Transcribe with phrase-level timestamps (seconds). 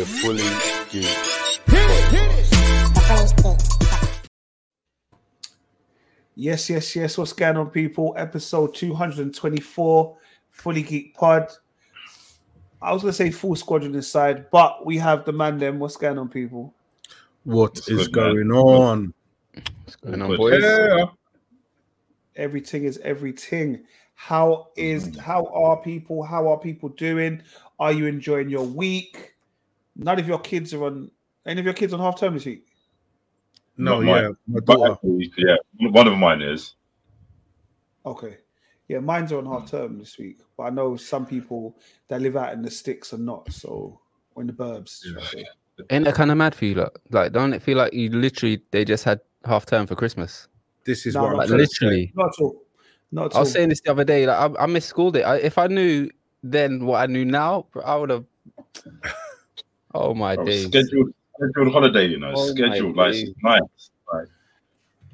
[0.00, 0.42] the Fully
[0.88, 1.04] Geek.
[6.34, 7.18] Yes, yes, yes.
[7.18, 8.14] What's going on, people?
[8.16, 10.16] Episode 224,
[10.48, 11.48] Fully Geek Pod.
[12.80, 15.78] I was gonna say full squadron inside, but we have the man them.
[15.78, 16.72] What's going on, people?
[17.44, 18.52] What It's is good, man.
[18.56, 19.14] on?
[19.84, 20.62] What's going on, boys?
[20.62, 21.06] Yeah.
[22.36, 23.84] Everything is everything.
[24.14, 25.18] How is mm.
[25.18, 26.22] how are people?
[26.22, 27.42] How are people doing?
[27.78, 29.34] Are you enjoying your week?
[29.96, 31.10] None of your kids are on
[31.46, 32.66] any of your kids on half term this week.
[33.76, 34.96] No, Not yeah, my daughter.
[35.38, 36.74] yeah, one of mine is.
[38.04, 38.38] Okay.
[38.88, 41.76] Yeah, mine's are on half term this week, but I know some people
[42.08, 43.50] that live out in the sticks are not.
[43.52, 44.00] So
[44.34, 45.02] or in the burbs.
[45.02, 45.44] should I say.
[45.90, 46.74] Ain't that kind of mad for you?
[46.74, 50.48] Like, like, don't it feel like you literally they just had half term for Christmas?
[50.84, 51.86] This is No, what I'm like, trying to say.
[51.86, 52.12] literally.
[52.14, 52.62] Not at all.
[53.12, 53.52] Not at I was all.
[53.54, 54.26] saying this the other day.
[54.26, 55.22] Like, I, I missed school day.
[55.22, 56.10] I, if I knew
[56.42, 58.24] then what I knew now, I would have.
[59.94, 60.66] Oh my Bro, days!
[60.66, 63.30] scheduled, scheduled holiday, you know, Oh scheduled like days.
[63.42, 63.60] nice.
[64.12, 64.28] Like,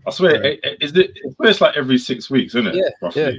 [0.06, 0.50] I swear, Yeah.
[0.50, 2.75] it, it, is it, it's first like every six weeks, isn't it?
[2.77, 3.23] Yeah, roughly.
[3.23, 3.31] yeah.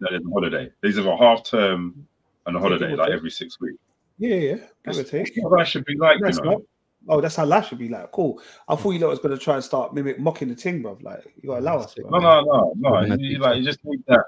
[0.00, 0.70] That there's a holiday.
[0.80, 2.06] There's a half term
[2.46, 3.78] and a holiday, give like every six weeks.
[4.18, 4.56] yeah, yeah.
[4.84, 5.26] That's, or take.
[5.34, 6.50] that's what that should be like, That's you know.
[6.52, 6.62] not-
[7.08, 8.12] Oh, that's how life should be like.
[8.12, 8.40] Cool.
[8.68, 10.96] I thought you lot was gonna try and start mimic mocking the thing, bro.
[11.02, 11.96] Like you gotta allow us.
[11.98, 12.20] No, Bro.
[12.20, 12.94] no, no, no.
[13.00, 14.24] Having You, you, like you just need that.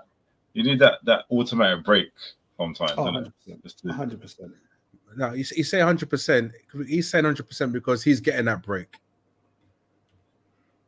[0.54, 2.08] You need that that automatic break
[2.56, 3.32] sometimes, Oh, innit?
[3.84, 4.52] 100%.
[5.14, 5.30] Just to- 100%.
[5.30, 6.10] No, he's, he's saying 100.
[6.10, 6.52] percent
[6.86, 8.96] He's saying 100 percent because he's getting that break.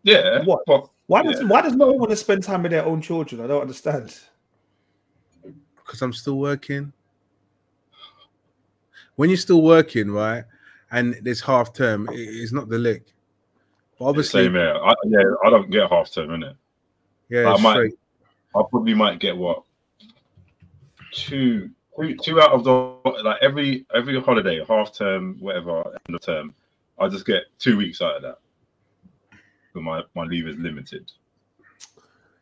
[0.03, 0.43] yeah.
[0.45, 0.61] What?
[0.67, 3.41] But Why does why does no one want to spend time with their own children?
[3.41, 4.17] I don't understand.
[5.77, 6.93] because I'm still working.
[9.17, 10.45] When you're still working, right,
[10.91, 13.07] and there's half term, it- it's not the lick.
[13.99, 14.75] But obviously, same here.
[14.77, 16.55] I, yeah, I don't get half term, innit?
[17.31, 17.95] yeah, I might- straight.
[18.55, 19.63] I probably might get what
[21.13, 22.73] two, two, two out of the
[23.23, 26.55] like every every holiday, half term, whatever, end of term.
[26.99, 28.39] I just get two weeks out of that.
[29.75, 31.11] But my my leave is limited.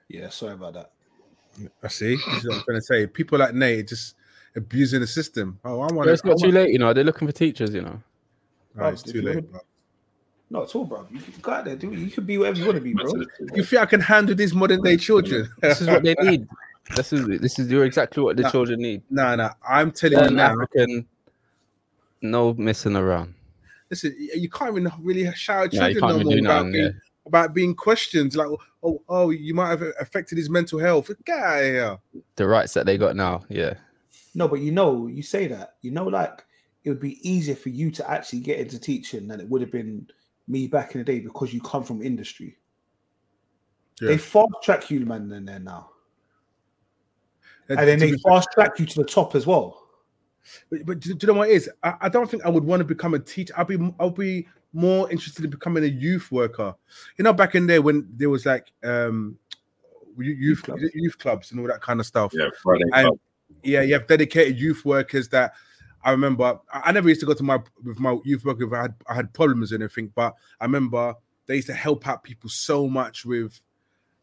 [0.08, 0.90] Yeah, sorry about that.
[1.82, 2.16] I see.
[2.16, 3.06] This is what I'm trying to say.
[3.06, 4.16] People like Nate just
[4.56, 5.58] abusing the system.
[5.64, 6.92] Oh, I want But it's not too late, you know.
[6.92, 8.00] They're looking for teachers, you know.
[8.74, 9.36] Right, it's too late.
[9.36, 9.60] would- bro.
[10.50, 11.06] Not at all, bro.
[11.10, 11.98] You can go out there, do it.
[11.98, 13.12] You can be whatever you want to be, bro.
[13.54, 15.48] You think I can handle these modern day children?
[15.60, 16.46] This is what they need.
[16.96, 18.50] This is this is you're exactly what the Nah.
[18.50, 19.02] children need.
[19.10, 19.50] no, no.
[19.66, 20.52] I'm telling you An now.
[20.52, 21.06] African,
[22.22, 23.34] no messing around.
[23.90, 26.72] Listen, you can't even really shout at children can't no more about nothing.
[26.72, 26.90] being, Yeah.
[27.26, 28.34] about being questioned.
[28.34, 28.48] Like,
[28.82, 31.10] oh, oh, you might have affected his mental health.
[31.24, 31.98] Get out of here.
[32.36, 33.74] The rights that they got now, yeah.
[34.34, 35.76] No, but you know, you say that.
[35.82, 36.44] You know, like
[36.82, 39.72] it would be easier for you to actually get into teaching than it would have
[39.72, 40.06] been
[40.48, 42.58] me back in the day because you come from industry.
[44.00, 44.08] Yeah.
[44.08, 45.90] They fast track you, man, in there now.
[47.68, 49.80] And And then they fast track you to the top as well.
[50.70, 51.70] But, but do, do you know what it is?
[51.82, 53.54] I, I don't think I would want to become a teacher.
[53.56, 56.74] I'll be I'll be more interested in becoming a youth worker.
[57.16, 59.38] You know, back in there when there was like um
[60.18, 60.82] you- youth clubs.
[60.94, 62.32] youth clubs and all that kind of stuff.
[62.34, 62.84] Yeah, Friday.
[62.92, 63.18] And- club.
[63.62, 65.54] Yeah, you have dedicated youth workers that
[66.02, 66.58] I remember.
[66.72, 68.94] I, I never used to go to my with my youth worker if I had
[69.08, 71.14] I had problems and everything, but I remember
[71.46, 73.58] they used to help out people so much with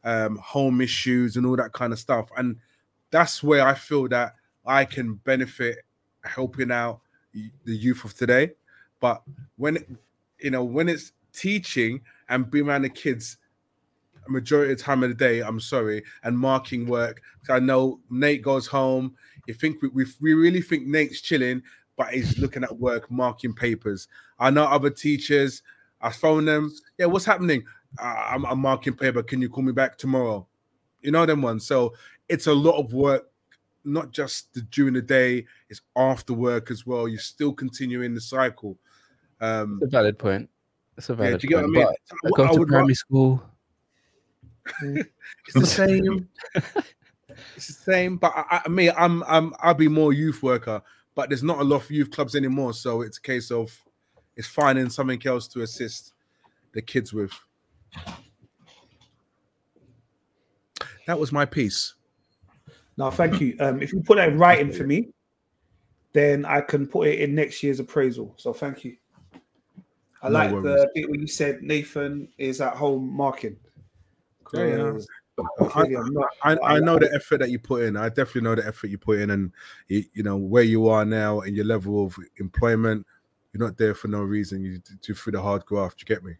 [0.03, 2.29] um home issues and all that kind of stuff.
[2.37, 2.57] And
[3.11, 4.35] that's where I feel that
[4.65, 5.79] I can benefit
[6.23, 7.01] helping out
[7.33, 8.51] the youth of today.
[8.99, 9.21] But
[9.57, 9.97] when
[10.39, 13.37] you know when it's teaching and being around the kids
[14.27, 17.21] a majority of the time of the day, I'm sorry, and marking work.
[17.49, 19.15] I know Nate goes home.
[19.47, 21.63] You think we, we, we really think Nate's chilling,
[21.97, 24.07] but he's looking at work, marking papers.
[24.39, 25.63] I know other teachers.
[26.01, 26.71] I phone them.
[26.97, 27.63] Yeah, what's happening?
[27.99, 29.23] Uh, I'm, I'm marking paper.
[29.23, 30.47] Can you call me back tomorrow?
[31.01, 31.65] You know them ones.
[31.65, 31.93] So
[32.31, 33.29] it's a lot of work,
[33.83, 35.45] not just the, during the day.
[35.69, 37.07] It's after work as well.
[37.07, 38.77] You're still continuing the cycle.
[39.41, 40.49] Um, It's a valid point.
[40.97, 41.75] It's a yeah, valid do you get what I point.
[41.75, 41.87] mean?
[42.23, 43.43] But I go to primary school.
[44.83, 46.29] It's the same.
[47.55, 48.17] it's the same.
[48.17, 50.81] But I, I me, I'm I'm I'll be more youth worker.
[51.15, 53.75] But there's not a lot of youth clubs anymore, so it's a case of
[54.37, 56.13] it's finding something else to assist
[56.73, 57.31] the kids with.
[61.07, 61.95] That was my piece.
[63.01, 63.55] Now, thank you.
[63.59, 65.07] Um, if you put that in writing for me,
[66.13, 68.31] then I can put it in next year's appraisal.
[68.37, 68.95] So thank you.
[70.21, 70.63] I No like worries.
[70.65, 73.57] the bit where you said Nathan is at home marking.
[74.53, 74.75] Yeah, yeah.
[74.91, 75.07] 'Cause
[75.73, 76.17] I'm.
[76.43, 77.97] I, I know the effort that you put in.
[77.97, 79.51] I definitely know the effort you put in, and
[79.87, 83.07] you, you know where you are now and your level of employment.
[83.51, 84.63] You're not there for no reason.
[84.63, 86.01] You do through the hard graft.
[86.01, 86.33] You get me?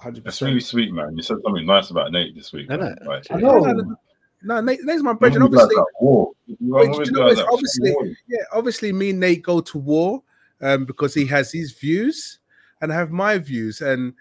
[0.00, 0.22] 100%.
[0.22, 1.16] That's really sweet, man.
[1.16, 2.66] You said something nice about Nate this week.
[2.70, 3.22] Isn't man.
[3.32, 3.96] I know.
[4.44, 5.38] No, no, No, Nate, Nate's my brother.
[5.38, 6.32] Normally Obviously, like war.
[6.46, 8.06] You Wait, normally do you know like obviously- war.
[8.28, 10.22] yeah, obviously, me and Nate go to war,
[10.60, 12.38] um, because he has his views
[12.80, 14.12] and I have my views, and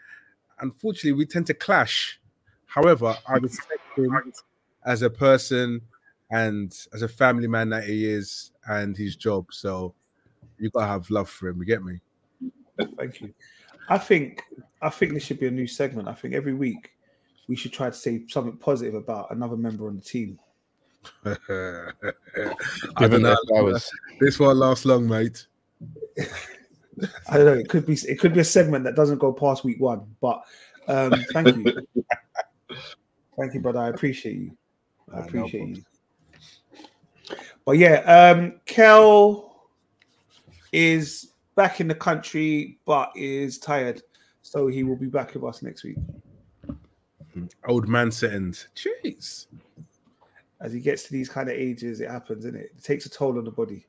[0.59, 2.19] unfortunately, we tend to clash.
[2.65, 4.31] However, I respect him
[4.85, 5.81] as a person
[6.31, 9.47] and as a family man that he is, and his job.
[9.51, 9.93] So
[10.57, 11.59] you gotta have love for him.
[11.59, 11.99] You get me?
[12.97, 13.33] Thank you.
[13.89, 14.43] I think
[14.81, 16.07] I think this should be a new segment.
[16.07, 16.92] I think every week
[17.47, 20.39] we should try to say something positive about another member on the team.
[21.25, 21.37] I
[23.07, 23.35] don't know.
[23.47, 25.45] that was This won't last long, mate.
[27.29, 27.53] I don't know.
[27.53, 30.05] It could be it could be a segment that doesn't go past week one.
[30.21, 30.43] But
[30.87, 31.87] um, thank you,
[33.37, 33.79] thank you, brother.
[33.79, 34.57] I appreciate you.
[35.11, 35.83] I no appreciate you.
[37.65, 37.99] But yeah,
[38.35, 39.67] um, Kel
[40.71, 44.01] is back in the country, but is tired,
[44.41, 45.97] so he will be back with us next week
[47.67, 48.67] Old man settings.
[48.75, 49.47] Jeez.
[50.61, 51.99] as he gets to these kind of ages.
[52.01, 52.71] It happens, is it?
[52.77, 53.85] It takes a toll on the body.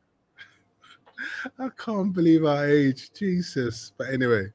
[1.58, 3.12] I can't believe our age.
[3.12, 3.93] Jesus.
[3.96, 4.50] But anyway,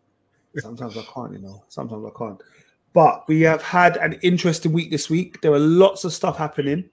[0.57, 1.63] Sometimes I can't, you know.
[1.67, 2.41] Sometimes I can't.
[2.93, 5.41] But we have had an interesting week this week.
[5.41, 6.89] There are lots of stuff happening.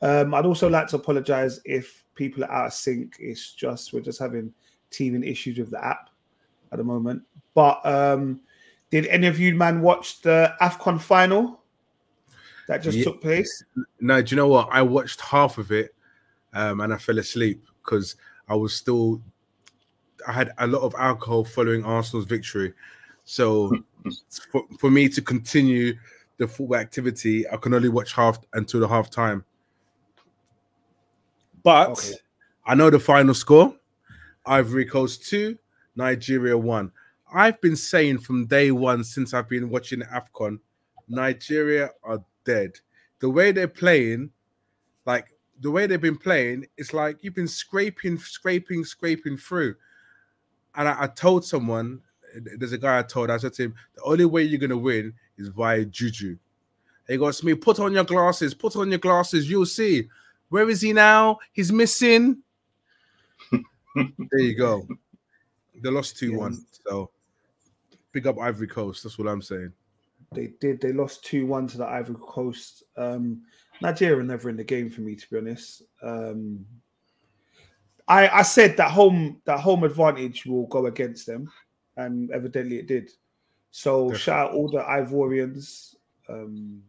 [0.00, 3.16] Um, I'd also like to apologize if people are out of sync.
[3.20, 4.52] It's just we're just having
[4.90, 6.08] teething issues with the app
[6.72, 7.22] at the moment.
[7.54, 8.40] But um,
[8.90, 11.60] did any of you man watch the AFCON final
[12.66, 13.64] that just Ye- took place?
[14.00, 14.68] no, do you know what?
[14.70, 15.94] I watched half of it
[16.52, 18.16] um, and I fell asleep because
[18.48, 19.20] I was still,
[20.26, 22.72] I had a lot of alcohol following Arsenal's victory.
[23.24, 23.72] So
[24.52, 25.94] for, for me to continue
[26.38, 29.44] the football activity, I can only watch half until the half time.
[31.62, 32.14] But Okay.
[32.66, 33.74] I know the final score
[34.46, 35.58] Ivory Coast 2,
[35.96, 36.92] Nigeria 1.
[37.32, 40.58] I've been saying from day one since I've been watching AFCON,
[41.08, 42.72] Nigeria are dead.
[43.20, 44.30] The way they're playing,
[45.04, 45.28] like
[45.60, 49.74] the way they've been playing, it's like you've been scraping, scraping, scraping through.
[50.74, 52.00] And I, I told someone,
[52.34, 55.12] there's a guy I told, I said to him, the only way you're gonna win
[55.36, 56.36] is via juju.
[57.08, 60.08] He goes to me, put on your glasses, put on your glasses, you'll see.
[60.50, 61.38] Where is he now?
[61.52, 62.42] He's missing.
[63.52, 64.86] there you go.
[65.82, 66.66] They lost 2 1.
[66.86, 67.10] So
[68.12, 69.02] big up Ivory Coast.
[69.02, 69.72] That's what I'm saying.
[70.32, 70.80] They did.
[70.80, 72.82] They lost 2 1 to the Ivory Coast.
[72.96, 73.42] Um,
[73.80, 75.82] Nigeria never in the game for me, to be honest.
[76.02, 76.66] Um,
[78.08, 81.50] I, I said that home that home advantage will go against them,
[81.96, 83.10] and evidently it did.
[83.70, 84.18] So Definitely.
[84.18, 85.94] shout out all the Ivorians.
[86.28, 86.82] Um,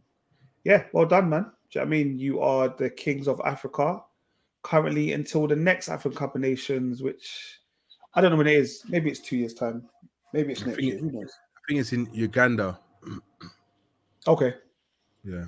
[0.63, 1.43] yeah, well done, man.
[1.71, 2.19] Do you know what I mean?
[2.19, 4.01] You are the kings of Africa
[4.63, 7.59] currently until the next African Cup of Nations, which
[8.13, 8.83] I don't know when it is.
[8.87, 9.87] Maybe it's two years' time.
[10.33, 10.95] Maybe it's I next year.
[10.95, 11.31] it- Who knows?
[11.57, 12.79] I think it's in Uganda.
[14.27, 14.53] Okay.
[15.23, 15.45] Yeah.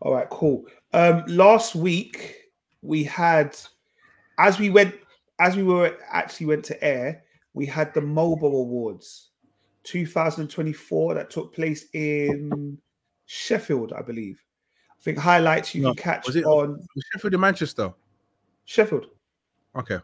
[0.00, 0.64] All right, cool.
[0.92, 2.50] Um, last week
[2.82, 3.56] we had,
[4.38, 4.94] as we went,
[5.38, 7.22] as we were actually went to air,
[7.54, 9.30] we had the MOBO Awards
[9.84, 12.76] 2024 that took place in
[13.26, 14.42] Sheffield, I believe.
[14.90, 17.94] I think highlights you No, can catch was it- on Was Sheffield in Manchester?
[18.64, 19.06] Sheffield.
[19.76, 20.00] Okay.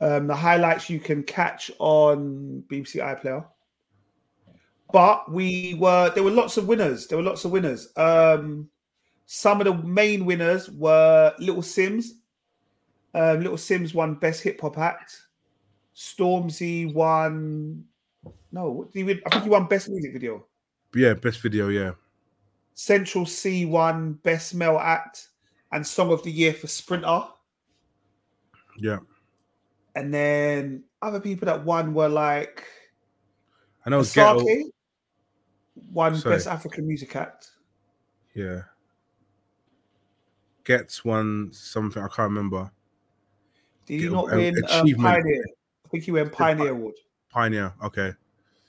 [0.00, 3.46] Um, the highlights you can catch on BBC iPlayer.
[4.92, 7.06] But we were there were lots of winners.
[7.06, 7.88] There were lots of winners.
[7.96, 8.68] Um,
[9.26, 12.10] some of the main winners were Little Simz.
[13.14, 15.26] Um, Little Simz won Best Hip Hop Act.
[15.94, 17.84] Stormzy won.
[18.52, 19.20] No, what did he win?
[19.26, 20.44] I think he won Best Music Video.
[20.94, 21.92] Yeah, best video, yeah.
[22.74, 25.28] Central Cee won Best Male Act
[25.72, 27.24] and Song of the Year for Sprinter.
[28.78, 28.98] Yeah.
[29.96, 32.62] And then other people that won were like
[33.84, 34.44] I know Ghetto.
[35.92, 36.34] Won Sorry.
[36.36, 37.50] Best African Music Act.
[38.34, 38.62] Yeah.
[40.64, 42.70] Ghetts one something I can't remember.
[43.86, 44.98] Did he not uh, win achievement.
[45.00, 45.44] Pioneer?
[45.84, 46.94] I think he won Pioneer Award.
[47.30, 47.72] Pioneer.
[47.82, 48.12] Okay.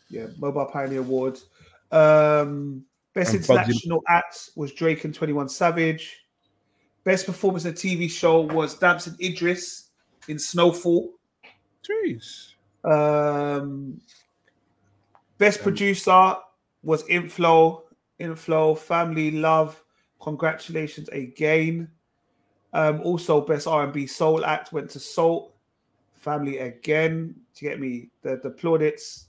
[0.10, 1.39] Yeah, MOBO Pioneer Award.
[1.91, 6.25] Um, Best And Bugzy- International Act was Drake and 21 Savage.
[7.03, 9.89] Best Performance in a TV Show was Damson Idris
[10.27, 11.17] in Snowfall.
[11.84, 12.53] Jeez.
[12.84, 14.00] Um,
[15.38, 16.36] best Um, producer
[16.84, 17.84] was Inflo,
[18.19, 19.81] Inflo, Family Love.
[20.22, 21.89] Congratulations again.
[22.74, 25.53] Um, also, best R&B Soul Act went to Sault.
[26.15, 27.36] Family again.
[27.55, 28.10] Do you get me?
[28.22, 29.27] The the plaudits.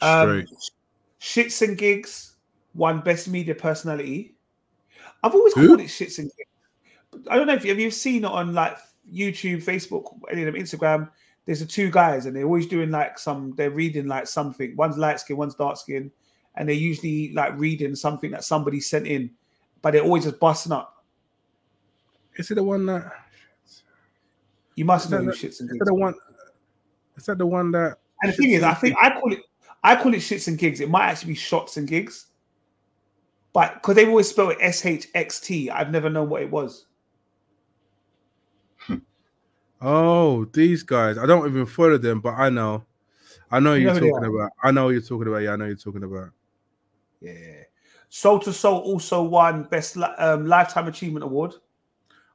[0.00, 0.46] Um,
[1.20, 2.36] Shits and Gigs
[2.74, 4.34] won Best Media Personality.
[5.22, 5.68] I've always Who?
[5.68, 7.28] called it Shits and Gigs.
[7.28, 8.76] I don't know if you have you seen it on like
[9.12, 11.10] YouTube, Facebook, any of them, Instagram.
[11.44, 13.54] There's the two guys, and they're always doing like some.
[13.56, 14.76] They're reading like something.
[14.76, 16.10] One's light skin, one's dark skin,
[16.56, 19.30] and they're usually like reading something that somebody sent in,
[19.82, 21.04] but they're always just busting up.
[22.36, 23.12] Is it the one that
[24.76, 25.72] You must know who the- shits and gigs.
[25.72, 26.14] Is that the one?
[27.16, 27.98] Is that the one that?
[28.22, 29.40] And the thing is, I think I call it
[29.82, 30.80] I call it shits and gigs.
[30.80, 32.26] It might actually be shots and gigs.
[33.52, 36.50] But because they've always spell it S H X T, I've never known what it
[36.50, 36.86] was.
[39.82, 41.18] Oh, these guys.
[41.18, 42.84] I don't even follow them, but I know.
[43.50, 44.50] I know You you're talking about.
[44.62, 45.38] I know you're talking about.
[45.38, 46.30] Yeah, I know you're talking about.
[47.20, 47.64] Yeah.
[48.08, 51.54] Soul II Soul also won Best um, Lifetime Achievement Award.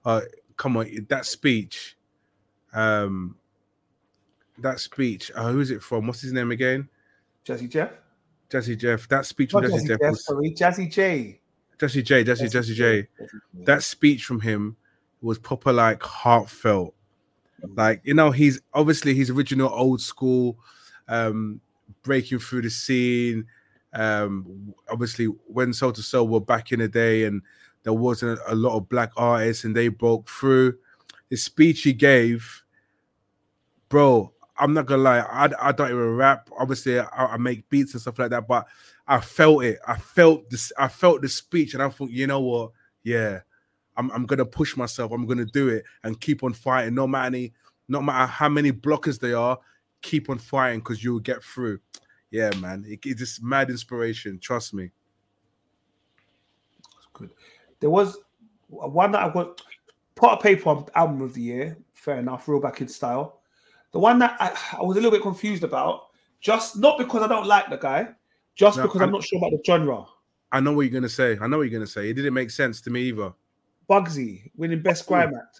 [0.03, 0.21] Uh,
[0.57, 1.97] come on, that speech.
[2.73, 3.37] Um,
[4.59, 5.31] that speech.
[5.35, 6.07] Uh, who is it from?
[6.07, 6.89] What's his name again?
[7.45, 7.91] Jazzy Jeff.
[8.49, 9.07] Jesse Jeff.
[9.07, 11.39] That speech Not from Jazzy Jesse Jeff, Jeff was sorry, Jazzy J.
[11.79, 12.23] Jesse J.
[12.23, 13.07] Jesse Jesse J.
[13.53, 14.75] That speech from him
[15.21, 16.93] was proper like heartfelt.
[17.75, 20.57] Like you know, he's obviously he's original old school,
[21.07, 21.59] um,
[22.03, 23.45] breaking through the scene.
[23.93, 27.41] Um, obviously when Soul II Soul were back in the day, and
[27.83, 30.77] there wasn't a lot of black artists, and they broke through.
[31.29, 32.63] The speech he gave,
[33.89, 34.33] bro.
[34.59, 36.49] I'm not gonna lie, I, I don't even rap.
[36.57, 38.65] Obviously, I, I make beats and stuff like that, but
[39.07, 39.77] I felt it.
[39.87, 40.71] I felt this.
[40.77, 42.71] I felt the speech, and I thought, you know what?
[43.03, 43.41] Yeah,
[43.97, 45.11] I'm, I'm gonna push myself.
[45.11, 46.93] I'm gonna do it and keep on fighting.
[46.95, 47.53] No matter any,
[47.87, 49.57] no matter how many blockers they are,
[50.01, 51.79] keep on fighting because you'll get through.
[52.31, 54.39] Yeah, man, it, it's just mad inspiration.
[54.39, 54.91] Trust me.
[57.13, 57.31] Good.
[57.79, 58.17] There was
[58.67, 59.61] one that I got
[60.15, 61.77] Potter Payper on album of the year.
[61.93, 63.41] Fair enough, real back in style.
[63.91, 66.07] The one that I, I was a little bit confused about,
[66.41, 68.09] just not because I don't like the guy,
[68.55, 70.05] just No, because I'm- I'm not sure about the genre.
[70.51, 71.37] I know what you're gonna say.
[71.41, 72.09] I know what you're gonna say.
[72.09, 73.33] It didn't make sense to me either.
[73.89, 75.59] Bugzy winning best grime act.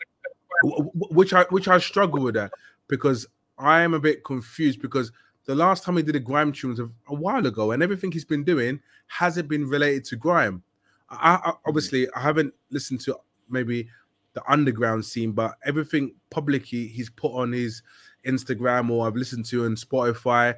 [0.64, 2.52] Wh- wh- which I which I struggle with that
[2.88, 5.12] because I am a bit confused because
[5.46, 8.12] the last time he did a grime tune was a, a while ago, and everything
[8.12, 10.62] he's been doing hasn't been related to grime.
[11.10, 11.58] I, I hmm.
[11.66, 13.18] obviously I haven't listened to
[13.50, 13.88] maybe
[14.34, 17.82] the underground scene, but everything publicly he's put on his
[18.26, 20.54] Instagram or I've listened to on Spotify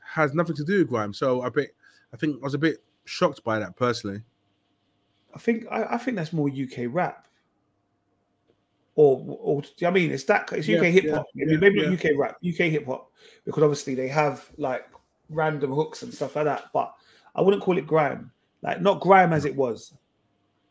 [0.00, 1.12] has nothing to do with grime.
[1.12, 1.74] So I bit
[2.12, 4.22] I think I was a bit shocked by that personally.
[5.34, 7.26] I think I, I think that's more UK rap.
[8.96, 11.26] Or, or I mean it's that it's UK Yeah, hip hop.
[11.34, 11.90] yeah, maybe maybe yeah.
[11.90, 13.10] not UK rap, UK hip hop,
[13.44, 14.84] because obviously they have like
[15.30, 16.64] random hooks and stuff like that.
[16.74, 16.92] But
[17.34, 18.30] I wouldn't call it grime,
[18.62, 19.94] like not grime as it was,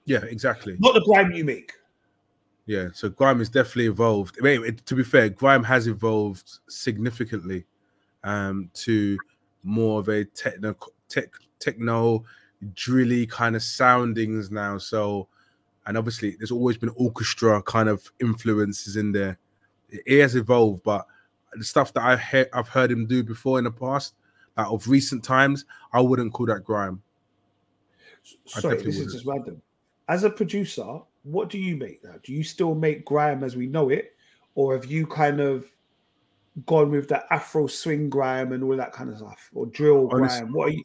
[0.06, 0.76] Yeah, exactly.
[0.80, 1.74] not the grime you make.
[2.66, 4.38] Yeah, so grime has definitely evolved.
[4.40, 7.66] I mean, to be fair, grime has evolved significantly
[8.24, 9.18] um, to
[9.64, 10.76] more of a techno,
[11.08, 12.26] tech, techno,
[12.74, 14.78] drilly kind of soundings now.
[14.78, 15.28] So,
[15.86, 19.38] and obviously, there's always been orchestra kind of influences in there.
[19.90, 21.08] It, has evolved, but
[21.54, 24.14] the stuff that I've heard, I've heard him do before in the past,
[24.56, 27.02] like of recent times, I wouldn't call that grime.
[28.46, 29.14] Sorry, this is wouldn't.
[29.14, 29.62] just random.
[30.08, 32.16] As a producer, what do you make now?
[32.24, 34.16] Do you still make grime as we know it,
[34.56, 35.66] or have you kind of
[36.66, 40.42] gone with the Afro swing grime and all that kind of stuff, or drill Honest-
[40.42, 40.54] grime?
[40.54, 40.84] What are you?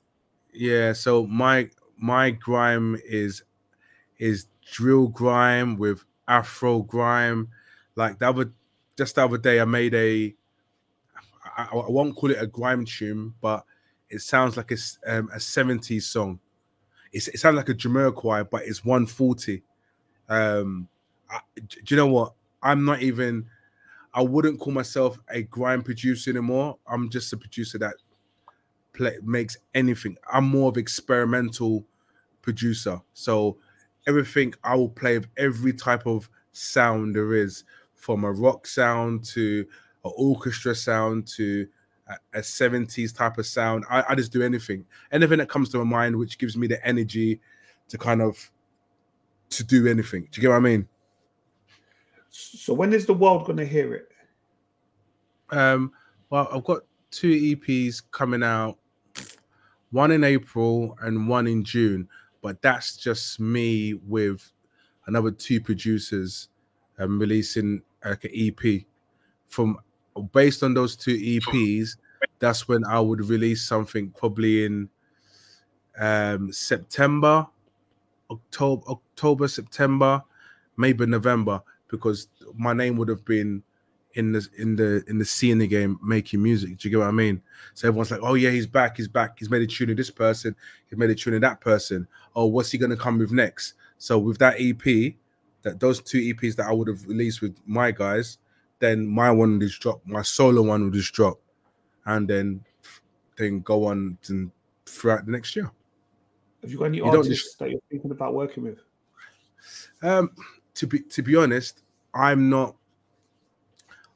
[0.54, 3.42] Yeah, so my my grime is
[4.18, 7.48] is drill grime with afro grime.
[7.96, 8.52] Like the other
[8.96, 10.34] just the other day, I made a
[11.56, 13.64] I, I won't call it a grime tune, but
[14.10, 16.40] it sounds like it's um, a 70s song.
[17.12, 19.62] It's, it sounds like a Jamiroquai, but it's 140.
[20.28, 20.88] Um,
[21.30, 22.34] I, do you know what?
[22.62, 23.46] I'm not even.
[24.14, 26.78] I wouldn't call myself a grime producer anymore.
[26.88, 27.94] I'm just a producer that
[28.94, 30.16] play makes anything.
[30.32, 31.84] I'm more of experimental
[32.42, 33.00] producer.
[33.12, 33.58] So
[34.06, 37.64] everything I will play with every type of sound there is,
[37.96, 39.66] from a rock sound to
[40.04, 41.66] an orchestra sound to
[42.08, 43.84] a, a 70s type of sound.
[43.90, 44.84] I, I just do anything.
[45.10, 47.40] Anything that comes to my mind which gives me the energy
[47.88, 48.50] to kind of
[49.50, 50.28] to do anything.
[50.30, 50.88] Do you get what I mean?
[52.30, 54.08] So when is the world going to hear it?
[55.50, 55.92] Um,
[56.30, 58.76] well, I've got two EPs coming out,
[59.94, 62.08] one in April and one in June,
[62.42, 64.52] but that's just me with
[65.06, 66.48] another two producers
[66.98, 68.82] um, releasing like an EP.
[69.46, 69.78] From
[70.32, 71.90] based on those two EPs,
[72.40, 74.88] that's when I would release something probably in
[75.96, 77.46] um, September,
[78.32, 80.24] October, October, September,
[80.76, 83.62] maybe November, because my name would have been
[84.14, 86.78] in the in the in the scene again making music.
[86.78, 87.42] Do you get what I mean?
[87.74, 88.96] So everyone's like, "Oh yeah, he's back.
[88.96, 89.38] He's back.
[89.38, 90.54] He's made a tune of this person.
[90.88, 92.06] He's made a tune of that person.
[92.34, 95.16] Oh, what's he gonna come with next?" So with that EP,
[95.62, 98.38] that those two EPs that I would have released with my guys,
[98.78, 100.00] then my one would just drop.
[100.06, 101.40] My solo one would just drop,
[102.06, 102.64] and then
[103.36, 104.50] then go on and
[104.86, 105.70] throughout the next year.
[106.62, 108.78] Have you got any You artists just- that you're thinking about working with?
[110.02, 110.30] Um,
[110.74, 111.82] to be to be honest,
[112.14, 112.76] I'm not.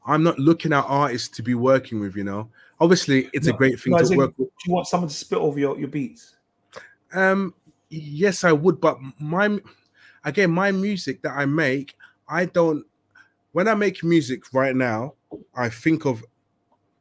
[0.09, 2.17] I'm not looking at artists to be working with.
[2.17, 2.49] You know,
[2.81, 4.49] obviously it's a great thing no, to in, work with.
[4.49, 6.35] Do you want someone to spit over your, your beats?
[7.13, 7.55] Um,
[7.91, 9.59] yes, I would, but my
[10.25, 11.95] again, my music that I make,
[12.29, 12.85] I don't.
[13.53, 15.15] When I make music right now,
[15.55, 16.25] I think of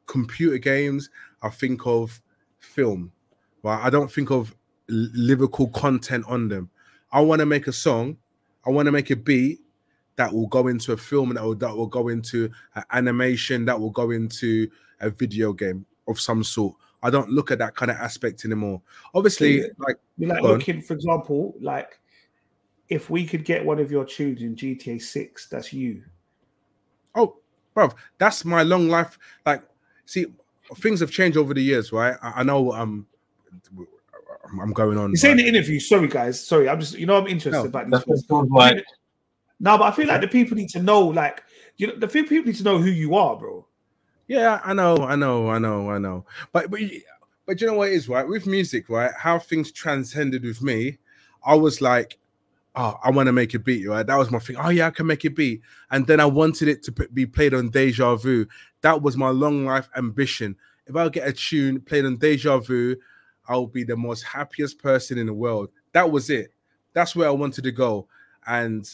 [0.06, 1.10] computer games.
[1.42, 2.20] I think of
[2.58, 3.12] film.
[3.62, 4.54] Right, I don't think of
[4.88, 6.70] lyrical content on them.
[7.10, 8.18] I want to make a song.
[8.66, 9.60] I want to make a beat
[10.18, 13.78] that will go into a film that will, that will go into an animation that
[13.78, 14.68] will go into
[15.00, 16.74] a video game of some sort.
[17.04, 18.82] I don't look at that kind of aspect anymore.
[19.14, 19.66] Obviously, Yeah.
[19.78, 20.52] like You like Go on.
[20.54, 22.00] looking, for example, like
[22.88, 26.02] if we could get one of your tunes in GTA 6, that's you.
[27.14, 27.36] Oh,
[27.76, 29.16] bruv, that's my long life.
[29.46, 29.62] Like,
[30.04, 30.26] see,
[30.78, 32.16] things have changed over the years, right?
[32.20, 33.06] I, I know um
[34.60, 35.10] I'm going on.
[35.10, 35.44] You say in right?
[35.44, 38.04] the interview, sorry guys, sorry, I'm just you know I'm interested No, about these That's
[38.04, 38.24] things.
[38.26, 38.84] what like
[39.60, 41.42] No, but I feel like the people need to know, like
[41.76, 43.66] you know, the few people need to know who you are, bro.
[44.26, 46.26] Yeah, I know, I know, I know, I know.
[46.52, 46.80] But but
[47.46, 48.28] but you know what it is, right?
[48.28, 49.10] With music, right?
[49.16, 50.98] How things transcended with me,
[51.44, 52.18] I was like,
[52.76, 54.06] oh, I want to make a beat, right?
[54.06, 54.56] That was my thing.
[54.56, 57.54] Oh yeah, I can make a beat, and then I wanted it to be played
[57.54, 58.46] on Deja Vu.
[58.82, 60.56] That was my long life ambition.
[60.86, 62.96] If I get a tune played on Deja Vu,
[63.48, 65.70] I'll be the most happiest person in the world.
[65.92, 66.52] That was it.
[66.92, 68.08] That's where I wanted to go,
[68.48, 68.88] and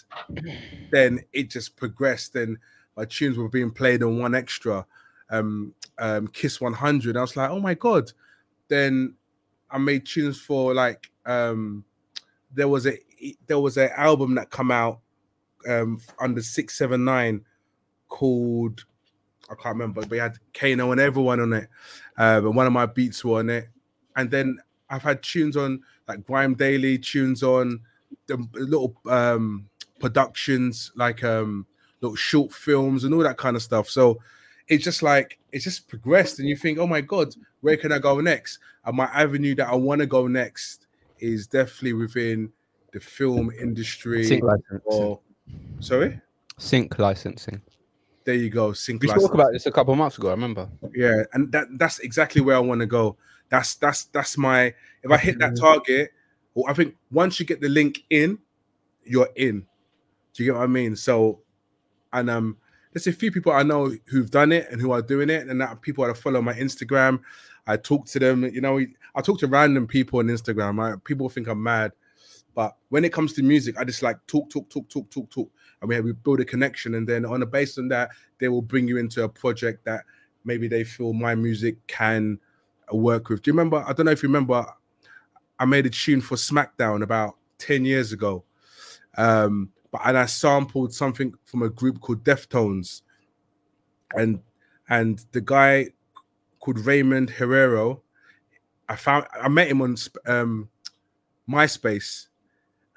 [0.91, 2.35] then it just progressed.
[2.37, 2.59] And
[2.97, 4.85] my tunes were being played on 1Xtra
[5.31, 8.13] um um kiss 100 i was like oh my god
[8.69, 9.15] then
[9.71, 11.85] i made tunes for like um
[12.53, 12.99] there was a
[13.47, 15.01] there was an album that come out
[15.69, 17.43] um under 679
[18.09, 18.85] called
[19.51, 21.69] i can't remember but we had kano and everyone on it
[22.19, 23.69] uh, but one of my beats were on it
[24.17, 24.59] and then
[24.91, 27.81] i've had tunes on like GRM Daily tunes on
[28.27, 29.69] the little um
[30.01, 31.67] productions like um
[32.01, 34.19] little short films and all that kind of stuff so
[34.69, 37.99] it's just like it's just progressed and you think oh my god where can i
[37.99, 40.87] go next and my avenue that i want to go next
[41.19, 42.51] is definitely within
[42.93, 44.81] the film industry Sync licensing.
[44.85, 45.21] or
[45.81, 46.21] sorry
[46.59, 47.61] Sync licensing.
[48.25, 50.29] there you go sync We spoke about this a couple of months ago.
[50.29, 50.69] I remember.
[50.95, 53.17] yeah and that that's exactly where i want to go
[53.49, 56.13] that's that's that's my if i hit that target
[56.55, 58.39] well, i think once you get the link in
[59.05, 59.67] you're in.
[60.33, 60.97] Do you get what i mean?
[60.97, 61.41] So
[62.13, 62.57] and um
[62.93, 65.61] there's a few people i know who've done it and who are doing it and
[65.61, 67.21] that people that follow my instagram.
[67.67, 68.81] I talk to them you know
[69.15, 71.93] i talk to random people on instagram people think i'm mad.
[72.55, 75.51] But when it comes to music i just like talk talk talk talk talk talk.
[75.81, 78.63] And we, we build a connection and then on the basis on that they will
[78.63, 80.05] bring you into a project that
[80.45, 82.39] maybe they feel my music can
[82.93, 83.43] work with.
[83.43, 84.65] Do you remember i don't know if you remember
[85.59, 88.45] i made a tune for smackdown about 10 years ago.
[89.17, 93.03] Um but and i sampled something from a group called deftones.
[94.17, 94.41] And
[94.89, 95.89] and the guy
[96.61, 97.95] called raymond herrera
[98.89, 100.69] i found i met him on um
[101.51, 102.29] myspace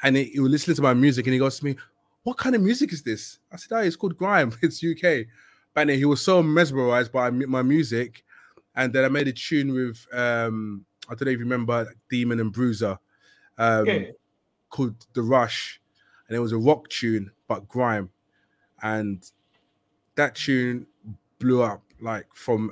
[0.03, 1.75] and he, he was listening to my music and he goes to me
[2.23, 3.39] what kind of music is this?
[3.53, 5.25] I said oh it's called grime it's uk
[5.73, 8.23] but he was so mesmerized by my music
[8.75, 12.39] and then i made a tune with um i don't know if you remember demon
[12.39, 12.97] and bruza
[13.57, 14.11] um Yeah.
[14.69, 15.81] called the rush
[16.27, 18.09] and it was a rock tune but grime.
[18.83, 19.23] And
[20.15, 20.87] that tune
[21.39, 22.71] blew up like from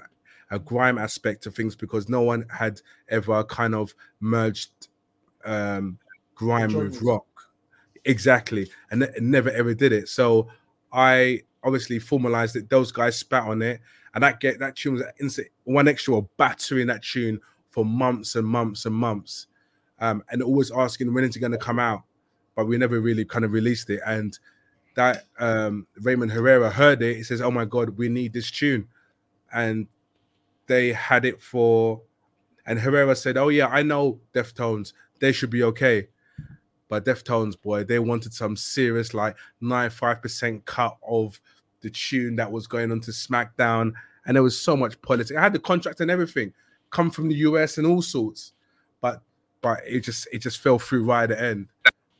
[0.52, 4.90] a grime aspect of things because no one had ever kind of merged
[5.44, 5.98] um
[6.36, 7.26] grime with rock.
[8.04, 8.70] Exactly.
[8.92, 10.10] And it never ever did it.
[10.10, 10.50] So
[10.92, 12.70] i obviously formalized it.
[12.70, 13.82] Those guys spat on it.
[14.14, 17.40] And that get that tune was instant 1Xtra battering that tune
[17.76, 19.48] for months and months and months.
[20.00, 22.04] Um and always asking when is it going to come out
[22.56, 24.00] but we never really kind of released it.
[24.06, 24.40] And
[24.96, 28.88] that um raymond herrera heard it he says oh my god we need this tune.
[29.54, 29.88] And
[30.68, 32.02] they had it for
[32.66, 36.08] and herrera said oh yeah i know deftones they should be okay.
[36.88, 41.42] But deftones boy they wanted some serious like 95% cut of
[41.82, 43.92] the tune that was going on to smackdown.
[44.26, 45.38] And there was so much politics.
[45.38, 46.54] I had the contract and everything
[46.96, 48.54] come from the us and all sorts
[49.02, 49.22] but
[49.62, 51.68] but it just it just fell through right at the end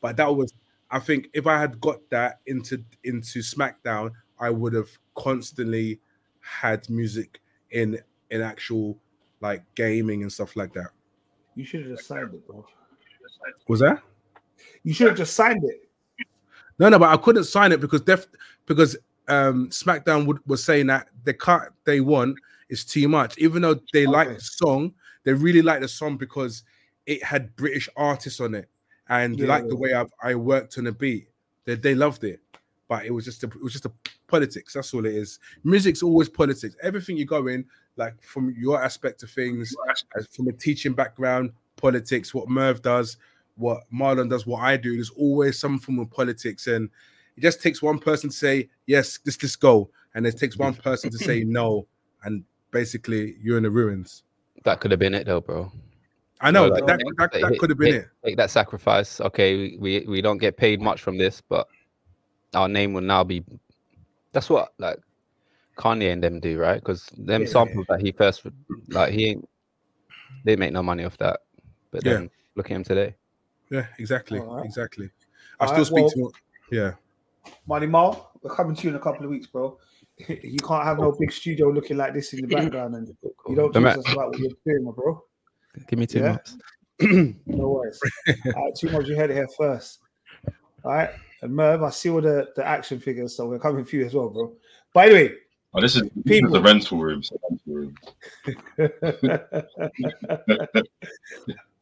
[0.02, 0.52] but that was
[0.90, 5.98] i think if i had got that into into smackdown i would have constantly
[6.40, 7.98] had music in
[8.30, 8.98] in actual
[9.40, 10.90] like gaming and stuff like that
[11.54, 12.66] You should have just signed it, bro.
[13.68, 14.02] was that
[14.82, 15.88] You should have just signed it.
[16.78, 18.26] No, no, but I couldn't sign it because def
[18.66, 18.96] because
[19.28, 22.36] um SmackDown would, was saying that the cut they want
[22.68, 23.36] is too much.
[23.38, 26.62] Even though they like the song, they really like the song because
[27.06, 28.68] it had British artists on it
[29.08, 31.28] and they Yeah, like the way I, I worked on the beat.
[31.64, 32.40] They, they loved it.
[32.88, 33.92] but it was just a, it was just a
[34.28, 34.74] politics.
[34.74, 35.38] That's all it is.
[35.64, 36.76] Music's always politics.
[36.82, 37.64] Everything you go in,
[37.96, 39.74] like from your aspect of things,
[40.16, 42.34] as from a teaching background, politics.
[42.34, 43.16] What Merv does,
[43.56, 44.94] what Marlon does, what I do.
[44.94, 46.88] There's always some form of politics, and
[47.36, 50.74] it just takes one person to say yes, this this go, and it takes one
[50.74, 51.86] person to say no,
[52.24, 54.22] and basically you're in the ruins.
[54.64, 55.70] That could have been it though, bro.
[56.40, 58.08] I know Well, that, like, that, that, could have been take, it.
[58.24, 59.20] Take that sacrifice.
[59.20, 61.66] Okay, we, we we don't get paid much from this, but
[62.54, 63.42] our name will now be.
[64.32, 64.98] That's what like
[65.78, 66.78] Kanye and them do, right?
[66.80, 67.48] Because them Yeah.
[67.48, 68.46] samples that he first
[68.88, 69.48] like he ain't.
[70.44, 71.40] They make no money off that,
[71.90, 72.12] but Yeah.
[72.14, 73.16] then look at him today.
[73.70, 74.64] Yeah, exactly, All right.
[74.64, 75.10] exactly.
[75.58, 76.92] I All still right, speak well- to yeah.
[77.66, 79.78] Money Mal, we're coming to you in a couple of weeks, bro.
[80.18, 83.06] You can't have no big studio looking like this in the background, and
[83.48, 85.22] you don't The talk ma- to us about what you're doing, my bro.
[85.88, 86.28] Give me two Yeah.
[86.30, 86.56] months.
[87.46, 88.00] No worries.
[88.26, 89.98] All right, two months you heard it here first.
[90.84, 91.10] All right,
[91.42, 94.14] and Merv, I see all the, the action figures, so we're coming for you as
[94.14, 94.54] well, bro.
[94.94, 95.34] But anyway,
[95.74, 97.22] Oh, this is, this is People- the rental room.
[97.22, 97.94] so rental room.
[98.78, 99.02] It's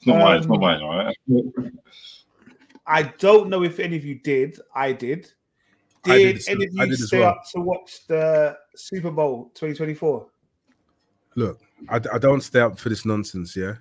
[0.06, 0.38] not mine.
[0.38, 0.80] It's not Um, mine.
[0.82, 1.16] All right.
[2.86, 4.58] I don't know if any of you did.
[4.74, 5.32] I did.
[6.06, 7.30] I Did, did any of you stay well.
[7.30, 10.26] up to watch the Super Bowl 2024?
[11.36, 13.56] Look, I, I don't stay up for this nonsense.
[13.56, 13.74] Yeah.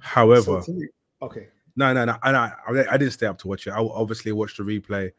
[0.00, 0.78] However, So
[1.22, 1.48] okay.
[1.76, 3.70] no, no, no, and I, I, I didn't stay up to watch it.
[3.70, 5.10] I obviously watched the replay.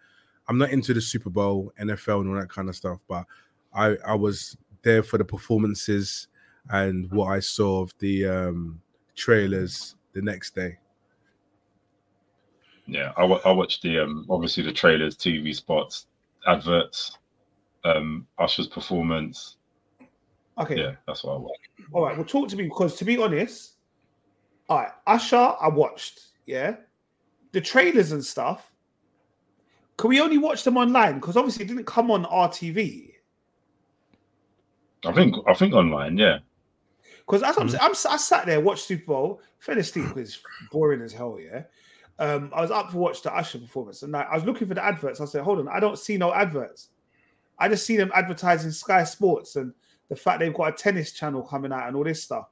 [0.50, 3.26] I'm not into the Super Bowl, NFL, and all that kind of stuff, but
[3.74, 6.28] I, I was there for the performances
[6.70, 8.82] and what I saw of the um,
[9.16, 10.78] trailers the next day.
[12.88, 16.08] Yeah, I, I watched the um, obviously the trailers, TV spots,
[16.48, 17.18] adverts,
[17.84, 19.58] um, Usher's performance.
[20.60, 20.80] Okay.
[20.80, 21.70] Yeah, that's what I watched.
[21.94, 22.16] All right.
[22.18, 23.74] Well, talk to me because to be honest,
[24.70, 26.22] all right, Usher, I watched.
[26.46, 26.78] Yeah,
[27.52, 28.72] the trailers and stuff.
[29.98, 31.16] Can we only watch them online?
[31.16, 33.12] Because obviously it didn't come on RTV.
[35.06, 36.18] I think I think online.
[36.18, 36.40] Yeah,
[37.26, 40.40] Because I'm, I'm, I sat there, watched Super Bowl, fell asleep because it's
[40.72, 41.40] boring as hell.
[41.40, 41.64] Yeah.
[42.20, 44.74] Um, I was up to watch the Usher performance, and I, I was looking for
[44.74, 45.22] the adverts.
[45.22, 46.90] I said, "Hold on, I don't see no adverts.
[47.60, 49.74] I just see them advertising Sky Sports and
[50.10, 52.48] the fact they've got a tennis channel coming out and all this stuff."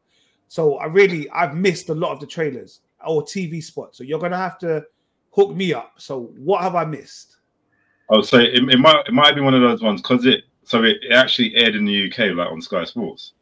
[0.48, 3.98] So I really, I've missed a lot of the trailers or TV spots.
[3.98, 4.86] So you're gonna have to
[5.32, 5.94] hook me up.
[5.98, 7.38] So what have I missed?
[8.10, 10.84] Would say it, it might it might be one of those ones because it so
[10.84, 13.34] it, it actually aired in the UK like on Sky Sports.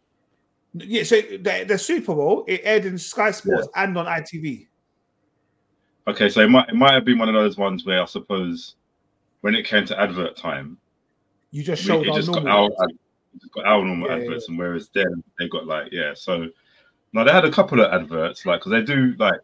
[0.73, 4.67] Yeah, so the, the Super Bowl it aired in Sky Sports and on ITV.
[6.07, 8.75] Okay, so it might it might have been one of those ones where I suppose
[9.41, 10.77] when it came to advert time,
[11.51, 12.75] You just we- showed it our just got normal.
[12.79, 12.87] our,
[13.39, 16.13] just got our normal Yeah, yeah, adverts, and whereas then they got like yeah.
[16.13, 16.47] So
[17.13, 19.39] now they had a couple of adverts like because they do like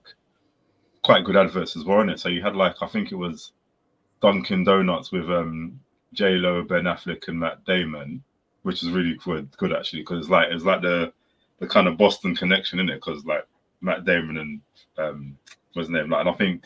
[1.03, 2.19] quite good adverts as well in it.
[2.19, 3.53] So you had like I think it was
[4.21, 5.79] Dunkin' Donuts with um
[6.13, 8.21] J Lo, Ben Affleck, and Matt Damon,
[8.63, 11.13] which is really good, good actually because it's like it's like the
[11.59, 13.45] the kind of Boston connection in it because like
[13.81, 14.61] Matt Damon and
[14.97, 15.37] um
[15.73, 16.63] what's his name like and I think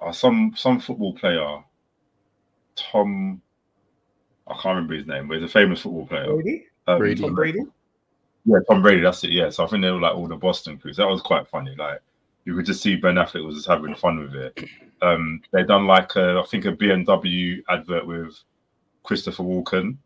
[0.00, 1.58] uh, some some football player
[2.76, 3.40] Tom
[4.46, 6.26] I can't remember his name, but he's a famous football player.
[6.32, 7.22] Brady, Um, Brady.
[7.22, 7.60] Tom Brady.
[8.46, 9.30] yeah, Tom Brady, that's it.
[9.30, 10.96] Yeah, so I think they were like all the Boston crews.
[10.96, 11.74] That was quite funny.
[11.76, 12.00] Like
[12.44, 14.64] you could just see Ben Affleck was just having fun with it.
[15.02, 18.34] Um, they done like a, I think a BMW advert with
[19.04, 19.96] Christopher Walken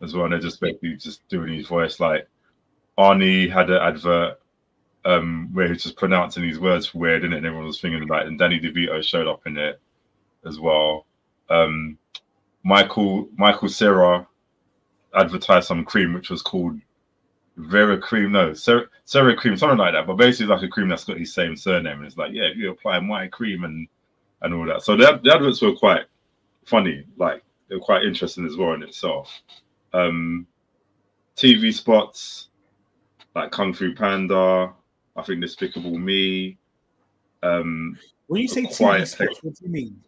[0.00, 2.00] as well, and they're just basically just doing his voice.
[2.00, 2.26] Like
[2.98, 4.39] Arnie had an advert
[5.04, 8.60] um, where he's just pronouncing these words weird, and everyone was thinking like, and Danny
[8.60, 9.80] DeVito showed up in it
[10.46, 11.06] as well.
[11.48, 11.98] Um,
[12.62, 14.26] Michael Michael Cera
[15.14, 16.78] advertised some cream which was called
[17.56, 20.06] Vera Cream, no, Sarah Cream, something like that.
[20.06, 22.56] But basically, like a cream that's got his same surname, and it's like, yeah, if
[22.56, 23.88] you apply my cream and
[24.42, 24.82] and all that.
[24.82, 26.04] So the, the adverts were quite
[26.64, 29.40] funny, like they were quite interesting as well in itself.
[29.92, 30.46] Um,
[31.36, 32.48] TV spots
[33.34, 34.72] like Kung Fu Panda,
[35.20, 36.56] I think Despicable Me.
[37.42, 40.00] Um, When you say Quiet TV spots, what do you mean?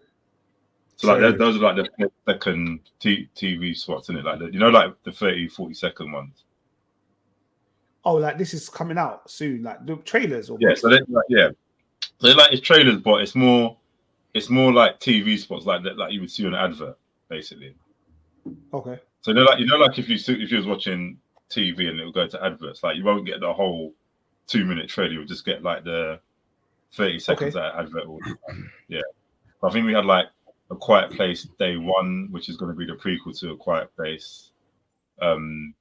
[0.96, 1.36] so like Sorry.
[1.36, 4.94] those are like the second t- TV spots in it, like the, you know, like
[5.04, 6.44] the 30, 40 second ones.
[8.04, 11.24] Oh, like this is coming out soon, like the trailers or Yeah, so they like
[11.28, 11.48] yeah,
[12.18, 13.76] so they like it's trailers, but it's more
[14.34, 16.96] it's more like TV spots like that, like you would see on an advert,
[17.28, 17.74] basically.
[18.72, 18.98] okay.
[19.20, 21.18] So they're like you know, like if you if you was watching
[21.50, 23.92] TV and it would go to adverts, like you won't get the whole
[24.46, 26.20] two minute trailer, you'll just get like the
[26.94, 27.78] thirty seconds Okay.
[27.78, 28.06] advert.
[28.06, 28.70] All the time.
[28.88, 29.00] Yeah,
[29.62, 30.26] I think we had like
[30.70, 33.94] a Quiet Place Day One, which is going to be the prequel to a Quiet
[33.96, 34.50] Place.
[35.20, 35.74] Um,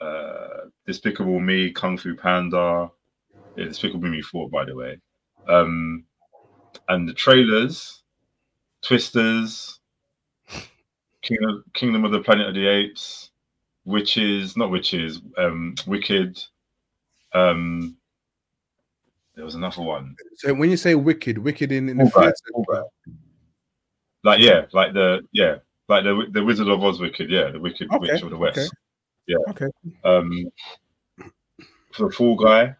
[0.00, 2.90] uh, Despicable Me, Kung Fu Panda,
[3.56, 4.98] yeah, Despicable Me Four, by the way.
[5.48, 6.04] Um,
[6.88, 8.02] and the trailers,
[8.82, 9.80] Twisters,
[11.22, 13.30] Kingdom, Kingdom of the Planet of the Apes,
[13.84, 16.40] Witches, not Witches, um, Wicked.
[17.32, 17.96] Um,
[19.34, 20.16] there was another one.
[20.36, 22.84] So when you say wicked, wicked in, in the Fall theatre,
[24.24, 25.56] Like yeah, like the yeah,
[25.88, 28.58] like the the Wizard of Oz Wicked, yeah, the Wicked Okay, Witch of the West.
[28.58, 28.68] okay.
[29.26, 29.36] Yeah.
[29.48, 29.66] Okay.
[30.04, 30.50] Um,
[31.92, 32.74] for the Fall Guy,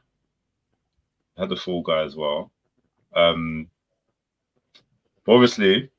[1.37, 2.51] I had the Fall Guy as well.
[3.15, 3.69] Um,
[5.27, 5.91] obviously,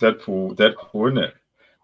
[0.00, 1.34] Deadpool, Deadpool, isn't it?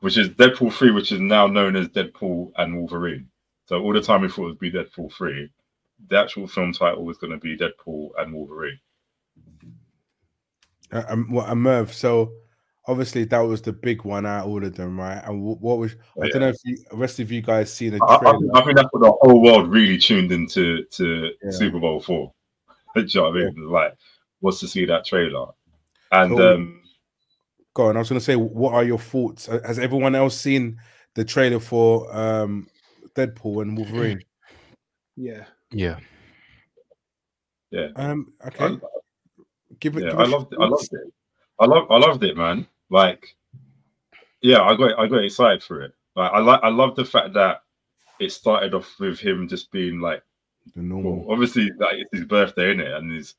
[0.00, 3.28] Which is Deadpool three, which is now known as Deadpool and Wolverine.
[3.66, 5.50] So all the time we thought it would be Deadpool three,
[6.08, 8.78] the actual film title was going to be Deadpool and Wolverine.
[10.92, 12.32] Uh, um, well, and Merv, so
[12.86, 15.22] obviously that was the big one out of all of them, right?
[15.26, 16.32] And wh- what was I Yeah.
[16.32, 18.38] don't know if you, the rest of you guys seen a I, I, trailer.
[18.38, 21.50] think- I think that's what the whole world really tuned into to Yeah.
[21.50, 22.32] Super Bowl four.
[22.94, 23.68] Do you know what I mean?
[23.68, 23.94] Like,
[24.40, 25.48] was to see that trailer,
[26.12, 26.74] and So- um,
[27.74, 27.96] Go on.
[27.96, 29.48] I was going to say, what are your thoughts?
[29.48, 30.80] Uh, Has everyone else seen
[31.14, 32.66] the trailer for um,
[33.14, 34.20] Deadpool and Wolverine?
[35.16, 35.44] Yeah.
[35.70, 35.98] Yeah.
[37.70, 38.78] yeah, Um, I, okay,
[39.80, 40.04] give it.
[40.04, 40.58] yeah, give I us loved it.
[40.60, 41.12] I loved it.
[41.60, 42.66] I love, I loved it, man.
[42.90, 43.36] Like,
[44.40, 45.92] yeah, I got, I got excited for it.
[46.16, 47.62] Like, I like, I love the fact that
[48.20, 50.22] it started off with him just being like,
[50.74, 51.26] the well, normal.
[51.32, 53.34] obviously, like it's his birthday, in it, and his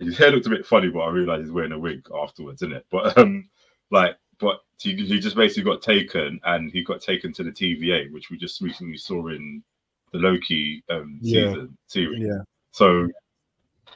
[0.00, 2.74] his hair looked a bit funny, but I realized he's wearing a wig afterwards, isn't
[2.76, 2.86] it?
[2.90, 3.48] But um,
[3.90, 8.12] like, but he, he just basically got taken, and he got taken to the TVA,
[8.12, 9.62] which we just recently saw in
[10.12, 11.50] the Loki um Yeah.
[11.52, 12.26] season series.
[12.26, 12.42] Yeah.
[12.72, 13.08] So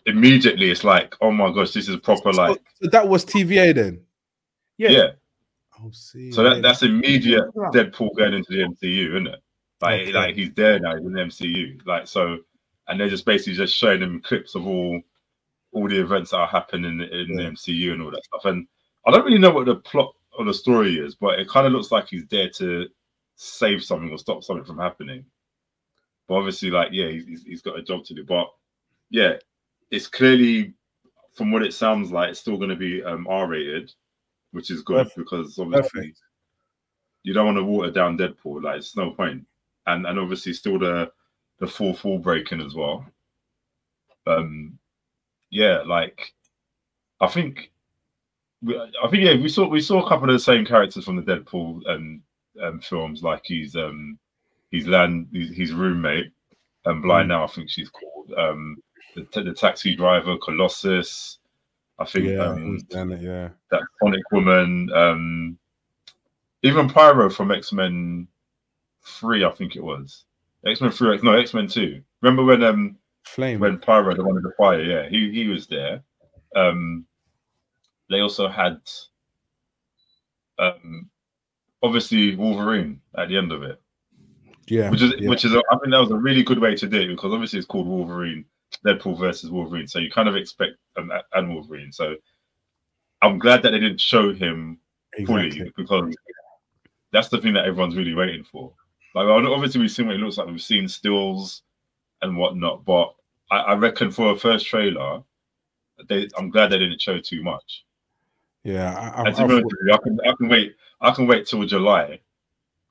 [0.06, 3.74] immediately, it's like, oh my gosh, this is proper, So, like, so that was TVA
[3.74, 4.00] then.
[4.78, 4.90] Yeah.
[4.90, 5.06] yeah.
[5.80, 6.32] Oh, see.
[6.32, 7.70] So that, that's immediate Yeah.
[7.72, 9.40] Deadpool going into the MCU, isn't it?
[9.80, 10.12] Like, Okay.
[10.12, 11.86] like he's there now, he's in the MCU.
[11.86, 12.38] Like so,
[12.88, 15.00] and they're just basically just showing them clips of all
[15.72, 18.44] all the events that are happening in, in the MCU and all that stuff.
[18.44, 18.66] And
[19.06, 21.72] I don't really know what the plot of the story is, but it kind of
[21.72, 22.86] looks like he's there to
[23.36, 25.24] save something or stop something from happening.
[26.32, 28.24] But obviously, like, yeah, he's, he's- got a job to do.
[28.24, 28.46] But
[29.10, 29.34] yeah,
[29.90, 30.72] it's clearly,
[31.34, 33.92] from what it sounds like, it's still going to be um, R rated,
[34.52, 35.16] which is good Perfect.
[35.18, 36.18] because obviously Perfect.
[37.22, 38.62] you don't want to water down Deadpool.
[38.62, 39.44] Like, it's no point.
[39.86, 41.12] And and obviously, still the
[41.58, 43.04] the full full breaking as well.
[44.26, 44.78] Um,
[45.50, 46.32] yeah, like
[47.20, 47.72] I think,
[48.62, 51.16] we, I think yeah, we saw we saw a couple of the same characters from
[51.16, 52.22] the Deadpool um,
[52.62, 53.22] um films.
[53.22, 54.18] Like he's um
[54.72, 56.32] he's land his, his roommate,
[56.86, 57.28] and blind Mm.
[57.28, 57.44] now.
[57.44, 58.76] I think she's called um
[59.14, 61.38] the, the taxi driver Colossus.
[61.98, 63.50] I think Yeah, um, it, yeah.
[63.70, 65.58] that Sonic Woman, um,
[66.62, 68.26] even Pyro from X Men
[69.04, 70.24] Three, I think it was
[70.66, 72.02] X Men Three, no X Men Two.
[72.22, 73.60] Remember when um Flame.
[73.60, 76.02] when Pyro, the one with the fire, yeah, he he was there.
[76.56, 77.04] Um,
[78.08, 78.78] they also had
[80.58, 81.10] um
[81.82, 83.80] obviously Wolverine at the end of it,
[84.72, 85.28] yeah, which is yeah.
[85.28, 87.30] which is a, I think that was a really good way to do it because
[87.30, 88.46] obviously it's called Wolverine,
[88.86, 91.92] Deadpool versus Wolverine, so you kind of expect um, and Wolverine.
[91.92, 92.16] So
[93.20, 94.78] I'm glad that they didn't show him
[95.26, 95.72] fully exactly.
[95.76, 96.16] because
[97.12, 98.72] that's the thing that everyone's really waiting for.
[99.14, 101.62] Like obviously we've seen what it looks like, we've seen stills
[102.22, 103.14] and whatnot, but
[103.50, 105.22] I, I reckon for a first trailer,
[106.08, 107.84] they I'm glad they didn't show too much.
[108.64, 111.10] Yeah, I, I, I be honest thought- with you, I can I can wait I
[111.10, 112.20] can wait till July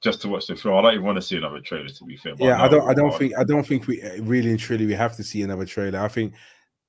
[0.01, 0.75] just to watch the film.
[0.77, 2.33] I don't even want to see another trailer to be fair.
[2.39, 2.89] yeah, I know don't.
[2.89, 3.33] I don't think.
[3.37, 5.99] I don't think we really and truly we have to see another trailer.
[5.99, 6.33] I think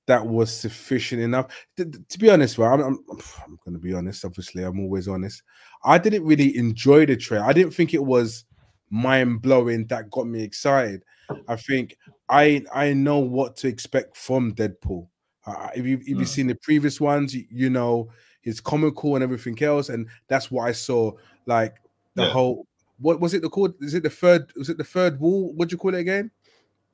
[0.07, 1.47] that was sufficient enough.
[1.77, 2.99] To, to be honest, well, I'm, I'm,
[3.45, 4.25] I'm going to be honest.
[4.25, 5.43] Obviously, I'm always honest.
[5.85, 7.45] I didn't really enjoy the trailer.
[7.45, 8.45] I didn't think it was
[8.91, 9.87] mind blowing.
[9.87, 11.05] That got me excited.
[11.49, 11.97] I think
[12.29, 15.07] I I know what to expect from Deadpool.
[15.47, 18.11] Uh, if you if you've seen the previous ones, you, you know
[18.45, 21.13] it's comical and everything else, and that's what I saw.
[21.47, 21.77] Like
[22.15, 22.31] the Yeah.
[22.31, 22.67] whole
[23.03, 23.75] what was it the called?
[23.81, 24.53] Is it the third?
[24.57, 25.53] Was it the third wall?
[25.55, 26.31] What do you call it again?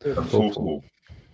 [0.01, 0.85] the fourth wall.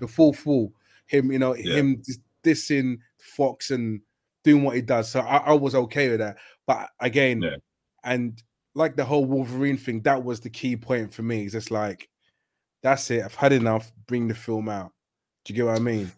[0.00, 0.72] The fourth wall.
[1.06, 1.74] Him, you know, Yeah.
[1.76, 4.00] him dis- dissing Fox and
[4.42, 5.10] doing what he does.
[5.10, 6.36] So I, I was okay with that.
[6.66, 7.56] But again, Yeah.
[8.04, 8.42] and
[8.74, 11.44] like the whole Wolverine thing, that was the key point for me.
[11.44, 12.08] It's just like,
[12.82, 13.22] that's it.
[13.24, 13.92] I've had enough.
[14.06, 14.92] Bring the film out.
[15.44, 16.10] Do you get what I mean?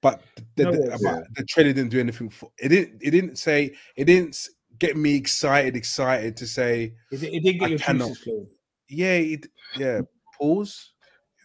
[0.00, 0.22] But
[0.56, 2.68] the, No, the, it's- but the trailer didn't do anything for it.
[2.68, 3.10] Didn't it?
[3.10, 4.04] Didn't say it.
[4.04, 5.76] Didn't s- get me excited.
[5.76, 8.08] Excited to say, It, it didn't I your cannot.
[8.08, 8.46] juices flowing.
[8.88, 10.00] yeah, it, yeah.
[10.38, 10.92] Pause.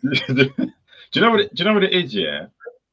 [0.27, 0.49] do
[1.13, 1.39] you know what?
[1.41, 2.13] It, do you know what it is?
[2.13, 2.47] Yeah,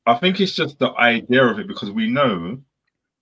[0.06, 2.58] I think it's just the idea of it because we know,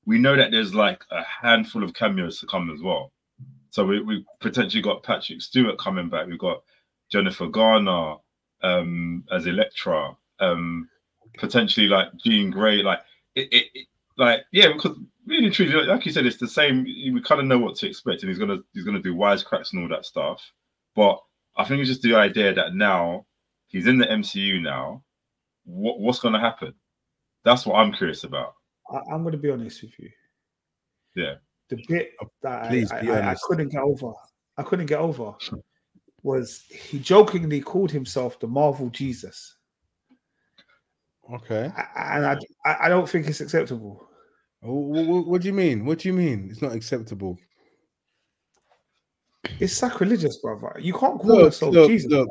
[0.07, 3.13] we know that there's like a handful of cameos to come as well.
[3.71, 6.27] So we we potentially got Patrick Stewart coming back.
[6.27, 6.63] We've got
[7.11, 8.17] Jennifer Garner
[8.63, 10.17] um, as Elektra.
[10.41, 10.89] Um,
[11.39, 12.83] potentially like Jean Grey.
[12.83, 13.01] Like
[13.35, 13.87] it, it, it,
[14.19, 14.97] like yeah, because
[15.27, 16.85] really truly, like you said, it's the same.
[16.85, 19.83] We kind of know what to expect, and he's gonna he's gonna do wisecracks and
[19.83, 20.43] all that stuff.
[20.95, 21.19] But
[21.57, 23.27] I think it's just the idea that now
[23.67, 25.03] he's in the MCU now.
[25.65, 26.75] What what's gonna happen?
[27.45, 28.55] That's what I'm curious about.
[28.91, 30.11] I, I'm going to be honest with you.
[31.17, 31.35] Yeah.
[31.69, 34.13] The bit that I, Please I, I, I couldn't get over,
[34.59, 35.35] I couldn't get over,
[36.23, 39.57] was he jokingly called himself the Marvel Jesus,
[41.33, 41.71] Okay.
[41.97, 44.09] And I, I, I don't think it's acceptable.
[44.63, 45.85] What, what do you mean?
[45.85, 46.49] What do you mean?
[46.51, 47.37] It's not acceptable.
[49.59, 50.77] It's sacrilegious, brother.
[50.81, 52.11] You can't call Look, yourself look, Jesus.
[52.11, 52.29] look.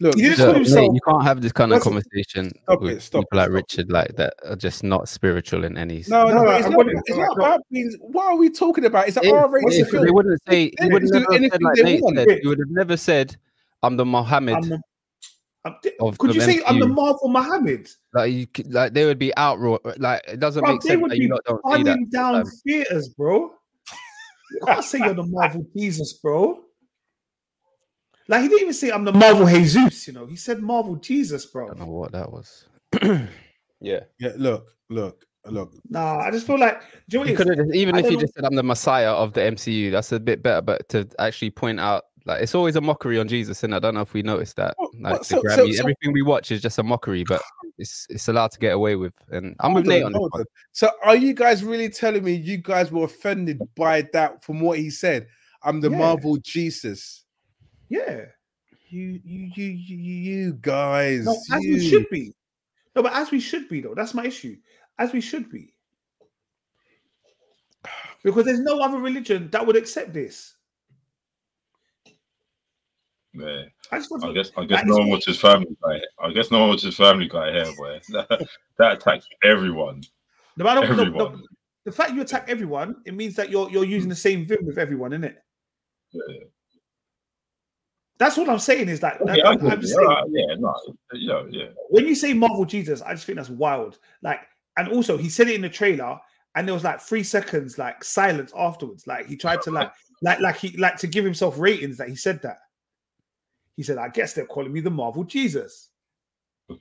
[0.00, 1.92] Look, He didn't this- call Look, himself- mate, you can't have this kind of Listen,
[1.92, 3.54] conversation stop with it, stop people it, like stop it.
[3.54, 6.04] Richard, like that, are just not spiritual in any.
[6.08, 7.92] no, no, No, but it's not, it's not about being.
[8.00, 9.08] What are we talking about?
[9.08, 10.04] It's an If- R-rated film.
[10.04, 12.16] they wouldn't say, They would can do never said anything like they Nate want.
[12.16, 12.38] said.
[12.42, 13.36] He would have never said,
[13.82, 14.82] "I'm the Mohammed." I'm the, I'm, Of
[16.18, 17.88] could you say I'm the Marvel Muhammad?
[18.14, 19.80] Like you, like they would be outright.
[20.00, 21.90] Like it doesn't Bro, make they sense would that you be lot don't see that.
[21.90, 23.52] Running down um, theaters, bro.
[24.52, 26.60] You can't say you're the Marvel Jesus, bro.
[28.28, 30.26] Like he didn't even say I'm the Marvel Jesus, you know.
[30.26, 31.66] He said Marvel Jesus, bro.
[31.66, 32.66] I don't know what that was.
[33.80, 35.72] yeah, Yeah, look, look, look.
[35.88, 37.66] Nah, I just feel like do you know you what could it is?
[37.66, 40.12] have even I if you don't- just said I'm the Messiah of the MCU, that's
[40.12, 40.60] a bit better.
[40.62, 43.94] But to actually point out, like it's always a mockery on Jesus, and I don't
[43.94, 44.74] know if we noticed that.
[44.78, 47.42] Oh, like well, the so- so- so- everything we watch is just a mockery, but
[47.78, 49.14] it's it's allowed to get away with.
[49.30, 50.44] And I'm with Nate on, on this one.
[50.72, 54.78] So, are you guys really telling me you guys were offended by that from what
[54.78, 55.26] he said?
[55.62, 55.98] I'm the Yeah.
[55.98, 57.24] Marvel Jesus.
[57.88, 58.26] Yeah.
[58.90, 61.26] You, you, you, you, you guys.
[61.26, 62.32] No, as we should be.
[62.96, 63.94] No, but as we should be, though.
[63.94, 64.56] That's my issue.
[64.98, 65.74] As we should be.
[68.24, 70.54] Because there's no other religion that would accept this.
[73.38, 73.62] Yeah.
[73.92, 76.00] I just I guess I guess no one watches Family Guy.
[76.20, 78.00] I guess no one watches Family Guy here, boy.
[78.08, 78.48] That,
[78.78, 80.02] that attacks everyone.
[80.56, 81.40] no, don't, no, no,
[81.84, 84.78] the fact you attack everyone, it means that you're you're using the same vim with
[84.78, 85.42] everyone, isn't it?
[86.12, 86.44] Yeah.
[88.18, 88.88] That's what I'm saying.
[88.88, 90.74] Is that, Okay, that- I I'm, I'm saying, yeah, no,
[91.12, 91.68] know, yeah.
[91.88, 93.98] when you say Marvel Jesus, I just think that's wild.
[94.22, 94.40] Like,
[94.76, 96.18] and also he said it in the trailer,
[96.54, 99.06] and there was like three seconds like silence afterwards.
[99.06, 102.16] Like he tried to like like like he like to give himself ratings that he
[102.16, 102.58] said that.
[103.78, 105.90] He said, "I guess they're calling me the Marvel Jesus."
[106.68, 106.76] I,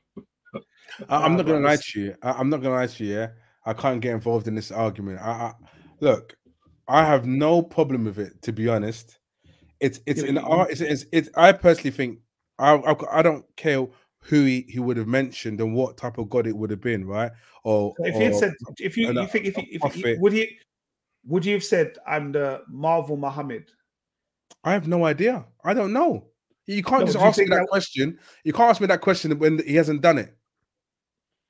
[1.09, 2.15] I'm not gonna lie to you.
[2.23, 3.13] I, I'm not gonna lie to you.
[3.13, 3.27] Yeah,
[3.67, 5.19] I can't get involved in this argument.
[5.21, 5.53] I, I
[5.99, 6.35] look,
[6.87, 8.41] I have no problem with it.
[8.41, 9.19] To be honest,
[9.79, 10.71] it's it's Yeah, an art.
[10.71, 11.29] It's, it's it's.
[11.37, 12.17] I personally think
[12.57, 13.85] I I, I don't care
[14.21, 17.05] who he, he would have mentioned and what type of god it would have been,
[17.05, 17.31] right?
[17.63, 20.15] Or, So if he had said, if you, you a- think if, he, if he,
[20.17, 20.57] would he
[21.27, 23.69] would you have said, "I'm the Marvel Muhammad"?
[24.63, 25.45] I have no idea.
[25.63, 26.31] I don't know.
[26.67, 28.19] You can't No, just ask me that, that- question.
[28.43, 30.35] You can't ask me that question when he hasn't done it.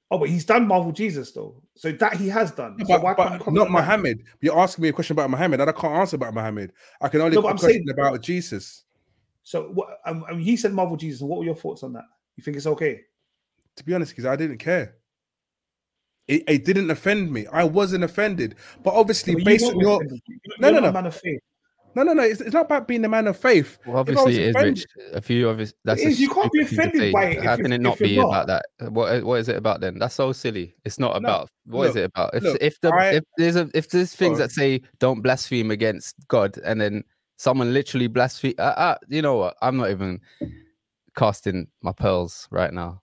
[0.10, 2.78] Oh, but he's done Marvel Jesus though, so that he has done.
[2.86, 3.72] So But, but not that?
[3.72, 4.24] Muhammad.
[4.40, 6.72] You're asking me a question about Muhammad, and I can't answer about Muhammad.
[7.02, 8.84] I can only No, no, but a I'm question saying- about Jesus.
[9.44, 10.00] So what?
[10.06, 11.22] Um, um, he said Marvel Jesus.
[11.22, 12.06] What were your thoughts on that?
[12.38, 13.02] You think it's okay?
[13.78, 14.96] To be honest, because I didn't care.
[16.28, 17.48] It, it didn't offend me.
[17.48, 18.56] I wasn't offended.
[18.84, 20.22] But obviously, based on your offended.
[20.28, 20.92] You're No, no, no.
[20.92, 21.40] man of faith.
[21.98, 23.80] No, no, no, it's, it's not about being the man of faith.
[23.84, 24.86] Well, If I was obviously, it is rich.
[25.14, 25.74] A few of his.
[25.84, 27.74] That's a is, you can't be stupid thing to offended by it How if can
[27.74, 28.66] it not be about that?
[28.92, 29.98] What What is it about then?
[29.98, 30.76] That's so silly.
[30.86, 31.50] It's not No, about.
[31.66, 32.36] What is look, it about?
[32.36, 34.48] If look, if the I- if there's a if there's things Sorry.
[34.48, 37.04] that say don't blaspheme against God, and then
[37.38, 38.54] someone literally blaspheme.
[38.60, 39.58] Uh, uh, you know what?
[39.64, 40.22] I'm not even
[41.16, 43.02] casting my pearls right now.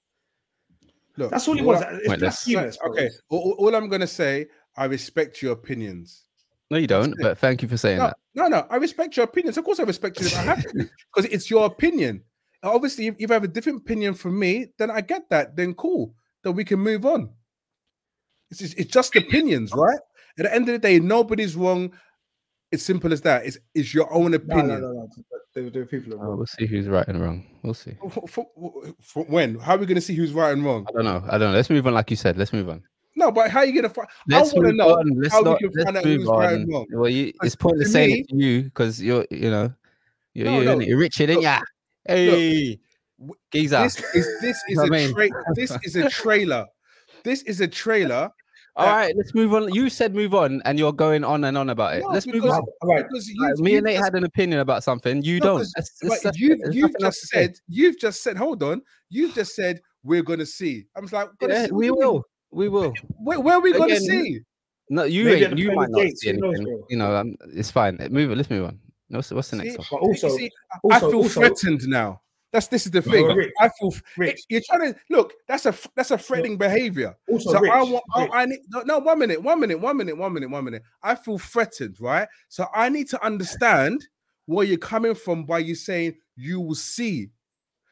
[1.17, 1.83] Look, That's all it all was.
[1.83, 2.79] I- It's blasphemous.
[2.91, 6.23] okay, all, all I'm gonna say, I respect your opinions.
[6.71, 7.15] No, you don't.
[7.21, 8.17] But thank you for saying No, that.
[8.35, 8.67] No, no.
[8.71, 9.57] I respect your opinions.
[9.57, 10.27] Of course, I respect you.
[10.27, 12.23] I have to because it's your opinion.
[12.63, 15.57] Obviously, if, if you have a different opinion from me, then I get that.
[15.57, 16.15] Then cool.
[16.43, 17.31] Then we can move on.
[18.51, 19.83] It's just, it's just opinions, oh.
[19.83, 19.99] right?
[20.39, 21.93] At the end of the day, nobody's wrong.
[22.73, 23.47] It's simple as that.
[23.47, 24.69] It's it's your own opinion.
[24.69, 25.09] no, no, no.
[25.55, 26.15] There, there are people.
[26.21, 27.47] Oh, we'll see who's right and wrong.
[27.63, 27.97] We'll see.
[28.11, 29.61] For- for- for when?
[29.61, 30.85] How are we going to see who's right and wrong?
[30.89, 31.23] I don't know.
[31.29, 31.57] I don't know.
[31.57, 32.37] Let's move on, like you said.
[32.37, 32.83] Let's move on.
[33.17, 34.09] No, but how are you to find?
[34.33, 35.11] I Let's want to know on.
[35.21, 35.59] Let's how we not.
[35.61, 36.87] can Let's find out who's right wrong.
[36.93, 39.73] Well, you, it's pointless to saying me- it to you because you're, you know,
[40.35, 40.81] you're, No, you're, no.
[40.81, 41.61] you're Richard, ain't Look, ya?
[42.07, 42.79] Hey,
[43.51, 43.79] Giza.
[43.85, 46.67] This is this is I a mean- tra- this is a trailer.
[47.23, 48.31] This is a trailer.
[48.77, 49.73] All right, let's move on.
[49.73, 52.01] You said move on, and you're going on and on about it.
[52.01, 52.61] No, let's move on.
[52.83, 53.05] All right.
[53.09, 55.23] Because you've- me you've and Nate just- had an opinion about something.
[55.23, 55.59] You No, don't.
[55.77, 56.59] That's, that's, that's you've.
[56.73, 58.83] You've just said you've just said hold on.
[59.11, 60.87] You've just said we're gonna see.
[60.97, 62.25] I'm just like, Yeah, see, we you will.
[62.55, 62.95] We will.
[63.19, 64.41] Where, where are we gonna see?
[64.89, 65.59] No, you Maybe ain't.
[65.59, 67.97] You might not see who knows, You know, um, it's fine.
[68.11, 68.37] Move it.
[68.37, 68.79] Let's move on.
[69.09, 69.77] What's, what's the next See?
[69.91, 70.03] one?
[70.03, 70.51] Also, You see,
[70.91, 72.21] I feel also, threatened now.
[72.53, 73.27] That's this is the thing.
[73.27, 74.45] Rich, I feel Rich.
[74.49, 75.33] you're trying to look.
[75.49, 77.17] That's a that's a threatening behavior.
[77.29, 78.05] Also, So Rich, I want.
[78.15, 78.99] I, Rich, I need no, no.
[78.99, 79.43] One minute.
[79.43, 79.81] One minute.
[79.81, 80.17] One minute.
[80.17, 80.51] One minute.
[80.51, 80.83] One minute.
[81.03, 82.29] I feel threatened, right?
[82.49, 84.07] So I need to understand
[84.47, 87.31] where you're coming from by you saying you will see.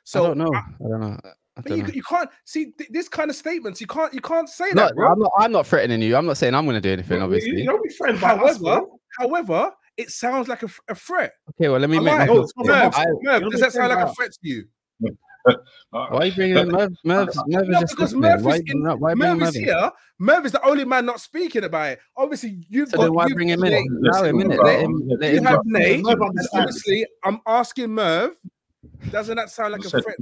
[0.04, 0.54] So I don't know.
[0.54, 0.86] I don't.
[0.86, 1.32] I don't know.
[1.66, 3.80] You can't see th- this kind of statements.
[3.80, 4.12] You can't.
[4.14, 5.12] You can't say No, that, bro.
[5.12, 5.30] I'm not.
[5.38, 6.16] I'm not threatening you.
[6.16, 7.18] I'm not saying I'm going to do anything.
[7.18, 7.50] you- Obviously.
[7.61, 9.00] You don't be friends by us, However, bro.
[9.18, 11.32] however, it sounds like a, f- a threat.
[11.50, 12.18] Okay, well, let me Am make I?
[12.18, 12.44] my No, point.
[12.44, 13.05] it's not Merv, I-
[13.40, 14.64] Merv, does that sound like a threat to you?
[15.90, 16.92] Why are you bringing in Merv?
[17.05, 18.14] Merv, Merv is No, just because.
[18.14, 19.64] Merv is in- why, why Merv Merv is in?
[19.64, 19.90] here.
[20.18, 21.98] Merv is the only man not speaking about it.
[22.16, 23.03] Obviously, you've So got.
[23.03, 23.72] then why you've bring him in?
[23.72, 23.86] Nate.
[24.14, 24.61] Allow him in it.
[24.62, 25.03] Let him.
[25.20, 25.44] Let You him.
[25.44, 26.03] have Merv Nate.
[26.05, 26.55] Merv and understands.
[26.55, 28.30] Obviously, I'm asking Merv.
[29.11, 30.16] Doesn't that sound like a threat?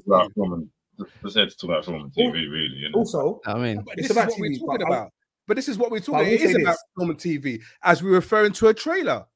[1.05, 1.21] To to you?
[1.23, 2.77] about film and to talk about film and TV, really.
[2.77, 2.99] You know?
[2.99, 5.13] Also, I mean, It's this is about what we're talking but I- about.
[5.47, 6.27] But this is what we're talking.
[6.27, 6.85] will It is say about this.
[6.97, 9.27] film and TV, as we're referring to a trailer.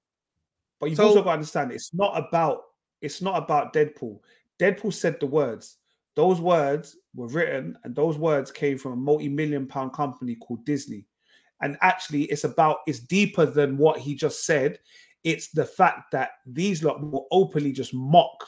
[0.81, 2.62] but you've So- also got to understand it's not about
[3.01, 4.19] it's not about Deadpool.
[4.59, 5.79] Deadpool said the words.
[6.15, 11.07] Those words were written, and those words came from a multi-million pound company called Disney.
[11.61, 14.79] And actually, it's about it's deeper than what he just said.
[15.23, 18.47] It's the fact that these lot will openly just mock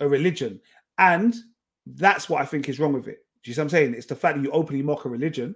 [0.00, 0.60] a religion,
[0.98, 1.34] and
[1.96, 3.24] that's what I think is wrong with it.
[3.42, 3.94] Do you see what I'm saying?
[3.94, 5.54] It's the fact that you openly mock a religion,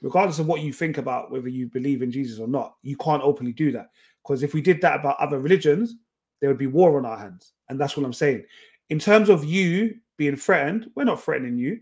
[0.00, 2.76] regardless of what you think about whether you believe in Jesus or not.
[2.82, 3.90] You can't openly do that
[4.22, 5.96] because if we did that about other religions,
[6.40, 8.44] there would be war on our hands, and that's what I'm saying.
[8.90, 11.80] In terms of you being threatened, we're not threatening you.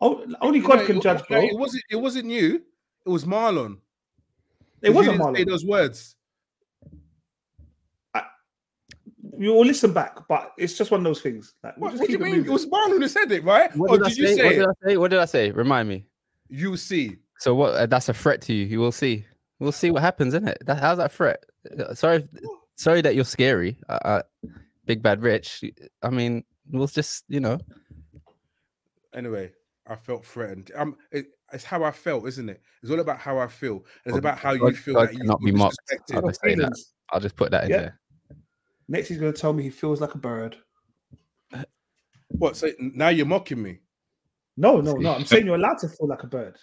[0.00, 1.40] Only God No, can judge, bro.
[1.40, 1.84] It wasn't.
[1.90, 2.62] It wasn't you.
[3.04, 3.78] It was Marlon.
[4.82, 5.48] It wasn't you didn't say Marlon.
[5.48, 6.16] those words.
[9.38, 11.54] You will listen back, but it's just one of those things.
[11.62, 12.36] Like, we'll What, what do you it mean?
[12.36, 12.50] moving.
[12.50, 13.74] It was Marlon who said it, right?
[13.76, 14.36] what or did, I did you say?
[14.36, 14.96] say What did I say?
[14.96, 15.50] What did I say?
[15.50, 16.06] Remind me.
[16.48, 17.16] You see.
[17.38, 17.74] So what?
[17.74, 18.64] Uh, that's a threat to you.
[18.66, 19.24] You will see.
[19.58, 20.58] We'll see what happens, isn't it?
[20.66, 21.44] That, how's that threat?
[21.78, 22.26] Uh, Sorry,
[22.76, 23.76] sorry that you're scary.
[23.88, 24.22] Uh, uh,
[24.84, 25.64] big bad rich.
[26.02, 27.58] I mean, we'll just you know.
[29.14, 29.52] Anyway,
[29.86, 30.70] I felt threatened.
[30.76, 32.60] Um, it, it's how I felt, isn't it?
[32.82, 33.84] It's all about how I feel.
[34.04, 35.78] It's God- about how you God- feel God that you cannot feel be mocked.
[36.12, 36.72] I'll just say that.
[37.10, 37.76] I'll just put that in Yeah.
[37.78, 38.00] there.
[38.88, 40.56] Next, he's going to tell me he feels like a bird.
[42.28, 42.56] What?
[42.56, 43.78] So now you're mocking me?
[44.56, 45.14] No, no, no.
[45.14, 46.56] I'm saying you're allowed to feel like a bird.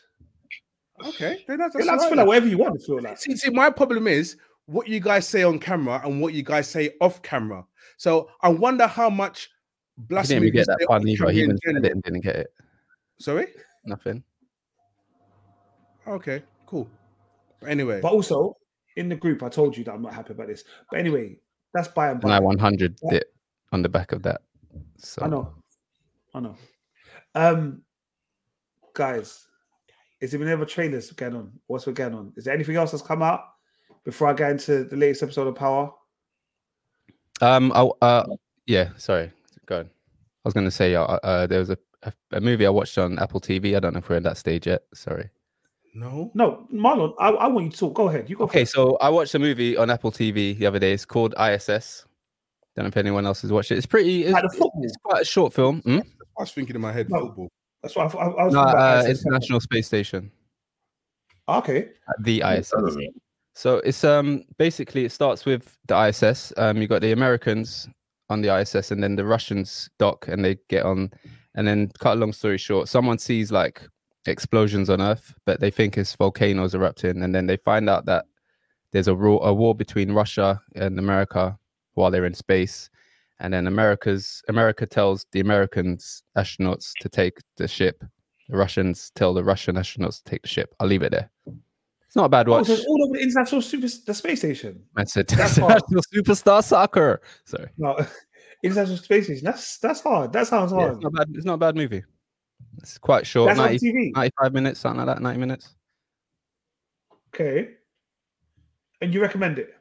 [1.06, 3.18] Okay, then that's, You're that's allowed to feel like whatever you want to feel like.
[3.18, 6.70] See, see, my problem is what you guys say on camera and what you guys
[6.70, 7.66] say off camera.
[7.98, 9.50] So I wonder how much
[9.98, 11.30] He didn't even get that say fun either.
[11.30, 12.48] He in even said it and didn't get it.
[13.20, 13.48] Sorry.
[13.86, 14.24] Nothing.
[16.08, 16.90] Okay, cool.
[17.60, 18.58] But anyway, But also,
[18.96, 20.64] in the group, I told you that I'm not happy about this.
[20.90, 21.38] But anyway,
[21.74, 23.16] that's by and And I 100 Yeah.
[23.16, 23.34] it
[23.72, 24.42] on the back of that.
[24.98, 25.54] So I know.
[26.34, 26.56] I know.
[27.36, 27.82] Um,
[28.94, 29.48] guys,
[30.22, 31.52] is there been any other trailers going on?
[31.68, 32.34] What's going on?
[32.38, 33.42] Is there anything else that's come out
[34.06, 35.92] before I get into the latest episode of Power?
[37.42, 37.72] Um.
[37.74, 38.26] I, uh.
[38.66, 38.90] Yeah.
[38.98, 39.32] Sorry.
[39.66, 39.86] Go on.
[39.86, 39.90] I
[40.46, 40.96] was going to say.
[40.96, 41.48] Uh, uh.
[41.48, 43.76] There was a, a a movie I watched on Apple TV.
[43.76, 44.84] I don't know if we're in that stage yet.
[44.94, 45.30] Sorry.
[45.94, 46.32] No.
[46.34, 47.94] No, Marlon, I, I want you to talk.
[47.94, 48.30] Go ahead.
[48.30, 48.44] You go.
[48.46, 48.62] Okay.
[48.62, 48.74] first.
[48.74, 50.94] So I watched a movie on Apple TV the other day.
[50.94, 52.06] It's called ISS.
[52.76, 53.78] Don't know if anyone else has watched it.
[53.78, 54.24] It's pretty.
[54.24, 54.82] It's, Like the it's- football?
[54.84, 55.82] it's quite a short film.
[55.82, 56.00] Hmm?
[56.38, 57.20] I was thinking in my head No.
[57.28, 57.50] football.
[57.84, 58.54] That's what I, I, I was.
[58.54, 60.32] No, thinking about uh, International Space Station.
[61.50, 61.90] Okay.
[62.22, 62.74] The ISS.
[63.56, 66.52] So it's um basically it starts with the ISS.
[66.58, 67.88] Um, you got the Americans
[68.30, 71.12] on the ISS, and then the Russians dock, and they get on.
[71.56, 73.88] And then, cut a long story short, someone sees like
[74.26, 78.26] explosions on Earth, but they think it's volcanoes erupting, and then they find out that
[78.92, 81.58] there's a, war, a war between Russia and America
[81.96, 82.90] while they're in space.
[83.40, 88.04] And then America's America tells the Americans astronauts to take the ship.
[88.50, 90.74] The Russians tell the Russian astronauts to take the ship.
[90.80, 91.30] I'll leave it there.
[92.06, 92.68] It's not a bad Oh, watch.
[92.68, 94.84] so it's all over the international super the space station.
[94.96, 97.22] I said That's international superstar soccer.
[97.46, 97.70] Sorry.
[97.78, 97.98] No,
[98.64, 99.44] international space station.
[99.44, 100.32] That's that's hard.
[100.32, 100.94] That sounds Yeah, hard.
[100.94, 101.28] it's not bad.
[101.34, 102.04] It's not a bad movie.
[102.78, 104.12] It's quite short, that's on TV.
[104.14, 105.76] 95 minutes, something like that, 90 minutes.
[107.34, 107.70] Okay.
[109.02, 109.76] And you recommend it?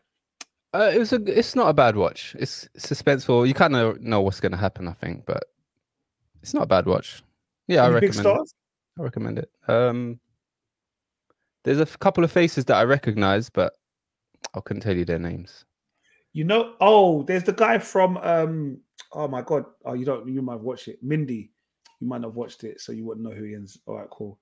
[0.75, 1.17] Uh, it was a.
[1.27, 2.35] It's not a bad watch.
[2.39, 3.47] It's suspenseful.
[3.47, 5.45] You kind of know what's going to happen, I think, but
[6.43, 7.23] it's not a bad watch.
[7.69, 8.41] Yeah, I Any big recommend.
[8.41, 8.53] It.
[8.99, 9.51] I recommend it.
[9.69, 10.21] Um,
[11.65, 13.75] there's a couple of faces that I recognize, but
[14.55, 15.65] I couldn't tell you their names.
[16.33, 18.79] You know, oh, there's the guy from um
[19.13, 19.67] oh my god.
[19.85, 20.99] Oh, you don't you might watch it.
[21.03, 21.52] Mindy.
[22.03, 23.79] You might not have watched it, so you wouldn't know who he is.
[23.87, 24.37] All right, cool.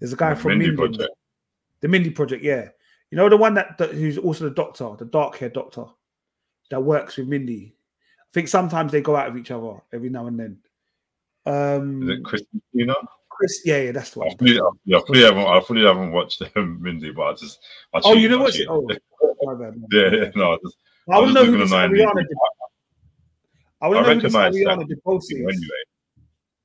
[0.00, 1.14] There's a guy from Mindy Mindy, Project.
[1.80, 2.70] the Mindy Project, yeah.
[3.12, 5.84] You know the one that, that who's also the doctor, the dark haired doctor
[6.70, 7.76] that works with Mindy.
[8.20, 10.58] I think sometimes they go out with each other every now and then.
[11.46, 12.94] Um Is it Christina?
[13.28, 14.30] Chris, yeah, yeah, that's the one.
[14.30, 17.60] I fully, yeah, I fully haven't, I fully haven't watched um, Mindy, but I just.
[17.94, 18.56] I Oh, you cheated, didn't I watch it?
[18.56, 18.68] cheated.
[18.68, 18.88] Oh.
[19.92, 20.76] Yeah, yeah, no, I just,
[21.10, 21.94] I to was know who Ariana 9D.
[21.96, 22.06] did.
[23.80, 24.20] I I to know who.
[24.28, 25.30] Ariana DeBose is.
[25.32, 25.82] Anyway,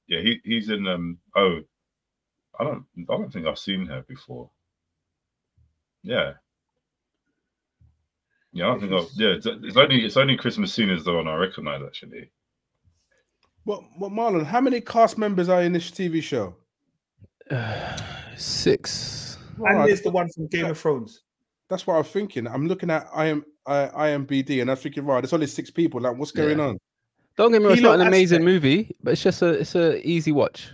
[0.08, 1.18] yeah, he he's in um.
[1.36, 1.60] Oh,
[2.60, 4.50] I don't I don't think I've seen her before.
[6.04, 6.34] Yeah.
[8.54, 9.30] Yeah, I think I've, yeah.
[9.30, 12.32] It's, it's only it's only Chris Messina as the one I recognise actually.
[13.66, 14.46] What, what, Marlon?
[14.46, 16.56] How many cast members are in this TV show?
[18.38, 19.38] Six.
[19.58, 19.88] And Right.
[19.88, 21.24] there's the one from Game of Thrones.
[21.70, 22.48] That's what I'm thinking.
[22.48, 26.00] I'm looking at IM, uh, IMBD and I'm thinking, right, there's only six people.
[26.00, 26.66] Like, what's going Yeah.
[26.66, 26.78] on?
[27.38, 28.46] Don't get me wrong, it's not an amazing Aspect.
[28.46, 30.70] movie, but it's just a it's a easy watch.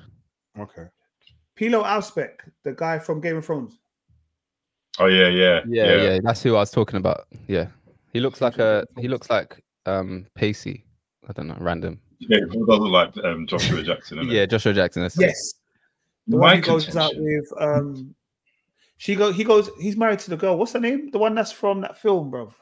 [0.57, 0.85] Okay.
[1.59, 3.77] Pilou Asbæk, the guy from Game of Thrones.
[4.99, 7.27] Oh yeah, yeah, Yeah, yeah, that's who I was talking about.
[7.47, 7.67] Yeah,
[8.13, 10.85] he looks like a he looks like um Pacey.
[11.27, 11.99] I don't know, random.
[12.19, 12.81] Yeah, he doesn't look
[13.15, 14.19] like um, Joshua Jackson.
[14.29, 15.01] Yeah, Joshua Jackson.
[15.01, 15.53] That's Yes,
[16.27, 18.15] the My one who goes out with um.
[18.97, 19.33] She go.
[19.33, 19.69] He goes.
[19.81, 20.57] He's married to the girl.
[20.57, 21.11] What's her name?
[21.11, 22.53] The one that's from that film, bro.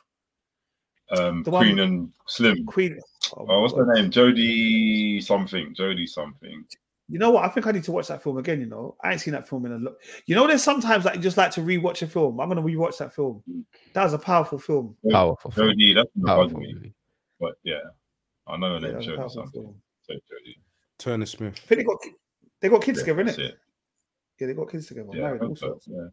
[1.12, 2.66] um, the Queen with- and Slim.
[2.66, 2.98] Queen.
[3.38, 4.12] Oh, oh, what's my her name?
[4.12, 5.74] Jodie something.
[5.76, 6.66] Jodie something.
[7.10, 7.44] You know what?
[7.46, 8.62] I think I need to watch that film again.
[8.62, 10.02] You know, I ain't seen that film in a look.
[10.28, 12.40] You know, there's sometimes like you just like to rewatch a film.
[12.40, 13.44] I'm gonna rewatch that film.
[13.94, 14.96] That was a powerful film.
[15.12, 15.52] powerful.
[15.52, 16.74] film, Jodie, that's not Powerful me.
[16.74, 16.94] movie.
[17.40, 17.82] But yeah,
[18.48, 18.94] I know her Yeah, name.
[18.94, 19.52] that was a Jodie something.
[19.52, 19.82] film.
[20.04, 20.56] So Jodie.
[20.98, 21.60] Turner Smith.
[21.64, 21.98] I think they got
[22.62, 23.46] they got kids Yeah, together, that's innit?
[23.46, 23.58] it.
[24.40, 25.10] Yeah, they got kids together.
[25.14, 25.92] Yeah, Married hope so, also.
[25.92, 26.08] yeah.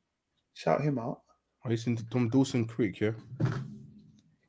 [0.55, 1.21] Shout him out.
[1.65, 3.13] Oh, he's in Tom Dawson Creek, yeah?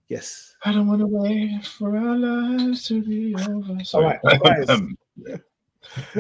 [0.10, 0.56] Yes.
[0.66, 3.84] I don't want to wait for our lives to be over.
[3.84, 4.20] Sorry.
[4.24, 4.70] right, guys.
[4.70, 4.98] Um,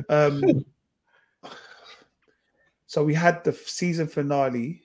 [0.10, 0.66] Um,
[2.88, 4.82] so we had the season finale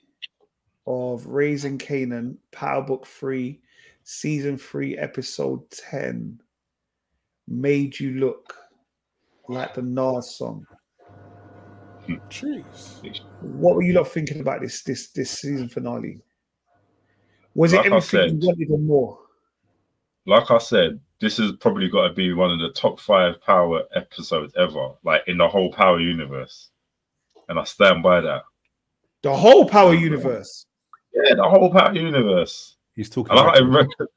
[0.85, 3.59] of Raising Kanan, Power Book 3,
[4.03, 6.39] season 3, episode 10.
[7.47, 8.55] Made you look
[9.47, 10.65] like the Nas song.
[12.29, 13.21] Jeez.
[13.41, 16.21] What were you lot thinking about this this this season finale?
[17.55, 19.19] Was it Like I everything said- you wanted and more?
[20.27, 23.83] like I said, this has probably got to be one of the top five Power
[23.95, 26.69] episodes ever, like in the whole Power universe.
[27.47, 28.43] And I stand by that.
[29.21, 30.65] The whole Power universe.
[31.13, 32.75] Yeah, the whole Power universe.
[32.95, 34.09] He's talking, And I, reckless.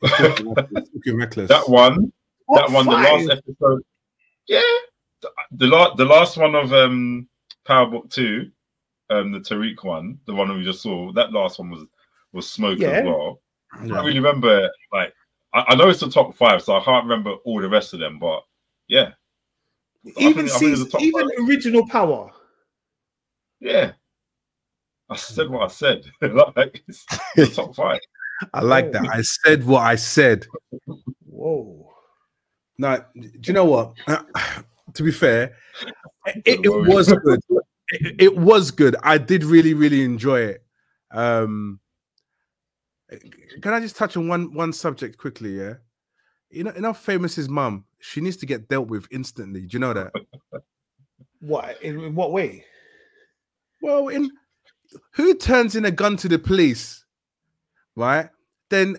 [0.00, 0.88] He's talking reckless.
[0.92, 1.48] He's talking reckless.
[1.48, 2.12] that one,
[2.48, 3.82] that Top one, the last episode.
[4.46, 4.60] Yeah,
[5.20, 7.28] the, the last, the last one of um
[7.66, 8.50] Power Book Two,
[9.10, 11.12] um, the Tariq one, the one we just saw.
[11.12, 11.84] That last one was
[12.32, 12.88] was smoke Yeah.
[12.90, 13.40] as well.
[13.72, 13.94] I Yeah.
[13.94, 15.12] don't really remember like
[15.52, 18.00] I, I know it's the top five, so I can't remember all the rest of
[18.00, 18.18] them.
[18.18, 18.42] But
[18.88, 19.12] yeah,
[20.04, 22.30] Even think- I think it's season, the top even original Power.
[23.60, 23.92] yeah,
[25.08, 26.04] I said what I said.
[26.20, 27.04] like it's
[27.36, 27.98] the top five.
[28.54, 29.06] I like that.
[29.10, 30.46] I said what I said.
[31.26, 31.86] Whoa.
[32.78, 33.94] Now, do you know what?
[34.94, 35.56] to be fair,
[36.46, 37.40] it, it was good.
[37.90, 38.96] It, it was good.
[39.02, 40.64] I did really, really enjoy it.
[41.10, 41.80] Um,
[43.62, 45.58] can I just touch on one one subject quickly?
[45.58, 45.74] Yeah,
[46.50, 47.84] you know, enough famous his mum.
[48.00, 49.62] She needs to get dealt with instantly.
[49.62, 50.12] Do you know that?
[51.40, 52.64] What in, in what way?
[53.82, 54.30] Well, in
[55.12, 57.04] who turns in a gun to the police,
[57.96, 58.28] right?
[58.68, 58.96] Then,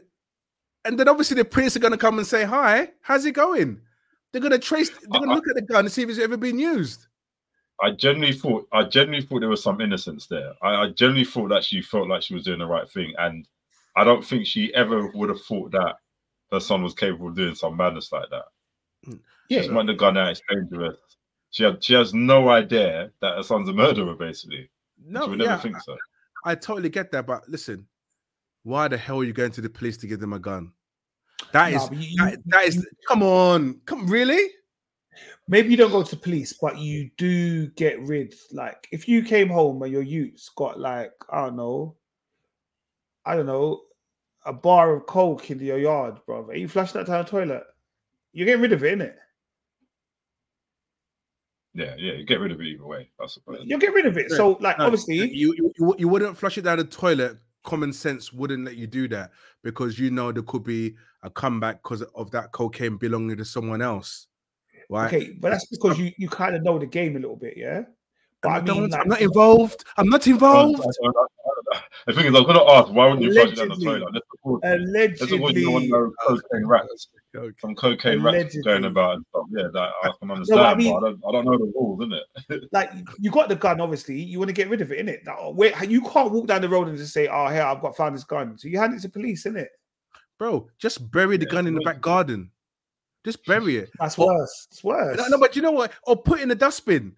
[0.85, 3.81] and then obviously the police are going to come and say, "Hi, how's it going?"
[4.31, 4.89] They're going to trace.
[4.89, 7.07] They're going to look at the gun and see if it's ever been used.
[7.81, 10.53] I generally thought I generally thought there was some innocence there.
[10.61, 13.47] I, I genuinely thought that she felt like she was doing the right thing, and
[13.95, 15.95] I don't think she ever would have thought that
[16.51, 18.45] her son was capable of doing some madness like that.
[19.07, 19.19] Mm.
[19.49, 20.97] Yeah, Just want the gun out, it's dangerous.
[21.51, 24.15] She had, she has no idea that her son's a murderer.
[24.15, 24.69] Basically,
[25.03, 25.97] No, she would never yeah, think so.
[26.45, 27.85] I totally get that, but listen,
[28.63, 30.71] why the hell are you going to the police to give them a gun?
[31.51, 32.87] That Nah, is but you- that, that is.
[33.07, 34.47] Come on, come really?
[35.47, 38.33] maybe you don't go to police, but you do get rid.
[38.53, 41.97] Like if you came home and your youth's got like I don't know,
[43.25, 43.81] I don't know,
[44.45, 46.45] a bar of coke in your yard, bro.
[46.47, 47.63] Are you flushing that down the toilet?
[48.33, 49.13] You're getting rid of it, innit?
[51.73, 53.09] Yeah, yeah, you get rid of it either way.
[53.21, 53.61] I suppose.
[53.63, 54.31] You'll get rid of it.
[54.31, 57.37] So, like, No, obviously, you, you you you wouldn't flush it down the toilet.
[57.63, 59.31] Common sense wouldn't let you do that
[59.63, 63.81] because you know there could be a comeback because of that cocaine belonging to someone
[63.81, 64.27] else,
[64.89, 65.13] right?
[65.13, 67.83] okay, but that's because you you kind of know the game a little bit, yeah.
[68.41, 69.85] But I I mean, don't, like, I'm not involved.
[69.95, 70.83] I'm not involved.
[71.71, 73.53] I- I- I- The thing is, I was going to ask, why wouldn't you flush
[73.53, 73.99] it down the Allegedly.
[73.99, 74.13] toilet?
[74.13, 77.07] Let's suppose- let's suppose allegedly, you cocaine rats.
[77.33, 77.55] Okay.
[77.61, 79.45] some cocaine rats going about and stuff.
[79.51, 81.99] Yeah, that I can I understand, mean- but I don't, I don't know the rules,
[82.01, 82.67] innit?
[82.73, 83.79] like you got the gun.
[83.79, 85.23] Obviously, you want to get rid of it, innit?
[85.23, 87.95] That, wait, you can't walk down the road and just say, "Oh, here, I've got
[87.95, 89.67] found this gun." So you hand it to police, innit?
[90.37, 92.51] Bro, just bury the Yeah, gun in the back garden.
[93.23, 93.91] Just bury it.
[93.99, 94.67] That's Well, worse.
[94.71, 95.15] It's worse.
[95.17, 95.91] No, no, but you know what?
[96.07, 97.15] Or put it in the dustbin.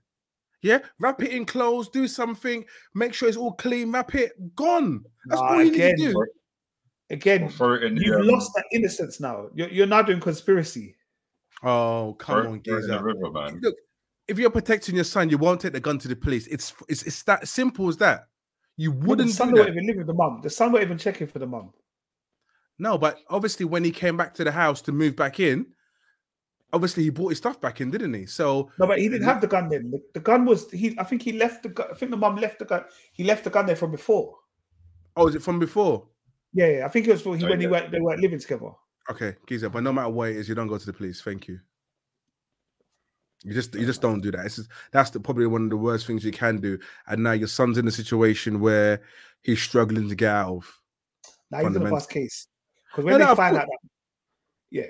[0.63, 2.63] Yeah, wrap it in clothes, do something,
[2.95, 5.03] make sure it's all clean, wrap it, gone.
[5.25, 6.17] That's Nah, all you again, need to do.
[6.17, 6.29] Or
[7.09, 7.43] Again,
[7.83, 7.97] in.
[7.97, 9.49] you've um, lost that innocence now.
[9.53, 10.95] You're, you're now doing conspiracy.
[11.63, 13.03] Oh, come Throw on, it in the geezer.
[13.03, 13.59] river, man.
[13.61, 13.75] Look,
[14.27, 16.47] if you're protecting your son, you won't take the gun to the police.
[16.47, 18.27] It's it's it's that simple as that.
[18.77, 19.73] You Well, the wouldn't son do won't that.
[19.73, 20.39] even live with the mum.
[20.41, 21.73] The son won't even check in for the mum.
[22.79, 25.67] No, but obviously when he came back to the house to move back in,
[26.73, 28.25] obviously he brought his stuff back in, didn't he?
[28.25, 29.91] So No, but he didn't have the gun then.
[29.91, 30.97] The, the gun was he.
[30.99, 31.87] I think he left the gun.
[31.91, 32.83] I think the mum left the gun.
[33.13, 34.35] He left the gun there from before.
[35.15, 36.07] oh, is it from before?
[36.53, 36.85] Yeah, yeah.
[36.85, 37.71] I think it was for, he, Oh, when he yeah.
[37.71, 37.91] went.
[37.91, 38.71] They weren't living together.
[39.09, 41.21] Okay, geezer, but no matter what it is, you don't go to the police.
[41.21, 41.59] Thank you.
[43.43, 44.45] You just you just don't do that.
[44.45, 46.79] It's just, that's the, probably one of the worst things you can do.
[47.07, 49.01] And now your son's in a situation where
[49.41, 50.79] he's struggling to get out of.
[51.51, 51.97] Now he's in a Fundamental.
[51.97, 52.47] bust case
[52.89, 53.89] because when no, they of find out, that,
[54.71, 54.83] yeah,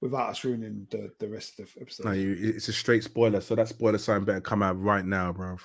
[0.00, 2.06] without us ruining the the rest of the episode.
[2.06, 3.40] No, you, it's a straight spoiler.
[3.40, 5.56] So that spoiler sign better come out right now, bro.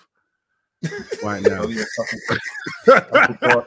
[1.24, 1.64] Right now.
[1.66, 1.84] Yeah,
[2.88, 3.66] fucking-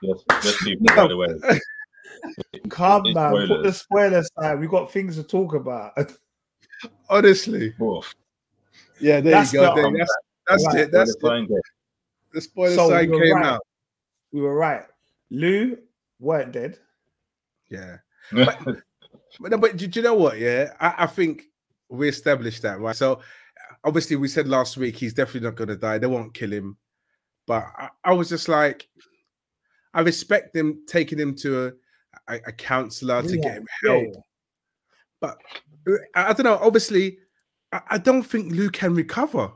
[0.00, 1.26] Yes, yes, people, by the way.
[2.68, 4.60] Come it's man, put the spoiler side.
[4.60, 5.92] We got things to talk about.
[7.10, 7.74] Honestly.
[7.82, 8.14] Oof.
[9.00, 9.74] Yeah, there That's you go.
[9.74, 10.76] the- that's that's Right.
[10.84, 10.92] it.
[10.92, 11.48] That's Well, it.
[12.32, 13.44] The spoiler So sign we came right.
[13.46, 13.60] out.
[14.32, 14.84] we were right.
[15.30, 15.76] Lou
[16.20, 16.78] weren't dead.
[17.68, 17.98] Yeah.
[18.32, 18.76] though.
[19.40, 20.38] But, no, but do, do you know what?
[20.38, 21.44] Yeah, I, I think
[21.88, 22.96] we established that, right?
[22.96, 23.20] So
[23.84, 25.98] obviously, we said last week he's definitely not going to die.
[25.98, 26.76] They won't kill him.
[27.46, 28.88] But I, I was just like,
[29.94, 31.72] I respect them taking him to a,
[32.34, 34.14] a, a counselor to Yeah, get him yeah, help.
[35.20, 35.38] But
[35.88, 36.58] uh, I, I don't know.
[36.60, 37.18] Obviously,
[37.72, 39.50] I, I don't think Lou can recover.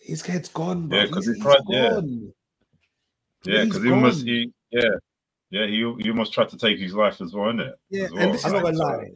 [0.00, 0.98] His head's gone, bro.
[1.00, 1.88] Yeah, 'cause he's, he tried- he's yeah.
[1.90, 2.32] gone.
[3.44, 4.18] yeah, He's because he must.
[4.18, 4.26] gone.
[4.26, 4.90] he yeah
[5.50, 7.74] yeah he he almost tried to take his life as well, innit?
[7.90, 9.10] Yeah, As and this I'm not gonna lie.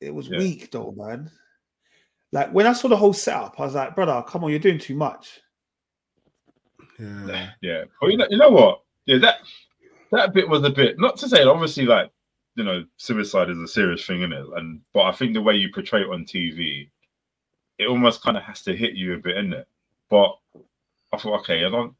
[0.00, 0.38] It was Yeah.
[0.38, 1.30] weak though, man.
[2.32, 4.78] Like when I saw the whole setup, I was like, brother, come on, you're doing
[4.78, 5.40] too much.
[6.98, 7.50] Yeah.
[7.62, 8.82] Yeah, but you know, you know what?
[9.06, 9.36] Yeah, that
[10.12, 12.10] that bit was a bit not to say obviously like
[12.56, 14.46] you know suicide is a serious thing, isn't it?
[14.56, 16.88] And but I think the way you portray it on TV,
[17.78, 19.66] it almost kind of has to hit you a bit, in it.
[20.08, 20.36] But
[21.12, 21.94] I thought, okay, I don't,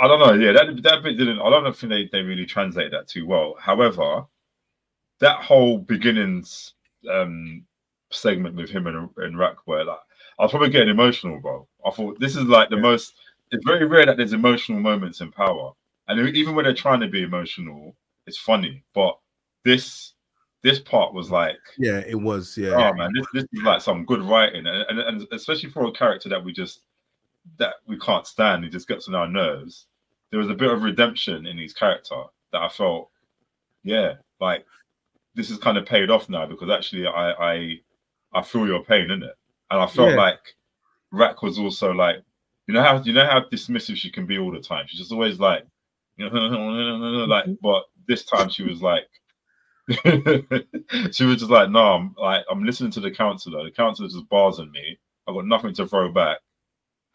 [0.00, 0.32] I don't know.
[0.32, 1.40] Yeah, that that bit didn't.
[1.40, 3.54] I don't think they they really translated that too well.
[3.60, 4.24] However,
[5.20, 6.74] that whole beginnings
[7.10, 7.64] um
[8.10, 9.98] segment with him and and Raq where like
[10.38, 11.68] I was probably getting emotional, bro.
[11.86, 12.82] I thought this is like the Yeah.
[12.82, 13.14] most.
[13.52, 15.72] It's very rare that there's emotional moments in power,
[16.08, 17.94] and even when they're trying to be emotional,
[18.26, 18.82] it's funny.
[18.94, 19.18] But
[19.64, 20.14] this
[20.62, 22.56] this part was like, Yeah, it was.
[22.56, 22.90] Yeah.
[22.90, 25.92] oh man, this, this is like some good writing, and, and and especially for a
[25.92, 26.82] character that we just
[27.58, 29.86] that we can't stand, it just gets on our nerves.
[30.30, 32.22] There was a bit of redemption in his character
[32.52, 33.10] that I felt,
[33.82, 34.64] yeah, like
[35.34, 37.80] this is kind of paid off now because actually I I
[38.32, 39.34] I feel your pain in it,
[39.70, 40.16] and I felt Yeah.
[40.16, 40.40] like
[41.12, 42.22] Raq was also like,
[42.66, 44.86] you know how you know how dismissive she can be all the time.
[44.88, 45.64] She's just always like,
[46.16, 46.36] you know,
[47.26, 47.54] like, mm-hmm.
[47.62, 49.06] but this time she was like.
[51.10, 53.64] she was just like, no, I'm like, I'm listening to the counselor.
[53.64, 54.96] The counselor just bars on me.
[55.26, 56.38] I've got nothing to throw back,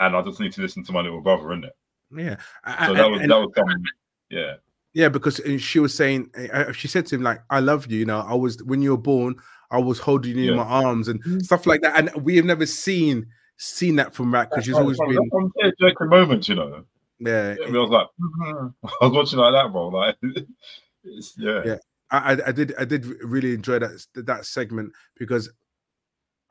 [0.02, 1.74] and I just need to listen to my little brother, in it.
[2.12, 2.38] Yeah.
[2.86, 3.84] So that was and- that was some,
[4.30, 4.56] yeah,
[4.94, 6.32] Yeah, because she was saying,
[6.74, 8.98] she said to him like, "I love you." You know, I was when you were
[8.98, 9.36] born,
[9.72, 11.44] I was holding you in my arms and Mhm.
[11.44, 11.98] stuff like that.
[11.98, 13.26] And we have never seen
[13.58, 16.86] seen that from Rat because she's always That's been, some tearjerking moments, you know.
[17.20, 17.56] yeah.
[17.66, 18.08] I was like,
[19.02, 19.88] I was watching like that, bro.
[19.90, 20.16] Like,
[21.04, 21.78] it's, yeah, Yeah.
[22.12, 25.50] I, I- I did, I did really enjoy that that segment because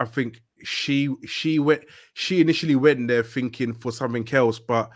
[0.01, 1.85] I think she she went
[2.15, 4.91] she initially went there thinking for something else, but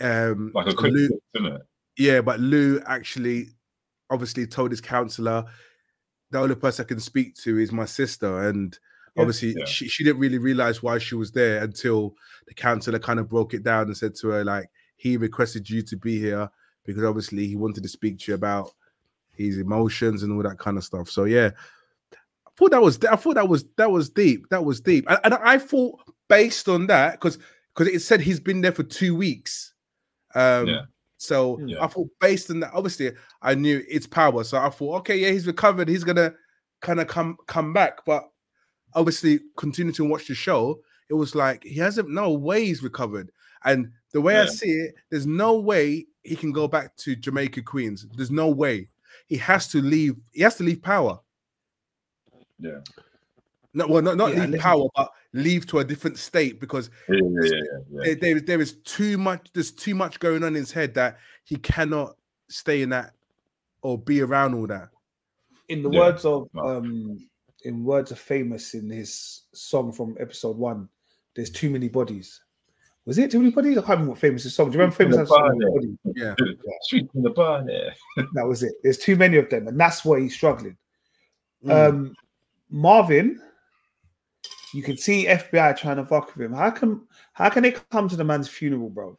[0.00, 1.62] um, like a quick Lou- fix, isn't it?
[1.96, 3.48] Yeah, but Lou actually
[4.10, 5.44] obviously told his counselor
[6.30, 8.48] the only person I can speak to is my sister.
[8.48, 8.78] And
[9.16, 9.22] Yeah.
[9.22, 9.64] obviously Yeah.
[9.64, 12.14] she, she didn't really realize why she was there until
[12.46, 15.82] the counselor kind of broke it down and said to her, like, he requested you
[15.82, 16.48] to be here
[16.84, 18.70] because obviously he wanted to speak to you about
[19.30, 21.08] his emotions and all that kind of stuff.
[21.08, 21.50] So yeah.
[22.46, 24.48] I thought that was I thought that was that was deep.
[24.50, 25.04] That was deep.
[25.08, 27.38] And, and I thought based on that, because
[27.74, 29.74] because it said he's been there for two weeks.
[30.34, 30.82] Um Yeah.
[31.16, 31.82] so Yeah.
[31.82, 33.12] I thought based on that, obviously
[33.42, 34.44] I knew it's power.
[34.44, 35.88] So I thought, okay, yeah, he's recovered.
[35.88, 36.34] He's gonna
[36.80, 38.04] kind of come come back.
[38.04, 38.28] But
[38.94, 40.80] obviously, continuing to watch the show.
[41.08, 43.30] It was like he hasn't no way he's recovered.
[43.64, 47.62] And the way I see it, there's no way he can go back to Jamaica
[47.62, 48.06] Queens.
[48.14, 48.88] There's no way.
[49.26, 50.16] He has to leave.
[50.32, 51.18] He has to leave power.
[52.58, 52.80] Yeah,
[53.78, 56.90] No, well, not, not Yeah, leave listen- power, but leave to a different state because
[57.08, 58.00] yeah, yeah, yeah, yeah, yeah.
[58.04, 61.18] there, there, there is too much there's too much going on in his head that
[61.44, 62.16] he cannot
[62.48, 63.12] stay in that
[63.82, 64.88] or be around all that
[65.68, 66.00] In the Yeah.
[66.00, 67.18] words of um,
[67.64, 70.88] in words of famous in his song from episode one,
[71.34, 72.40] there's too many bodies.
[73.04, 73.72] Was it too many bodies?
[73.78, 74.70] I can't remember what famous song.
[74.70, 75.96] Do you remember famous the song bar, called Bodies?
[76.16, 76.34] yeah
[76.82, 77.94] Street in the bar there.
[78.34, 78.72] That was it.
[78.82, 80.76] There's too many of them, and that's why he's struggling.
[81.64, 81.88] Mm.
[81.88, 82.14] Um,
[82.70, 83.40] Marvin,
[84.72, 86.52] you can see FBI trying to fuck with him.
[86.52, 89.18] How can how can they come to the man's funeral, bro?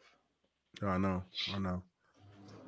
[0.82, 1.22] I know,
[1.54, 1.82] I know.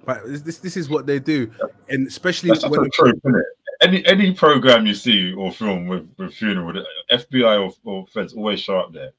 [0.05, 1.51] But this this, this is what they do,
[1.89, 3.47] and especially That's when a trope, isn't it?
[3.83, 8.33] Any any program you see or film with, with funeral, the FBI or, or feds
[8.35, 9.13] always show up there.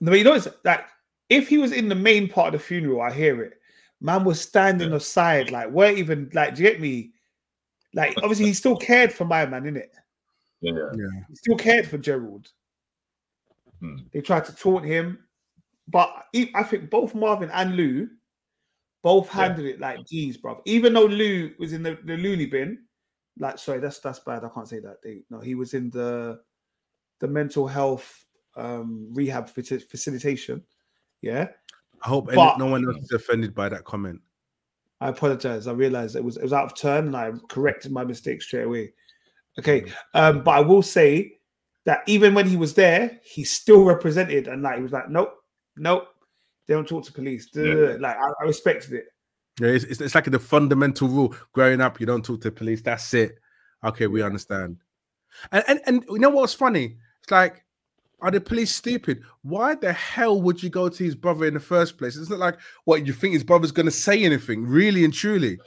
[0.00, 0.84] No, but you know, it's like
[1.28, 3.54] if he was in the main part of the funeral, I hear it.
[4.00, 4.96] Man was standing Yeah.
[4.96, 6.56] aside, like weren't even like.
[6.56, 7.12] Do you get me?
[7.94, 9.88] Like obviously he still cared for my man, innit?
[10.60, 10.90] Yeah, yeah.
[10.96, 12.48] yeah, He still cared for Gerald.
[13.82, 13.96] Hmm.
[14.12, 15.18] They tried to taunt him,
[15.88, 16.08] but
[16.54, 18.08] I think both Marvin and Lou
[19.02, 19.42] both Yeah.
[19.48, 20.62] handled it like geez, bro.
[20.64, 22.78] Even though Lou was in the, the loony bin,
[23.38, 24.44] like sorry, that's that's bad.
[24.44, 25.02] I can't say that.
[25.02, 26.40] They, no, he was in the
[27.18, 28.24] the mental health
[28.56, 30.62] um rehab facilitation.
[31.20, 31.48] Yeah,
[32.02, 34.20] I hope But- no one else is offended by that comment.
[35.00, 35.66] I apologize.
[35.66, 38.64] I realized it was it was out of turn, and I corrected my mistake straight
[38.66, 38.92] away.
[39.58, 41.38] Okay, um, but I will say
[41.84, 45.32] that even when he was there, he still represented, and like he was like, nope,
[45.76, 46.08] nope,
[46.66, 47.50] they don't talk to police.
[47.50, 47.96] Duh, duh, duh.
[48.00, 49.04] Like I, I respected it.
[49.60, 51.34] Yeah, it's, it's, it's like the fundamental rule.
[51.52, 52.82] Growing up, you don't talk to police.
[52.82, 53.38] That's it.
[53.84, 54.76] Okay, we understand.
[55.50, 56.96] And, and and you know what's funny?
[57.22, 57.64] It's like,
[58.20, 59.22] are the police stupid?
[59.42, 62.16] Why the hell would you go to his brother in the first place?
[62.16, 65.58] It's not like what you think his brother's going to say anything, really and truly.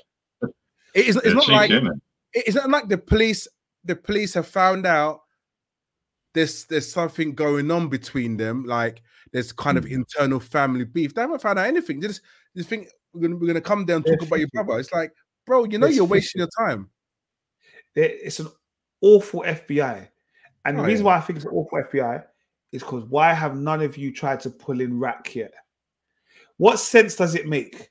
[0.94, 2.00] It- It's, it's not cheeky, like innit?
[2.34, 3.48] it's not like the police.
[3.84, 5.22] The police have found out
[6.36, 8.66] there's there's something going on between them.
[8.66, 9.94] Like there's kind of hmm.
[9.94, 11.16] internal family beef.
[11.16, 12.00] They haven't found out anything.
[12.00, 12.22] They just
[12.54, 14.78] you think we're gonna we're gonna come there and talk about your brother.
[14.78, 15.12] It's like,
[15.48, 16.90] bro, you know you're wasting your time.
[17.96, 18.50] It's an
[19.02, 20.08] awful FBI,
[20.66, 21.14] and the reason yeah.
[21.14, 22.24] why I think it's an awful FBI
[22.74, 25.54] is because why have none of you tried to pull in Raq yet?
[26.58, 27.90] What sense does it make?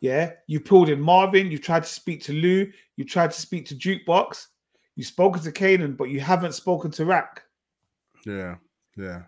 [0.00, 3.66] Yeah, you pulled in Marvin, you tried to speak to Lou, you tried to speak
[3.66, 4.46] to Jukebox,
[5.00, 7.38] you spoken to Kanan, but you haven't spoken to Raq.
[8.26, 8.56] Yeah,
[8.98, 9.22] yeah.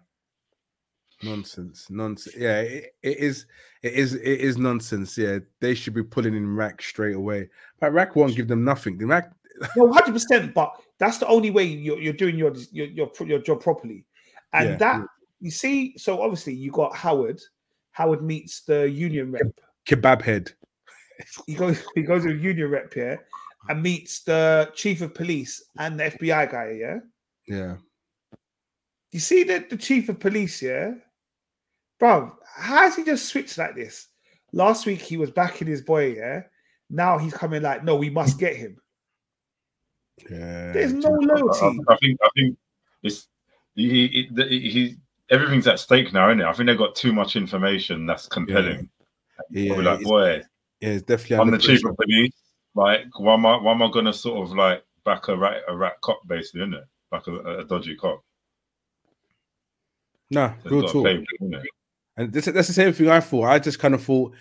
[1.22, 2.36] Nonsense, nonsense.
[2.36, 3.46] Yeah, it, it is.
[3.82, 4.12] It is.
[4.16, 5.16] It is nonsense.
[5.16, 7.48] Yeah, they should be pulling in Raq straight away.
[7.80, 8.98] But Raq won't give them nothing.
[8.98, 9.32] The Raq.
[9.76, 10.52] No, hundred percent.
[10.52, 14.04] But that's the only way you're, you're doing your, your your your job properly.
[14.52, 14.76] And Yeah.
[14.76, 15.06] that
[15.40, 17.40] you see, so obviously you got Howard.
[17.92, 19.46] Howard meets the union rep.
[19.86, 20.52] Kebab head.
[21.46, 23.24] He goes he goes to a union rep here
[23.68, 26.76] and meets the chief of police and the FBI guy.
[26.80, 26.98] Yeah,
[27.46, 27.76] Yeah.
[29.12, 30.60] you see the the chief of police.
[30.62, 30.94] Yeah,
[31.98, 34.08] bro, how has he just switched like this?
[34.52, 36.14] Last week he was backing his boy.
[36.16, 36.42] Yeah,
[36.90, 38.76] now he's coming like, no, we must get him.
[40.30, 40.72] Yeah.
[40.72, 41.80] There's do no you know- I, loyalty.
[41.88, 42.58] I think I think
[43.02, 43.28] it's
[43.74, 44.96] he, he, he, he
[45.30, 46.46] everything's at stake now, isn't it?
[46.46, 48.90] I think they've got too much information that's compelling.
[49.50, 50.42] Yeah, Probably like, it's, boy,
[50.80, 51.36] yeah, it's definitely.
[51.38, 51.88] I'm the chief pressure.
[51.90, 52.34] of police.
[52.74, 55.76] Like, why am I why am I gonna sort of like back a rat a
[55.76, 56.84] rat cop basically, isn't it?
[57.10, 58.24] Like a, a dodgy cop.
[60.30, 61.04] Nah, So real talk.
[61.04, 61.24] play.
[62.16, 63.44] And this, that's the same thing I thought.
[63.44, 64.32] I just kind of thought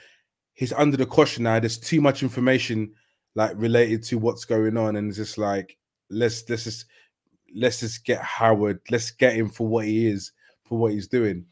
[0.54, 1.60] he's under the caution now.
[1.60, 2.94] There's too much information
[3.36, 5.78] like related to what's going on, and it's just like
[6.10, 6.86] let's let's just
[7.56, 8.80] let's just get Howard.
[8.90, 10.32] Let's get him for what he is,
[10.64, 11.46] for what he's doing.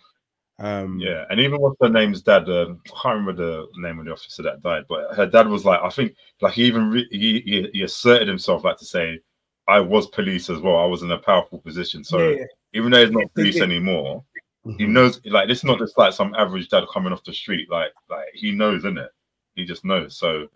[0.60, 2.50] Um, Yeah, and even what's her name's dad?
[2.50, 5.66] Um, I can't remember the name of the officer that died, but her dad was
[5.66, 9.20] like, I think, like he even re- he, he he asserted himself, like to say,
[9.68, 10.78] I was police as well.
[10.78, 12.04] I was in a powerful position.
[12.04, 14.24] So yeah, even though he's not police anymore,
[14.78, 14.90] he mhm.
[14.90, 15.22] knows.
[15.26, 17.70] Like this is not just like some average dad coming off the street.
[17.72, 19.12] Like like he knows, isn't it?
[19.56, 20.18] He just knows.
[20.18, 20.48] So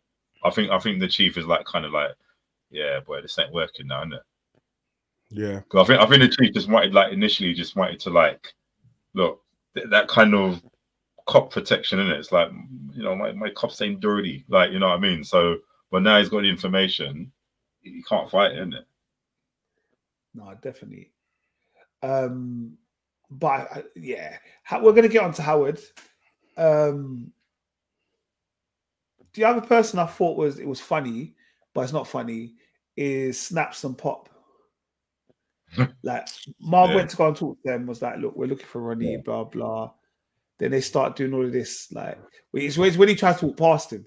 [0.44, 2.12] I think I think the chief is like kind of like,
[2.72, 4.24] yeah, boy, this ain't working now, isn't it?
[5.30, 8.10] yeah, Because I think I think the chief just wanted like initially just wanted to
[8.10, 8.54] like
[9.14, 9.43] look
[9.90, 10.62] that kind of
[11.28, 12.20] cop protection in it.
[12.20, 12.50] It's like
[12.94, 15.24] you know my, my cops ain't dirty, like you know what I mean.
[15.24, 15.58] So
[15.92, 17.32] but now he's got the information,
[17.82, 18.86] he can't fight in it,
[20.34, 21.12] no, definitely.
[22.02, 22.78] Um,
[23.30, 25.80] but yeah, How, we're gonna get on to Howard.
[26.58, 27.32] Um,
[29.34, 31.36] the other person I thought was it was funny,
[31.74, 32.56] but it's not funny,
[32.96, 34.30] is Snaps and Pop.
[36.04, 36.28] like
[36.60, 36.96] Marv Yeah.
[36.98, 39.44] went to go and talk to them, was like, look, we're looking for Ronnie, blah
[39.44, 39.92] blah.
[40.60, 42.20] Then they start doing all of this, like
[42.54, 44.06] it's when, it's when he tries to walk past him.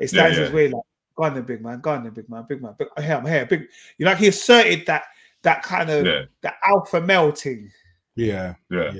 [0.00, 0.44] It stands yeah.
[0.44, 0.82] his way like,
[1.16, 3.26] go on then, big man, go on then, big man, big man, big, here, I'm
[3.26, 3.68] here, big.
[3.98, 5.04] You know, like he asserted that
[5.42, 7.56] that kind of Yeah, that alpha melting.
[7.56, 7.70] thing.
[8.16, 8.92] yeah, yeah,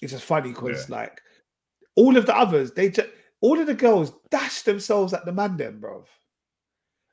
[0.00, 1.20] It's just funny because like
[1.94, 3.08] all of the others, they just
[3.40, 6.04] all of the girls dash themselves at the man, then, bro.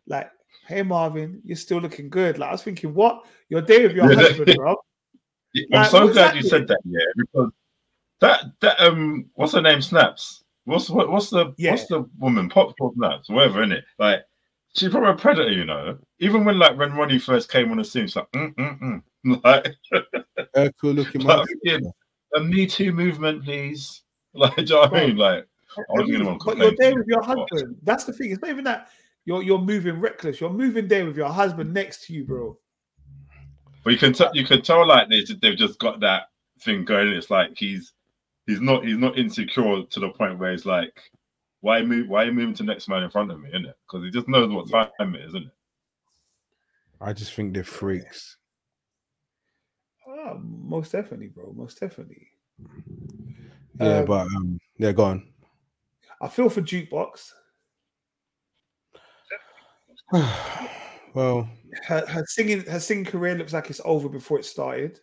[0.07, 0.31] Like,
[0.67, 2.37] hey Marvin, you're still looking good.
[2.37, 3.25] Like I was thinking, what?
[3.49, 4.75] your day with your Yeah, that- husband, bro.
[5.57, 6.79] I'm Like, so glad you that said that.
[6.83, 7.51] Yeah, because
[8.19, 9.81] that that um, what's her name?
[9.81, 10.43] Snaps.
[10.65, 11.71] What's what, what's the Yeah.
[11.71, 12.49] what's the woman?
[12.49, 13.85] Pop Pop Snaps, whatever in it.
[13.99, 14.21] Like
[14.75, 15.97] she's probably a predator, you know.
[16.19, 19.43] Even when like when Ronnie first came on the scene, she's like, mm, mm, mm.
[19.43, 19.75] like,
[20.55, 21.81] Uh, cool looking like man.
[21.83, 21.89] yeah,
[22.35, 24.01] a Me Too movement, please.
[24.37, 25.15] Like, do you know what I mean?
[25.15, 25.47] Like,
[25.77, 27.77] I wasn't gonna want to but you're complain there with your you, but- husband.
[27.83, 28.31] That's the thing.
[28.31, 28.89] It's not even that
[29.25, 30.39] you're you're moving reckless.
[30.39, 32.57] You're moving there with your husband next to you, bro.
[33.83, 36.29] But you can tell you can tell like they they've just got that
[36.61, 37.09] thing going.
[37.09, 37.93] It's like he's
[38.47, 40.93] he's not he's not insecure to the point where he's like,
[41.61, 43.65] why move why are you moving to the next man in front of me, isn't
[43.65, 43.77] it?
[43.85, 45.53] Because he just knows what time it is, isn't it?
[47.01, 48.37] I just think they're freaks.
[50.07, 51.53] Oh, most definitely, bro.
[51.55, 52.27] Most definitely.
[53.79, 55.27] Yeah, Um, but um, yeah, go on.
[56.21, 57.31] I feel for jukebox.
[61.13, 61.49] well,
[61.83, 64.99] Her, her singing her singing career looks like it's over before it started.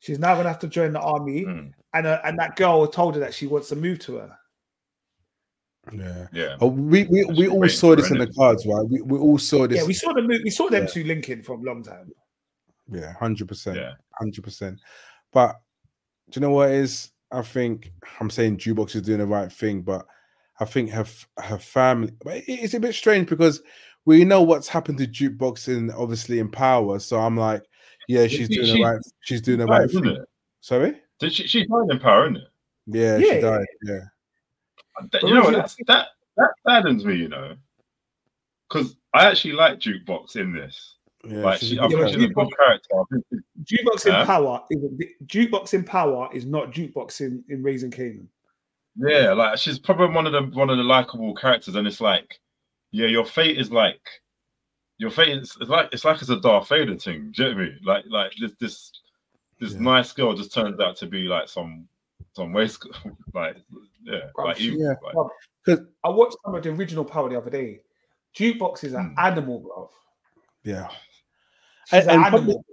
[0.00, 3.14] She's now gonna have to join the army, Mm, and uh, and that girl told
[3.14, 4.38] her that she wants to move to her.
[5.92, 6.26] yeah.
[6.32, 6.56] yeah.
[6.60, 8.84] Oh, we we, That's we all saw this in the cards, right?
[8.88, 9.78] We, we all saw this.
[9.78, 10.88] Yeah, we saw the mo- we saw them Yeah.
[10.90, 12.12] two linking from a long time.
[12.88, 13.78] Yeah, hundred percent,
[14.12, 14.80] hundred percent.
[15.32, 15.60] But
[16.30, 17.10] do you know what it is?
[17.32, 20.06] I think I'm saying Jukebox is doing the right thing, but
[20.60, 21.04] I think her
[21.38, 22.12] her family.
[22.24, 23.62] But it's a bit strange because
[24.04, 26.98] we know what's happened to Jukebox in obviously in Power.
[26.98, 27.62] So I'm like,
[28.08, 29.00] yeah, she's she- doing she- the right.
[29.22, 30.16] She's doing the Right, right isn't thing.
[30.16, 30.28] it?
[30.60, 31.00] Sorry.
[31.18, 32.48] Did she she died in power, isn't it?
[32.86, 33.34] Yeah, Yeah.
[33.34, 33.66] she died.
[33.84, 34.00] Yeah.
[34.98, 35.54] Uh, that, you know what?
[35.56, 37.54] Rosie, that that saddens me, you know,
[38.68, 40.94] because I actually like jukebox in this.
[41.28, 42.88] Yeah, like, she, a I good think she's a good character.
[42.94, 43.24] I think
[43.64, 44.78] Jukebox in power is
[45.26, 48.28] jukebox in power is not jukebox in, in Raising Kanan.
[48.98, 52.38] Yeah, like she's probably one of the one of the likable characters, and it's like,
[52.92, 54.00] yeah, your fate is like,
[54.98, 57.32] your fate is it's like it's like it's a Darth Vader thing.
[57.34, 57.78] Do you know what I mean?
[57.84, 58.92] Like like this this
[59.60, 59.80] this Yeah.
[59.80, 61.86] nice girl just turns out to be like some
[62.34, 62.86] some waste
[63.34, 63.56] like
[64.04, 64.80] yeah Bruv, like she- evil.
[64.80, 64.94] Yeah.
[65.02, 65.28] Like, Bruv,
[65.66, 67.80] 'Cause- I watched some of the original power the other day.
[68.34, 69.18] Jukebox is an Hmm.
[69.26, 69.90] animal, bro.
[70.64, 70.88] yeah.
[71.88, 72.64] She's And- an and animal.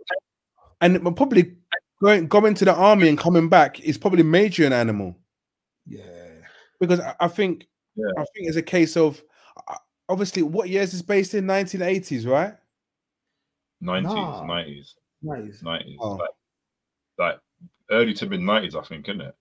[0.81, 1.55] And probably
[2.01, 5.17] going going to the army and coming back is probably made you an animal.
[5.85, 6.03] Yeah.
[6.79, 8.05] because I, I think Yeah.
[8.17, 9.21] I think it's a case of
[9.67, 9.75] uh,
[10.09, 12.53] obviously what years is based in 1980s, right?
[13.81, 14.45] nineties, Nah.
[14.45, 15.61] nineties, Nice.
[15.61, 16.13] nineties, Oh.
[16.15, 16.29] like
[17.17, 17.39] like
[17.91, 19.35] early to mid nineties, I think, isn't it?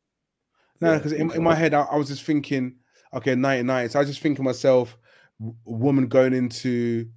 [0.81, 2.77] No, because I in, in my head I, I was just thinking,
[3.15, 3.95] okay, 1990s.
[3.97, 4.99] I was just thinking myself,
[5.39, 7.09] w- a woman going into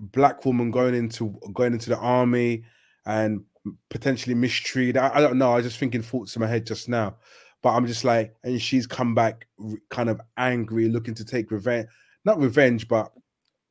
[0.00, 2.64] black woman going into going into the army
[3.06, 3.44] and
[3.90, 4.96] potentially mistreated.
[4.96, 5.52] I, I don't know.
[5.52, 7.16] I was just thinking thoughts in my head just now,
[7.64, 9.46] but I'm just like, and she's come back
[9.88, 11.88] kind of angry, looking to take revenge,
[12.26, 13.10] not revenge, but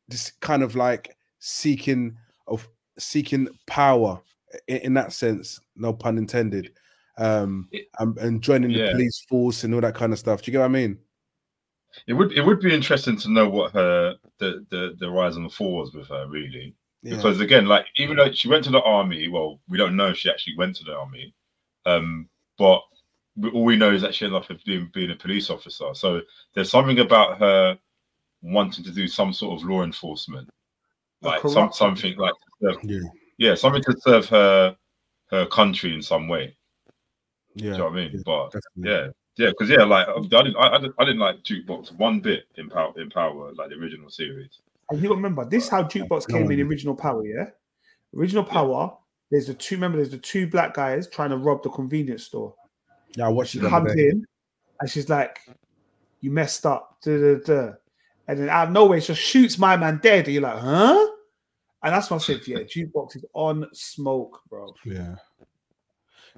[0.10, 2.18] just kind of like seeking
[2.48, 2.68] of
[2.98, 4.20] seeking power
[4.68, 5.60] in, in that sense.
[5.76, 6.74] No pun intended.
[7.20, 7.70] Um,
[8.00, 8.92] and, and joining the Yeah.
[8.94, 10.42] police force and all that kind of stuff.
[10.42, 10.98] Do you get what I mean?
[12.08, 15.46] It would it would be interesting to know what her the the, the rise and
[15.46, 16.74] the fall was with her really.
[17.04, 17.16] Yeah.
[17.18, 20.18] because again, like even though she went to the army, well, we don't know if
[20.18, 21.36] she actually went to the army,
[21.86, 22.28] um,
[22.58, 22.82] but
[23.54, 25.94] all we know is that she ended up being, being a police officer.
[25.94, 26.22] So
[26.54, 27.78] there's something about her
[28.42, 30.50] wanting to do some sort of law enforcement,
[31.22, 33.00] like some something like serve, yeah,
[33.38, 34.76] yeah, something to serve her
[35.32, 36.56] her country in some way.
[37.58, 38.12] Do yeah, you know what I mean?
[38.14, 38.92] yeah, But definitely.
[38.92, 39.08] yeah,
[39.38, 42.44] yeah, because yeah, like I didn't, I, I didn't, I didn't like Jukebox one bit
[42.56, 44.60] in Power, in Power, like the original series.
[44.90, 46.66] And you remember this is how jukebox came in No.
[46.66, 47.46] original power, yeah?
[48.16, 48.96] Original power,
[49.32, 52.54] there's the two remember there's the two black guys trying to rob the convenience store.
[53.16, 53.26] Yeah.
[53.26, 53.70] I watched She it.
[53.70, 54.26] comes in
[54.80, 55.40] and she's like,
[56.22, 56.98] You messed up.
[57.02, 57.72] Duh, duh, duh.
[58.28, 60.26] And then out of nowhere, she just shoots my man dead.
[60.26, 61.08] And you're like, huh?
[61.84, 64.74] And that's when I said, Yeah, jukebox is on smoke, bro.
[64.86, 65.16] Yeah.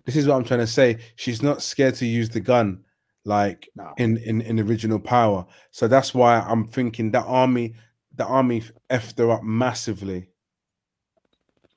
[0.06, 0.98] This is what I'm trying to say.
[1.16, 2.84] She's not scared to use the gun
[3.24, 3.94] like Nah.
[3.98, 5.46] in in in original power.
[5.72, 7.76] So that's why I'm thinking that army
[8.16, 10.30] the army effed her up massively.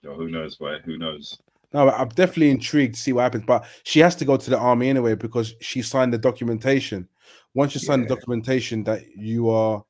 [0.03, 0.79] Yo, who knows why?
[0.85, 1.39] Who knows?
[1.73, 4.59] No, I'm definitely intrigued to see what happens, but she has to go to the
[4.59, 7.09] army anyway because she signed the documentation.
[7.55, 9.85] Once you sign the documentation that you are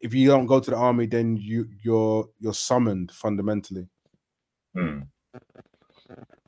[0.00, 3.86] if you don't go to the army, then you you're you're summoned fundamentally.
[4.74, 5.00] Hmm.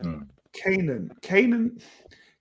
[0.03, 0.23] Hmm.
[0.53, 1.81] Kanan, Kanan,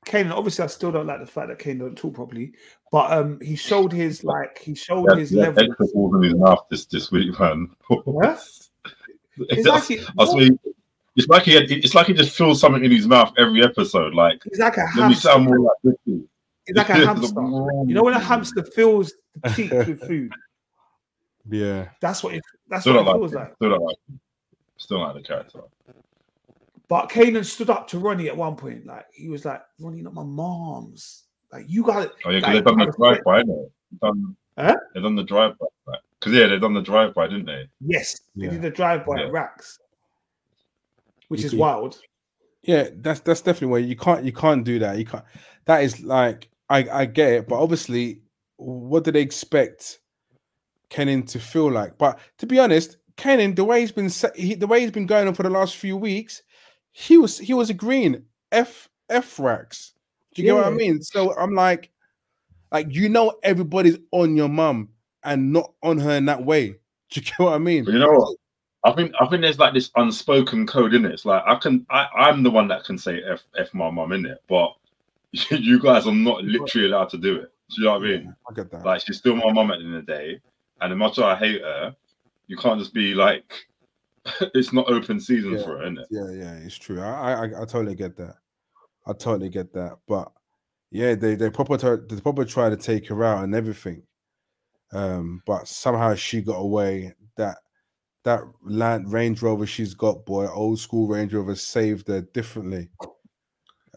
[0.05, 0.31] Kanan.
[0.31, 2.53] Obviously, I still don't like the fact that Kanan don't talk properly,
[2.91, 5.63] but um, he showed his like he showed Yeah, his yeah, level.
[5.65, 7.69] extra balls in his mouth this this week, man.
[8.05, 8.41] What?
[9.37, 10.57] It's That's- like he, that's what he-
[11.15, 14.13] it's like he had, it's like he just feels something in his mouth every episode.
[14.13, 15.21] Like he's like a let me hamster.
[15.29, 15.95] sound more like this.
[16.65, 17.41] He's like a hamster.
[17.41, 19.13] You know when a hamster fills
[19.43, 20.31] the cheeks with food?
[21.49, 21.89] Yeah.
[22.01, 22.43] That's what it.
[22.69, 23.39] That's Still what it like feels him.
[23.39, 23.53] like.
[23.55, 24.19] Still don't like him.
[24.77, 25.59] Still don't like the character.
[26.87, 28.85] But Kanan stood up to Ronnie at one point.
[28.85, 31.23] Like he was like, "Ronnie, not my mom's.
[31.51, 33.43] Like you got it." Oh yeah, because Like, they've done the respect- drive by.
[33.43, 34.75] They've done, Huh?
[34.93, 35.95] they've done the drive by.
[36.19, 37.67] Because yeah, they done the drive by, didn't they?
[37.81, 38.51] Yes, they Yeah.
[38.51, 39.25] did the drive by Yeah.
[39.27, 39.79] at Raq's,
[41.35, 41.99] which You is could- wild.
[42.63, 44.97] Yeah, that's that's definitely where you can't you can't do that.
[44.97, 45.23] You can't.
[45.65, 48.21] That is like I I get it, but obviously,
[48.57, 49.99] what do they expect
[50.89, 51.97] Kanan to feel like?
[51.97, 55.05] But to be honest, Kanan, the way he's been se- he, the way he's been
[55.05, 56.41] going on for the last few weeks,
[56.91, 59.93] he was he was agreeing f f racks.
[60.33, 61.01] Do you get what I mean?
[61.03, 61.91] So I'm like,
[62.71, 64.89] like you know, everybody's on your mum
[65.23, 66.69] and not on her in that way.
[67.11, 67.85] Do you get what I mean?
[67.85, 68.37] You know what?
[68.85, 71.11] I think I think there's like this unspoken code in it.
[71.11, 74.11] It's like I can I, I'm the one that can say F F my mum
[74.11, 74.73] in it, but
[75.31, 77.51] you guys are not literally allowed to do it.
[77.71, 78.35] Do you know what I mean?
[78.49, 78.85] I get that.
[78.85, 80.39] Like she's still my mum at the end of the day.
[80.81, 81.95] And as much as I hate her,
[82.47, 83.51] you can't just be like
[84.53, 85.63] it's not open season Yeah.
[85.63, 86.07] for her, it?
[86.11, 87.01] Yeah, yeah, it's true.
[87.01, 88.35] I, I, I totally get that.
[89.07, 89.97] I totally get that.
[90.07, 90.31] But
[90.91, 94.03] yeah, they they proper try, they proper try to take her out and everything.
[94.93, 97.13] Um, but somehow she got away.
[97.37, 97.57] That
[98.25, 102.89] that land Range Rover she's got, boy, old school Range Rover saved her differently.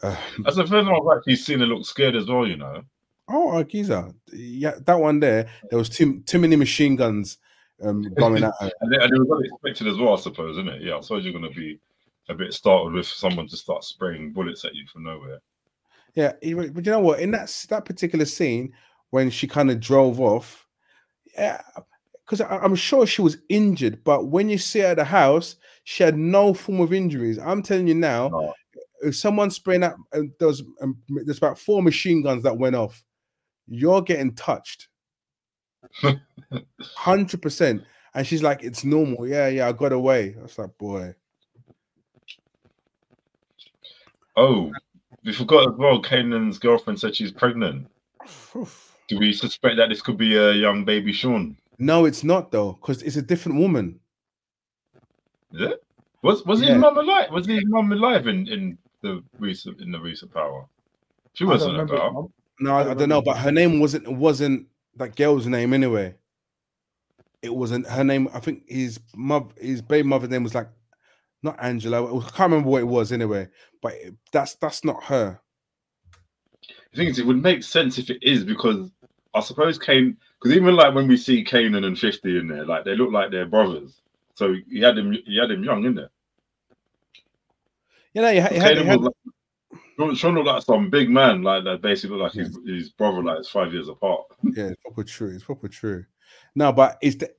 [0.02, 2.82] Um, That's the first time I've actually seen her look scared as well, you know.
[3.28, 5.48] oh, Giza, yeah, that one there.
[5.70, 7.38] There was too too many machine guns
[7.82, 8.70] um going at her.
[8.80, 10.82] And, it- was unexpected as well, I suppose, isn't it?
[10.82, 11.80] Yeah, I suppose you're gonna be
[12.28, 15.38] a bit startled with someone to start spraying bullets at you from nowhere.
[16.14, 16.46] Yeah, but
[16.86, 17.20] you know what?
[17.20, 18.74] In that that particular scene
[19.10, 20.66] when she kind of drove off,
[21.34, 21.62] yeah,
[22.28, 26.02] because I'm sure she was injured, but when you see her at the house, she
[26.02, 27.38] had no form of injuries.
[27.38, 28.54] I'm telling you now, No.
[29.00, 32.76] if someone's spraying that, and there was um, there's about four machine guns that went
[32.76, 33.02] off,
[33.66, 34.88] you're getting touched,
[36.82, 37.82] hundred percent.
[38.14, 40.34] And she's like, "It's normal." Yeah, yeah, I got away.
[40.38, 41.14] I was like, "Boy."
[44.36, 44.70] Oh,
[45.24, 46.02] we forgot as well.
[46.02, 47.86] Kanan's girlfriend said she's pregnant.
[49.08, 51.56] Do we suspect that this could be a young baby Sean?
[51.78, 54.00] No, it's not though, because it's a different woman.
[55.52, 55.82] Is it?
[56.22, 56.70] Was was Yeah.
[56.74, 57.30] his mum alive?
[57.30, 60.66] Was his mum alive in, in the recent in the recent power?
[61.34, 62.30] She wasn't about.
[62.60, 64.66] No, I, I I don't know, but her name wasn't wasn't
[64.96, 66.14] that girl's name anyway.
[67.40, 68.28] It wasn't her name.
[68.34, 70.68] I think his mother, his baby mother's name was like
[71.44, 72.02] not Angela.
[72.02, 73.48] was- I can't remember what it was anyway.
[73.80, 75.40] But it- that's that's not her.
[76.92, 78.90] The thing is, it would make sense if it is because
[79.34, 82.84] I suppose Kane, because even like when we see Kanan and Fifty in there, like
[82.84, 84.00] they look like they're brothers.
[84.34, 86.10] So he had him, he had him young, in there.
[88.14, 91.42] You know, you had, you had, was like, Sean- Sean looked like some big man,
[91.42, 94.26] like that basically looked like his, his brother, like it's five years apart.
[94.42, 95.34] yeah, it's proper true.
[95.34, 96.04] It's proper true.
[96.54, 97.32] No, but it's the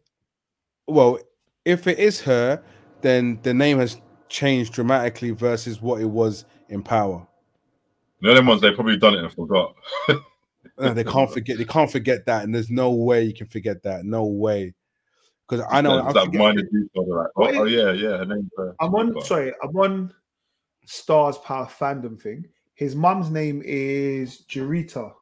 [0.88, 1.20] well,
[1.66, 2.62] if it is her,
[3.02, 7.26] then the name has changed dramatically versus what it was in Power.
[8.22, 9.76] The other ones they probably done it and forgot.
[10.78, 11.58] No, they can't forget.
[11.58, 14.06] They can't forget that, and there's no way you can forget that.
[14.06, 14.74] No way,
[15.48, 15.98] because I know.
[16.00, 16.90] It's I'm that forget- minor detail.
[17.16, 18.24] Like, oh, oh yeah, yeah.
[18.58, 19.08] Uh, I'm on.
[19.10, 19.26] forgot.
[19.26, 20.14] Sorry, I'm on
[20.86, 22.46] Stars Power fandom thing.
[22.76, 25.14] His mum's name is Jurita.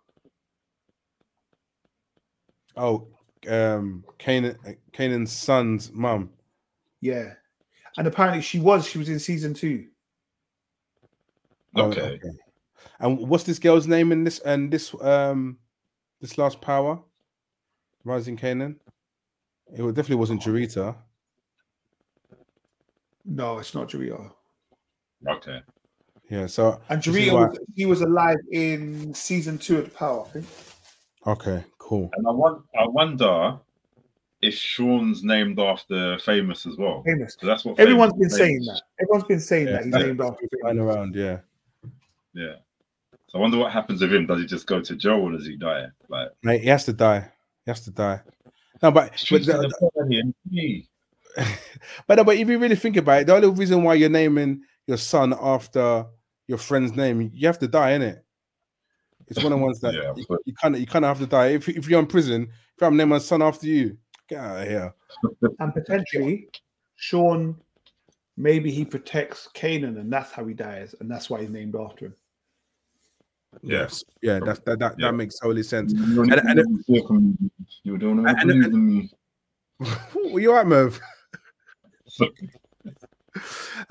[2.75, 3.07] Oh,
[3.49, 4.57] um, Kanan,
[4.93, 6.29] Kanan's son's mum.
[7.01, 7.33] Yeah,
[7.97, 8.87] and apparently she was.
[8.87, 9.87] She was in season two.
[11.75, 12.19] Oh, Okay.
[12.99, 15.57] And what's this girl's name in this and this um
[16.21, 16.99] this last power?
[18.03, 18.75] Raising Kanan.
[19.73, 20.95] It definitely wasn't Jarita.
[23.25, 24.31] No, it's not Jurita.
[25.27, 25.61] Okay.
[26.29, 26.45] Yeah.
[26.47, 30.25] So And This Jurita, why- was, he was alive in season two of the Power.
[30.25, 30.45] I think.
[31.27, 32.09] okay, cool.
[32.13, 33.59] And I want, I wonder
[34.41, 37.03] if Sean's named after famous as well.
[37.03, 37.35] Famous.
[37.39, 38.81] So that's what Everyone's Famous been saying that.
[39.01, 40.47] Everyone's been saying Yeah, that he's named after.
[40.61, 40.95] Flying Famous.
[40.95, 41.39] around, yeah.
[42.33, 42.55] Yeah.
[43.29, 44.25] So I wonder what happens with him.
[44.25, 45.87] Does he just go to jail or does he die?
[46.09, 47.29] Like, Mate, he has to die.
[47.65, 48.21] He has to die.
[48.81, 50.87] No, but but, streets the- of the body and me.
[52.07, 54.61] but, no, but if you really think about it, the only reason why you're naming
[54.87, 56.05] your son after
[56.47, 58.21] your friend's name, you have to die, innit?
[59.27, 61.09] It's one of the ones that Yeah, you, but- you kind of you kind of
[61.09, 61.47] have to die.
[61.47, 62.47] If, if you're in prison,
[62.77, 63.97] if I'm naming my son after you,
[64.29, 64.93] get out of here.
[65.59, 66.47] And potentially,
[66.95, 67.57] Sean,
[68.37, 72.05] maybe he protects Kanan, and that's how he dies, and that's why he's named after
[72.05, 72.15] him.
[73.63, 73.79] Yeah.
[73.81, 75.07] Yes, yeah, that's that that, Yeah.
[75.07, 75.93] that makes totally sense.
[75.93, 79.11] You And- and- were doing and- and- me.
[80.15, 80.99] Well, you're right, Merv.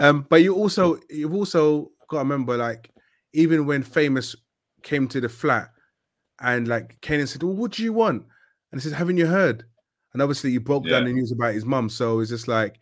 [0.00, 2.90] Um, but you also you've also got to remember, like,
[3.32, 4.34] even when famous
[4.82, 5.70] came to the flat
[6.40, 8.24] and like Kanan said, Well, what do you want?
[8.72, 9.64] And he said, Haven't you heard?
[10.12, 11.88] And obviously you broke down the news about his mum.
[11.90, 12.76] So it's just like,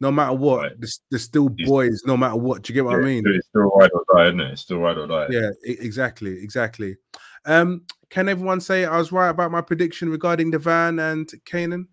[0.00, 0.72] no matter what, Right.
[0.80, 2.62] there's, there's still He's- boys, no matter what.
[2.62, 3.22] Do you get what I mean?
[3.26, 4.52] It's still ride or die, isn't it?
[4.52, 5.26] It's still ride or die.
[5.30, 6.96] Yeah, exactly, exactly.
[7.44, 11.86] Um, can everyone say I was right about my prediction regarding the van and Kanan?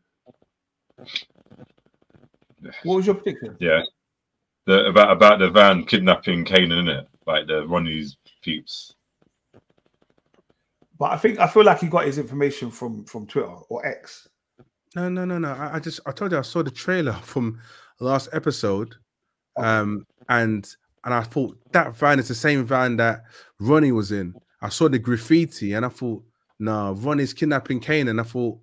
[2.84, 3.55] What was your prediction?
[3.60, 3.82] Yeah.
[4.66, 7.08] The about about the van kidnapping Kanan, in it?
[7.26, 8.93] Like the Ronnie's peeps.
[10.99, 14.28] But I think I feel like he got his information from from Twitter or X.
[14.95, 15.49] No, no, no, no.
[15.53, 17.62] I, I just I told you I saw the trailer from
[18.00, 18.95] last episode,
[19.58, 20.68] um, and
[21.04, 23.24] and I thought that van is the same van that
[23.60, 24.34] Ronnie was in.
[24.62, 26.24] I saw the graffiti and I thought,
[26.60, 28.08] no, Ronnie's kidnapping Kane.
[28.10, 28.58] And I thought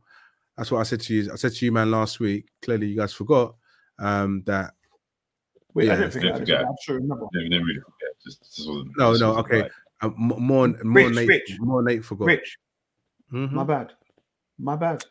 [0.56, 1.32] that's what I said to you.
[1.32, 2.48] I said to you, man, last week.
[2.62, 3.54] Clearly, you guys forgot
[3.98, 4.74] um, that.
[5.72, 6.64] Wait, I Yeah, don't think didn't I forget.
[6.66, 7.26] I'm sure remember.
[7.32, 8.14] Didn't, didn't really forget.
[8.24, 9.62] Just, just No, just no, okay.
[9.62, 9.70] right.
[10.02, 11.56] Uh, more, more Rich, Nate, Rich.
[11.60, 12.26] more Nate forgot.
[12.26, 12.58] Rich,
[13.32, 13.52] Mhm.
[13.52, 13.92] my bad.
[14.58, 15.02] My bad.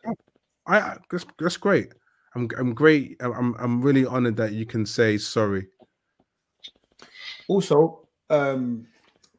[0.66, 1.92] I, I that's, that's great.
[2.34, 3.16] I'm I'm great.
[3.20, 5.68] I'm- I'm I'm really honored that you can say sorry.
[7.48, 8.86] Also, um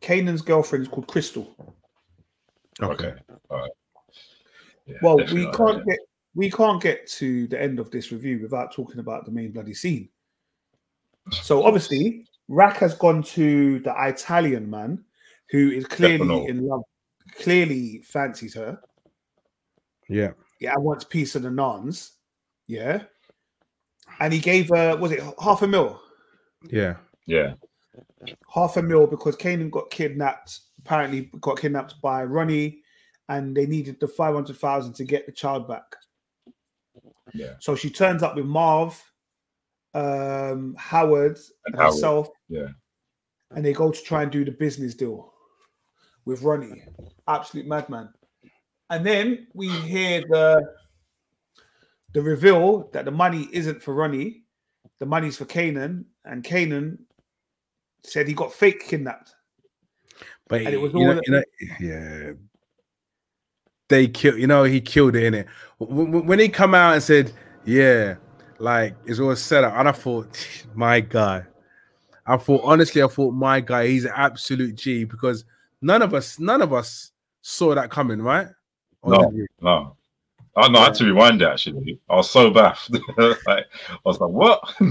[0.01, 1.55] Kanan's girlfriend is called Crystal.
[2.81, 3.13] Okay.
[3.49, 3.71] All right.
[4.85, 5.83] Yeah, Well, we can't yeah.
[5.93, 5.99] get
[6.35, 9.73] we can't get to the end of this review without talking about the main bloody
[9.73, 10.09] scene.
[11.31, 15.03] So obviously, Raq has gone to the Italian man
[15.49, 16.45] who is clearly Stefano.
[16.45, 16.83] in love,
[17.39, 18.79] clearly fancies her.
[20.09, 20.31] Yeah.
[20.59, 22.11] Yeah, and wants peace and the nuns.
[22.67, 23.03] Yeah.
[24.19, 26.01] And he gave her, was it half a mil?
[26.69, 26.95] Yeah.
[27.27, 27.53] Yeah.
[28.53, 30.59] half a mil because Kanan got kidnapped.
[30.79, 32.79] Apparently, got kidnapped by Ronnie,
[33.29, 35.83] and they needed the five hundred thousand to get the child back.
[37.33, 37.53] Yeah.
[37.59, 39.01] So she turns up with Marv,
[39.95, 42.67] um, Howard, And and Howard, herself, yeah.
[43.51, 45.33] and they go to try and do the business deal
[46.25, 46.83] with Ronnie.
[47.27, 48.09] Absolute madman.
[48.91, 50.61] And then we hear the
[52.15, 54.43] the reveal that the money isn't for Ronnie,
[54.99, 56.97] the money's for Kanan, and Kanan
[58.03, 59.35] said he got fake kidnapped.
[60.47, 61.43] But And it was you all know, that- you know,
[61.81, 62.31] yeah,
[63.89, 64.39] they killed.
[64.39, 65.47] You know, he killed it in it.
[65.79, 67.33] When he come out and said,
[67.65, 68.15] "Yeah,
[68.59, 71.43] like it's all set up," and I thought, my guy,
[72.25, 75.43] I thought honestly, I thought my guy, he's an absolute G because
[75.81, 77.11] none of us, none of us
[77.41, 78.47] saw that coming, right?
[79.01, 79.45] Or No.
[79.61, 79.97] No.
[80.55, 81.99] I know I had to rewind it actually.
[82.09, 82.89] I was so baffed.
[83.17, 84.61] like, I was like, what?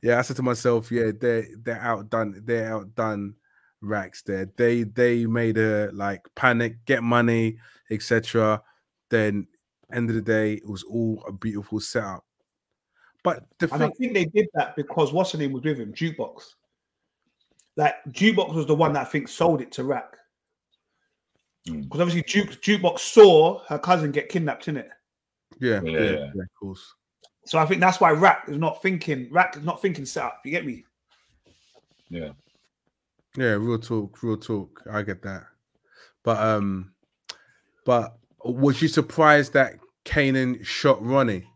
[0.00, 3.34] Yeah, I said to myself, yeah, they're they're outdone, they're outdone
[3.82, 4.48] Raq's there.
[4.56, 7.58] They they made a like panic, get money,
[7.90, 8.62] etc.
[9.10, 9.48] Then
[9.92, 12.24] end of the day, it was all a beautiful setup.
[13.24, 15.78] But the And I thing, think they did that because what's her name was with
[15.78, 16.42] him, Jukebox.
[17.76, 20.10] Like Jukebox was the one that I think sold it to Raq.
[21.68, 21.82] Mm.
[21.84, 24.88] Because obviously Juke, Jukebox saw her cousin get kidnapped in it.
[25.60, 26.42] yeah, Yeah, yeah, yeah, yeah.
[26.42, 26.94] of course.
[27.46, 30.40] So I think that's why Raq is not thinking, Raq is not thinking setup.
[30.44, 30.84] You get me?
[32.10, 32.30] Yeah.
[33.36, 34.82] Yeah, real talk, real talk.
[34.90, 35.44] I get that.
[36.24, 36.92] But um,
[37.84, 41.46] but was you surprised that Kanan shot Ronnie?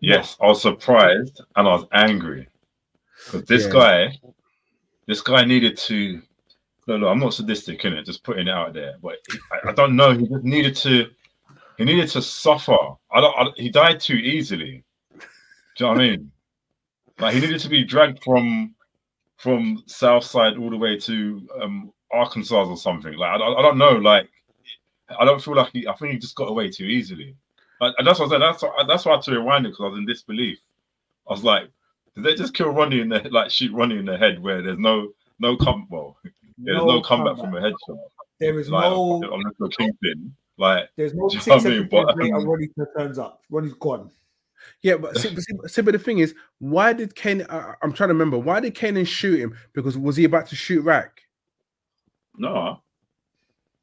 [0.00, 2.48] Yes, I was surprised and I was angry.
[3.24, 3.72] Because this Yeah.
[3.72, 4.18] guy,
[5.06, 6.20] this guy needed to
[6.86, 8.94] no, no, I'm not sadistic in it, just putting it out there.
[9.02, 9.16] But
[9.52, 10.12] I, I don't know.
[10.12, 11.06] He just needed to
[11.78, 12.76] he needed to suffer.
[13.12, 14.84] I don't I, he died too easily.
[15.76, 16.30] Do you know what I mean?
[17.20, 18.74] Like he needed to be dragged from
[19.38, 23.14] from South Side all the way to um Arkansas or something.
[23.14, 23.92] Like I, don't- I don't know.
[23.92, 24.30] Like
[25.18, 25.86] I don't feel like he.
[25.88, 27.36] I think he just got away too easily.
[27.80, 28.42] Like, and that's what I said.
[28.42, 30.58] That's why, that's why I had to rewind it because I was in disbelief.
[31.28, 31.64] I was like,
[32.14, 34.78] did they just kill Ronnie in the like shoot Ronnie in the head where there's
[34.78, 35.08] no
[35.38, 36.16] no come well
[36.58, 37.98] there's no, comeback, from a headshot.
[38.40, 40.34] There is Like no, I'm just a kingpin.
[40.58, 41.88] Like there's no you six know I mean?
[41.90, 42.36] But, later.
[42.36, 43.42] um, Ronnie turns up.
[43.50, 44.10] Ronnie's gone.
[44.82, 47.42] Yeah, but see, but see, see, but the thing is, why did Kane?
[47.42, 48.38] Uh, I'm trying to remember.
[48.38, 49.56] Why did Kanan shoot him?
[49.74, 51.10] Because was he about to shoot Raq?
[52.36, 52.80] no,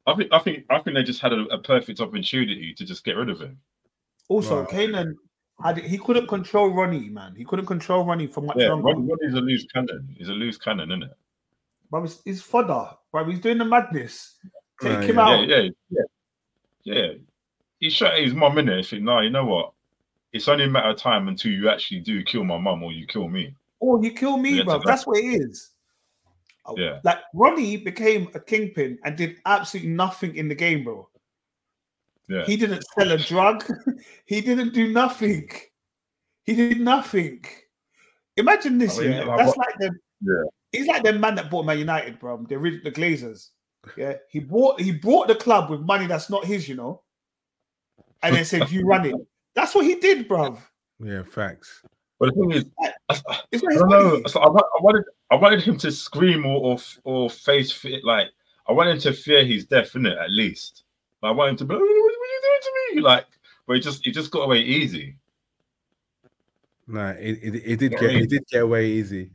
[0.06, 3.04] I think I think I think they just had a, a perfect opportunity to just
[3.04, 3.58] get rid of him.
[4.28, 4.68] Also, Right.
[4.70, 5.14] Kanan,
[5.62, 7.34] had, he couldn't control Ronnie, man.
[7.36, 8.88] He couldn't control Ronnie for much Yeah, longer.
[8.94, 10.08] Ronnie's a loose cannon.
[10.16, 11.10] He's a loose cannon, isn't it?
[11.92, 12.88] Bro, he's, he's fodder.
[13.12, 14.36] Bro, he's doing the madness.
[14.80, 15.22] Take Right, him yeah.
[15.28, 15.46] out.
[15.48, 15.70] Yeah, yeah,
[16.84, 17.12] yeah, yeah.
[17.80, 18.78] He shot his mum in it.
[18.78, 19.72] He said, "No, you know what?
[20.32, 23.06] It's only a matter of time until you actually do kill my mum or you
[23.06, 24.78] kill me." Oh, you kill me, Yeah, bro.
[24.78, 25.70] to That's what it is.
[26.64, 27.00] Oh, Yeah.
[27.04, 31.08] Like Ronnie became a kingpin and did absolutely nothing in the game, bro.
[32.28, 33.64] Yeah, He didn't sell a drug.
[34.26, 35.50] he didn't do nothing.
[36.44, 37.44] He did nothing.
[38.36, 39.24] Imagine this, I mean, yeah.
[39.24, 39.90] like, That's what- like the
[40.22, 40.50] Yeah.
[40.72, 42.44] He's like the man that bought Man United, bro.
[42.48, 43.50] The ori- the Glazers.
[43.96, 47.02] Yeah, he bought he bought the club with money that's not his, you know,
[48.22, 49.14] and then said, "You run it."
[49.54, 50.56] That's what he did, bro.
[50.98, 51.82] Yeah, facts.
[52.18, 52.64] but the thing is,
[53.50, 54.22] It's not I don't know.
[54.26, 58.04] So I, I wanted, I wanted him to scream or or, or face fit.
[58.04, 58.28] Like
[58.68, 60.84] I wanted him to fear his death, in it at least.
[61.22, 63.00] Like, I wanted him to be, "Oh, what, are you doing to me?
[63.02, 63.26] Like,
[63.66, 65.16] but he just he just got away easy.
[66.86, 69.30] No, it, it, it did get it did get away easy.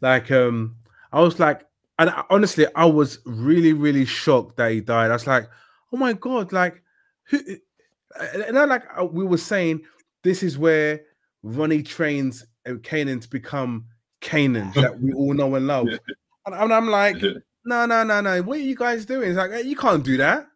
[0.00, 0.76] Like um,
[1.12, 1.64] I was like,
[1.98, 5.10] and I, honestly, I was really really shocked that he died.
[5.10, 5.48] I was like,
[5.92, 6.82] oh my god, like
[7.24, 7.40] who?
[8.44, 9.82] And I like uh, we were saying,
[10.22, 11.02] this is where
[11.42, 13.86] Ronnie trains Kanan to become
[14.20, 15.88] Kanan that we all know and love.
[16.46, 17.16] And, and I'm like,
[17.64, 18.42] no, no, no, no.
[18.42, 19.30] What are you guys doing?
[19.30, 20.46] It's like you can't do that.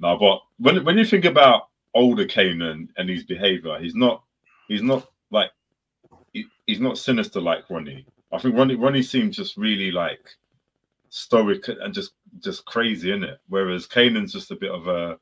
[0.00, 4.22] No, but when when you think about older Kanan and his behavior, he's not
[4.68, 5.50] he's not like
[6.32, 8.06] he, he's not sinister like Ronnie.
[8.32, 10.20] I think Ronnie Ronnie seems just really like
[11.08, 13.38] stoic and just just crazy in it.
[13.48, 15.18] Whereas Kanan's just a bit of a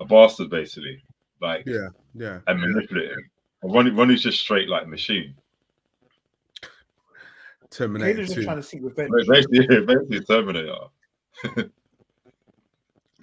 [0.00, 1.02] a bastard basically.
[1.40, 3.16] Like yeah, yeah, and manipulative.
[3.62, 3.70] Yeah.
[3.72, 5.34] Ronnie Ronnie's just straight like machine.
[7.70, 8.14] Terminator.
[8.14, 9.10] Kanan's just trying to seek revenge.
[9.28, 10.76] Basically, basically Terminator.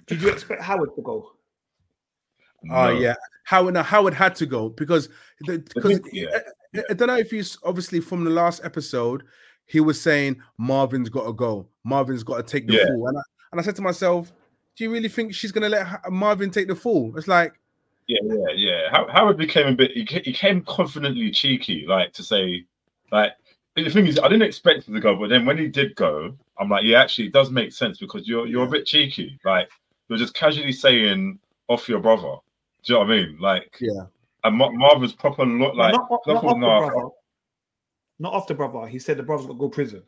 [0.06, 1.32] Did you expect Howard to go?
[2.70, 2.90] Oh no.
[2.90, 3.76] yeah, Howard.
[3.76, 5.08] Howard had to go because
[5.44, 6.38] because yeah.
[6.90, 9.24] I, don't know if you obviously from the last episode
[9.66, 11.66] he was saying Marvin's got to go.
[11.84, 12.86] Marvin's got to take the yeah.
[12.86, 13.22] fall, and I,
[13.52, 14.32] and I said to myself,
[14.76, 17.12] do you really think she's gonna let Marvin take the fall?
[17.16, 17.54] It's like.
[18.06, 19.06] Yeah, yeah, yeah.
[19.12, 19.92] Howard became a bit.
[19.92, 22.66] He came confidently cheeky, like to say,
[23.10, 23.32] like
[23.76, 26.36] the thing is, I didn't expect him to go, but then when he did go,
[26.58, 29.38] I'm like, yeah, actually, it does make sense because you're you're a bit cheeky.
[29.44, 29.68] Like
[30.08, 31.38] you're just casually saying
[31.68, 32.36] off your brother.
[32.84, 33.38] Do you know what I mean?
[33.40, 34.04] Like, yeah.
[34.44, 37.08] And Mar- Marvin's proper look like not, not, not, the brother.
[38.18, 38.88] not brother.
[38.88, 40.02] He said the brother's got to go prison.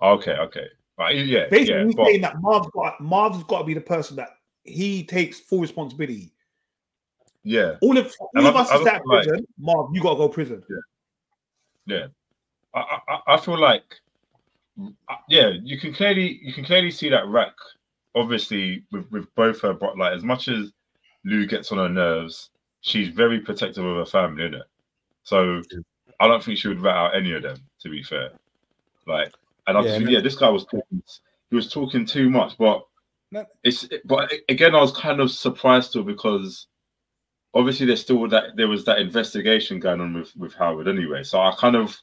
[0.00, 0.66] Okay, okay.
[0.98, 1.46] Right, yeah.
[1.50, 2.06] Basically, yeah, he's but...
[2.06, 4.30] saying that Marv's got Marv's got to be the person that
[4.62, 6.32] he takes full responsibility.
[7.42, 7.74] Yeah.
[7.80, 9.34] All of all of us is that prison.
[9.34, 9.44] Like...
[9.58, 10.62] Marv, you got to go prison.
[10.68, 11.96] Yeah.
[11.96, 12.06] Yeah.
[12.74, 13.84] I, I, I feel like
[14.80, 17.52] uh, yeah, you can clearly you can clearly see that Raq
[18.14, 20.72] obviously with, with both her but like as much as
[21.24, 22.50] Lou gets on her nerves,
[22.84, 24.66] she's very protective of her family, isn't it?
[25.22, 25.62] So
[26.20, 28.30] I don't think she would rat out any of them, to be fair.
[29.06, 29.32] Like,
[29.66, 31.02] and I yeah, think, yeah, this guy was talking,
[31.48, 32.82] he was talking too much, but
[33.32, 33.46] no.
[33.64, 36.66] it's but again, I was kind of surprised too because
[37.54, 41.22] obviously there's still that there was that investigation going on with with Howard anyway.
[41.22, 41.96] So I kind of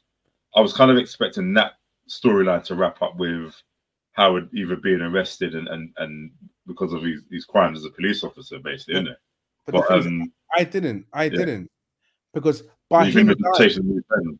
[0.56, 1.74] I was kind of expecting that
[2.08, 3.54] storyline to wrap up with
[4.12, 6.32] Howard either being arrested and and, and
[6.66, 9.18] because of his, his crimes as a police officer, basically, isn't it?
[9.66, 11.06] But, but um, I didn't.
[11.12, 11.30] I yeah.
[11.30, 11.70] didn't
[12.34, 14.38] because by him dying,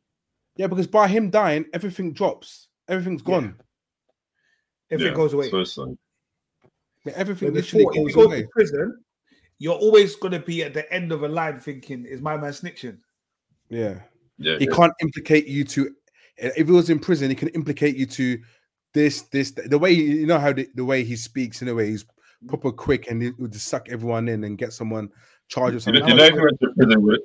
[0.57, 2.69] yeah, because by him dying, everything drops.
[2.89, 3.57] Everything's gone.
[3.57, 4.95] Yeah.
[4.95, 5.51] Everything yeah, goes away.
[5.51, 5.97] So so.
[7.05, 8.43] Yeah, everything literally goes if you go away.
[8.43, 9.03] to prison,
[9.59, 12.53] you're always going to be at the end of a line thinking, "Is my man
[12.53, 12.99] snitching?"
[13.71, 14.01] Yeah,
[14.39, 14.59] yeah.
[14.59, 15.91] He can't implicate you to.
[16.39, 18.39] Eh, if he was in prison, he can implicate you to
[18.93, 21.89] this, this, the way you know how the, the way he speaks in a way
[21.91, 22.05] he's
[22.47, 25.09] proper quick and he would just suck everyone in and get someone
[25.53, 26.07] charged with something.
[26.09, 27.19] You know, you know he went to prison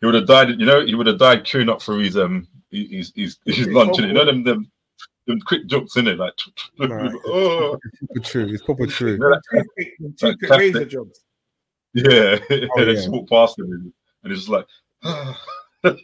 [0.00, 0.60] he would have died.
[0.60, 3.98] You know, he would have died queuing up for his um his his, his lunch.
[3.98, 4.70] You know them them
[5.26, 6.34] them quick jokes in it like.
[6.78, 7.12] Right.
[7.26, 7.78] oh.
[8.10, 8.46] It's true.
[8.46, 9.18] It's proper true.
[10.18, 11.20] two quick razor jokes.
[11.94, 13.08] Yeah, oh, and yeah.
[13.08, 13.92] walk past him
[14.22, 14.66] and it's like.
[15.02, 15.34] so,
[15.84, 15.94] I,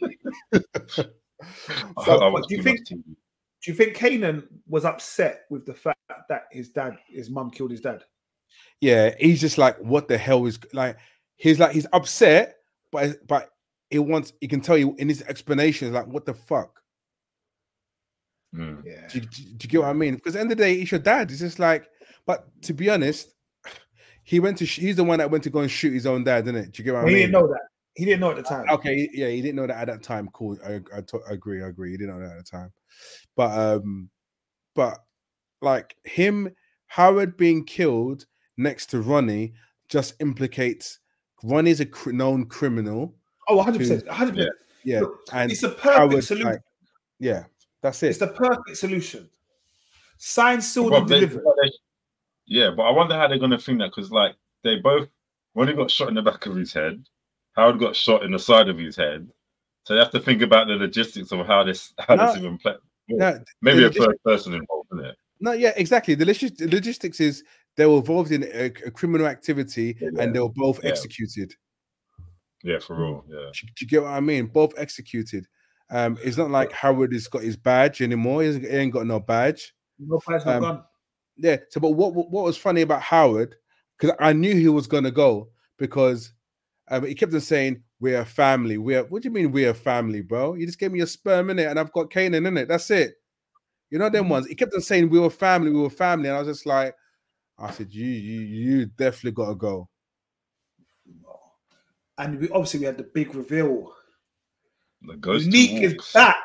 [2.47, 2.87] do you think?
[2.87, 5.99] Do you think Kanan was upset with the fact
[6.29, 8.03] that his dad, his mum killed his dad?
[8.79, 10.97] Yeah, he's just like, what the hell is like?
[11.37, 12.57] He's like, he's upset,
[12.91, 13.49] but but
[13.89, 14.33] he wants.
[14.41, 16.81] He can tell you in his explanations, like, what the fuck?
[18.55, 18.83] Mm.
[18.85, 19.07] Yeah.
[19.11, 20.15] Do, do, do, you get what I mean?
[20.15, 21.29] Because at the end of the day, he's your dad.
[21.29, 21.87] It's just like,
[22.25, 23.33] but to be honest,
[24.23, 24.65] he went to.
[24.65, 26.71] He's the one that went to go and shoot his own dad, didn't it?
[26.71, 27.15] Do you get what well, I mean?
[27.15, 27.61] He didn't know that.
[27.95, 28.65] He didn't know at the time.
[28.69, 30.29] Okay, yeah, he didn't know that at that time.
[30.33, 30.57] Cool.
[30.65, 31.63] I, I, t- I agree.
[31.63, 31.91] I agree.
[31.91, 32.73] He didn't know that at the time.
[33.37, 34.09] But um,
[34.73, 34.99] but
[35.61, 36.49] like him,
[36.87, 38.25] Howard being killed
[38.57, 39.53] next to Ronnie
[39.89, 40.99] just implicates
[41.43, 43.13] Ronnie's a cr- known criminal.
[43.47, 44.55] Oh, 100 percent, 100 percent.
[44.83, 45.01] Yeah,
[45.33, 46.51] and it's a perfect Howard, solution.
[46.51, 46.61] Like,
[47.19, 47.45] yeah,
[47.81, 48.09] that's it.
[48.09, 49.29] It's the perfect solution.
[50.17, 51.43] Signed, sealed, and delivered.
[52.45, 55.09] Yeah, but I wonder how they're gonna think that because like they both
[55.55, 57.03] Ronnie got shot in the back of his head,
[57.53, 59.27] Howard got shot in the side of his head.
[59.83, 62.57] So you have to think about the logistics of how this how no, this even
[62.57, 62.75] play.
[63.07, 65.15] No, maybe a third person involved in it.
[65.39, 66.15] No, yeah, exactly.
[66.15, 67.43] The, logis- the logistics is
[67.77, 70.89] they were involved in a, a criminal activity yeah, and they were both yeah.
[70.89, 71.53] executed.
[72.63, 73.25] Yeah, for real.
[73.27, 73.49] Yeah.
[73.53, 74.47] Do, do, you get what I mean?
[74.47, 75.47] Both executed.
[75.91, 78.43] Um, it's not like Howard has got his badge anymore.
[78.43, 79.73] He, he ain't got no badge.
[79.99, 80.83] No badge, um, gun.
[81.37, 81.57] Yeah.
[81.69, 83.55] So, but what what was funny about Howard?
[83.97, 86.33] Because I knew he was gonna go because
[86.89, 88.77] um, he kept on saying we're a family.
[88.77, 90.55] We're what do you mean we're a family, bro?
[90.55, 92.67] You just gave me a sperm in it, and I've got Kanan in it.
[92.67, 93.15] That's it.
[93.91, 94.31] You know them mm-hmm.
[94.31, 94.47] ones.
[94.47, 96.95] He kept on saying we were family, we were family, and I was just like,
[97.57, 99.89] I said, you, you, you definitely got to go.
[102.17, 103.93] and we obviously we had the big reveal.
[105.01, 106.43] The ghost Unique is back.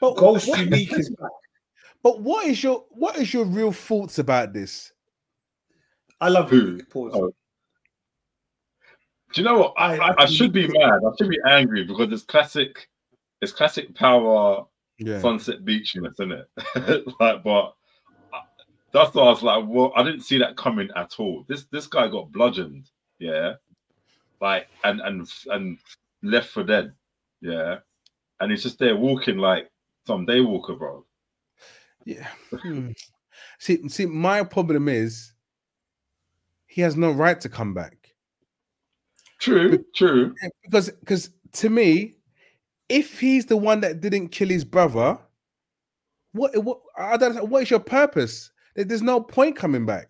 [0.00, 1.30] But Ghost what, Unique is back.
[2.02, 4.92] but what is your what is your real thoughts about this?
[6.20, 6.80] I love Who?
[6.94, 7.32] Oh.
[9.32, 9.74] Do you know what?
[9.76, 11.00] I, I- I, I should be mad.
[11.04, 12.88] I should be angry because it's classic.
[13.40, 14.64] It's classic power
[14.98, 15.20] Yeah.
[15.20, 16.48] Sunset Beachiness, isn't it?
[17.20, 17.72] like, but I-
[18.92, 21.44] that's why I was like, well, I didn't see that coming at all.
[21.48, 23.54] This this guy got bludgeoned, yeah,
[24.40, 25.78] like and and and
[26.22, 26.92] left for dead,
[27.40, 27.76] yeah,
[28.40, 29.70] and he's just there walking like
[30.06, 31.04] some day walker, bro.
[32.04, 32.28] Yeah.
[32.50, 32.90] Hmm.
[33.58, 35.32] See, see, my problem is
[36.66, 38.14] he has no right to come back.
[39.38, 40.34] True, true.
[40.62, 42.16] because because to me,
[42.88, 45.18] if he's the one that didn't kill his brother,
[46.32, 48.50] what what I don't what is your purpose?
[48.78, 50.08] There- There's no point coming back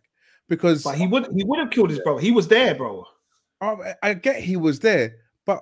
[0.51, 2.21] because But he would he would have killed his brother.
[2.21, 3.03] He was there, bro.
[3.63, 5.15] I, I get he was there,
[5.47, 5.61] but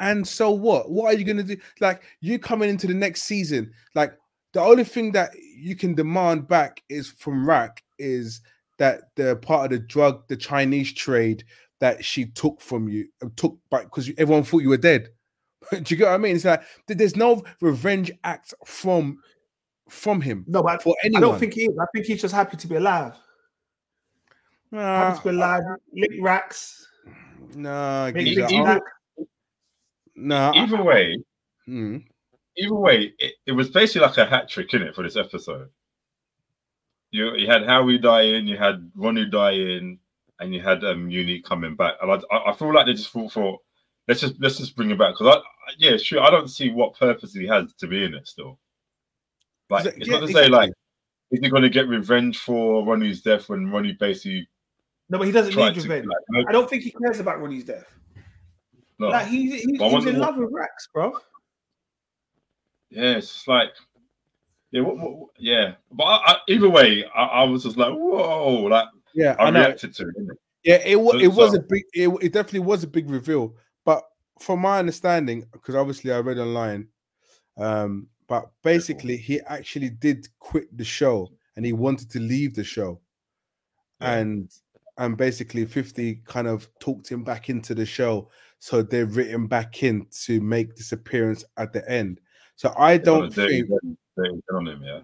[0.00, 0.90] and so what?
[0.90, 1.56] What are you gonna do?
[1.80, 4.12] Like you coming into the next season, like
[4.54, 8.40] the only thing that you can demand back is from Raq is
[8.78, 11.44] that the part of the drug, the Chinese trade
[11.78, 15.10] that she took from you, uh, took back because everyone thought you were dead.
[15.70, 16.34] do you get what I mean?
[16.34, 19.18] It's like there's no revenge act from
[19.92, 21.22] from him No, but for anyone.
[21.22, 21.78] I don't think he is.
[21.78, 23.14] I think he's just happy to be alive.
[24.70, 25.62] Nah, happy to be alive.
[25.94, 26.86] Lick racks.
[27.54, 28.80] nah, Make Giza, lick either-
[29.18, 29.22] I-
[30.16, 30.52] nah.
[30.54, 31.18] Either way,
[31.68, 32.02] mm.
[32.56, 35.68] either way, it, it was basically like a hat trick in it for this episode.
[37.10, 39.98] You you had Howie dying, you had Ronnie dying,
[40.40, 41.94] and you had um Unique coming back.
[42.00, 43.58] And I I, I feel like they just thought for
[44.08, 46.70] let's just let's just bring him back because I I- yeah sure I don't see
[46.70, 48.58] what purpose he has to be in it still.
[49.72, 50.70] Like Exa- it's yeah, not to say like
[51.30, 54.46] is he going to get revenge for Ronnie's death when Ronnie basically
[55.08, 56.06] No, but he doesn't tried need to revenge.
[56.06, 57.90] like, no, I don't think he cares about Ronnie's death.
[58.98, 59.08] no.
[59.08, 61.12] Like he, he, But I he's wonder in what- love with Rex, bro.
[62.90, 63.70] Yeah, it's just like,
[64.70, 65.74] yeah, what, what, yeah.
[65.90, 69.50] But I, I, either way, I, I was just like, whoa, like Yeah, I, I
[69.50, 69.60] know.
[69.60, 70.14] reacted to it.
[70.18, 70.36] innit?
[70.64, 71.22] Yeah, it was.
[71.22, 71.82] It was so- a big.
[71.94, 73.56] It, it definitely was a big reveal.
[73.84, 74.04] But
[74.40, 76.88] from my understanding, because obviously I read online,
[77.56, 82.64] um, but basically he actually did quit the show and he wanted to leave the
[82.64, 83.00] show,
[84.00, 84.14] Yeah.
[84.18, 84.50] and
[84.98, 89.82] and basically Fifty kind of talked him back into the show, so they've written back
[89.82, 92.20] in to make this appearance at the end.
[92.56, 93.70] So I don't dirty- think.
[93.70, 95.00] dirty- dirty get on him, yeah.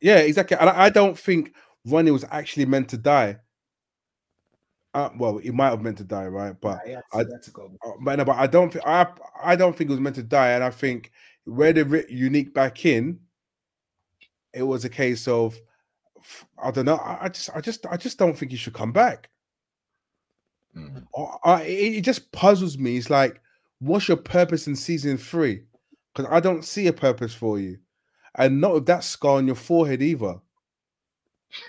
[0.00, 0.56] Yeah, exactly.
[0.58, 1.54] And I I don't think
[1.84, 3.38] Ronnie was actually meant to die.
[4.94, 6.54] Uh, well, he might have meant to die, right?
[6.60, 7.72] But Nah, he I- to, he had to go.
[7.86, 9.06] uh, but no, but I don't think I
[9.42, 11.12] I don't think it was meant to die, and I think
[11.44, 13.18] where they writ unique back in,
[14.52, 15.58] it was a case of
[16.62, 17.00] I don't know.
[17.02, 19.28] I, just I just I just don't think he should come back.
[20.76, 21.04] Mm.
[21.44, 22.96] I, it, it just puzzles me.
[22.96, 23.40] It's like,
[23.80, 25.64] what's your purpose in season three?
[26.14, 27.78] Because I don't see a purpose for you,
[28.36, 30.36] and not with that scar on your forehead either.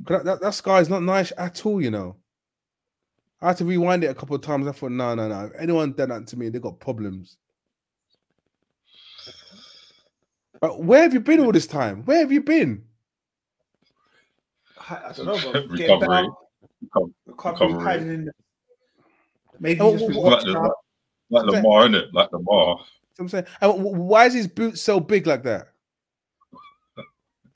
[0.00, 2.16] that, that, that scar is not nice at all, you know.
[3.42, 4.66] I had to rewind it a couple of times.
[4.66, 5.46] I thought, no, no, no.
[5.46, 7.36] If anyone done that to me, they got problems.
[10.64, 12.04] But where have you been all this time?
[12.06, 12.84] Where have you been?
[14.88, 15.52] I, I don't know, bro.
[15.60, 15.76] Recovery.
[15.76, 16.28] Getting better.
[16.86, 17.84] Reco- Recovery, Recovery.
[17.84, 18.32] hiding in the...
[19.60, 20.72] Maybe Oh, just what- Like, watching the, out.
[21.28, 22.14] like Lamar, innit?
[22.14, 22.78] Like Lamar.
[23.12, 25.68] So I'm saying, and wh- wh- why is his boots so big like that?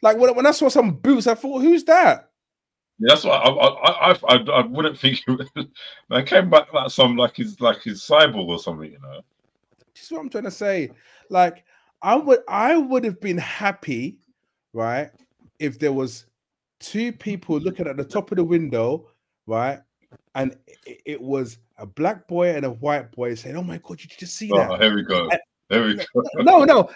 [0.02, 2.28] Like when, when I saw some boots, I thought, who's that?
[2.98, 6.74] Yeah, that's why I I, I I I I wouldn't think he would- came back
[6.74, 9.22] like some like his like his cyborg or something, you know.
[9.94, 10.90] This is what I'm trying to say.
[11.30, 11.64] Like,
[12.02, 14.18] I would I would have been happy,
[14.72, 15.10] right,
[15.58, 16.26] if there was
[16.80, 19.08] two people looking at the top of the window,
[19.46, 19.80] right,
[20.34, 20.56] and
[20.86, 24.12] it, it was a black boy and a white boy saying, "Oh my god, did
[24.12, 25.28] you just see that?" Oh, here we go.
[25.28, 25.36] Uh,
[25.70, 26.22] Here we go.
[26.36, 26.88] no, no,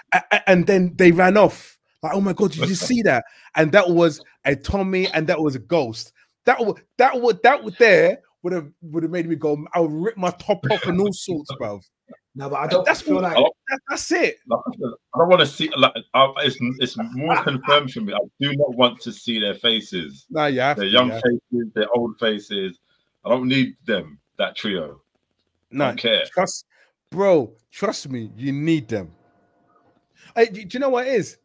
[0.46, 1.78] and then they ran off.
[2.02, 3.24] Like, oh my god, did you see that?
[3.54, 6.12] And that was a Tommy, and that was a ghost.
[6.46, 9.64] That would that would that would there would have would have made me go.
[9.74, 11.80] I would rip my top off and all sorts, bro.
[12.34, 13.36] No, but I don't That's feel all- like
[13.68, 14.38] That, that's it.
[14.46, 14.60] Like,
[15.14, 18.12] I don't want to see like I, it's it's more confirmed for me.
[18.14, 22.18] I do not want to see their faces, No, yeah, their young faces, their old
[22.18, 22.78] faces.
[23.24, 24.18] I don't need them.
[24.38, 25.00] That trio.
[25.70, 26.24] No, care.
[26.32, 26.66] trust,
[27.10, 27.54] bro.
[27.70, 29.10] Trust me, you need them.
[30.34, 31.36] Hey, do do you know what it is?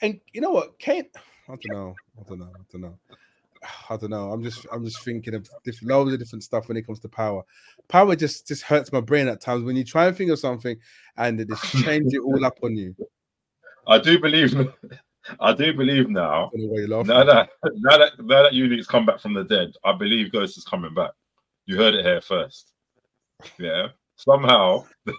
[0.00, 1.04] And you know what, Kane?
[1.48, 1.94] I don't know.
[2.18, 2.46] I don't know.
[2.46, 2.98] I don't know.
[3.90, 4.32] I don't know.
[4.32, 7.08] I'm just, I'm just thinking of different, loads of different stuff when it comes to
[7.08, 7.42] power.
[7.88, 10.76] Power just, just hurts my brain at times when you try and think of something
[11.16, 12.94] and they just change it all up on you.
[13.86, 14.54] I do believe.
[15.40, 16.46] I do believe now.
[16.46, 17.06] I don't know why you laugh.
[17.06, 20.58] Now that now that now that Unique's come back from the dead, I believe Ghost
[20.58, 21.12] is coming back.
[21.66, 22.72] You heard it here first.
[23.58, 23.88] Yeah.
[24.16, 24.84] Somehow,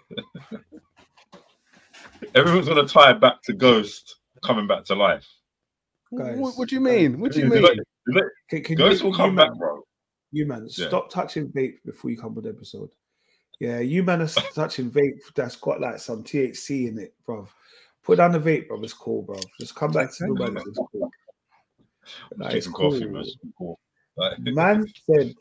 [2.36, 5.28] everyone's gonna tie it back to Ghost coming back to life.
[6.18, 7.20] Guys, what, what do you mean?
[7.20, 7.62] What do you You mean?
[7.62, 9.82] know- you know, Can, can Ghost you, will come you back, man, bro.
[10.32, 10.88] You man, Yeah.
[10.88, 12.90] stop touching vape before you come with the episode.
[13.60, 17.48] Yeah, you man are touching vape that's got like some THC in it, bro.
[18.04, 18.82] Put down the vape, bro.
[18.84, 19.40] It's cool, bro.
[19.60, 20.58] Just come back to the man.
[20.68, 21.12] It's cool.
[22.38, 23.24] Like, it's Drinking coffee, man.
[23.58, 23.80] Cool.
[24.18, 25.34] Like, Man said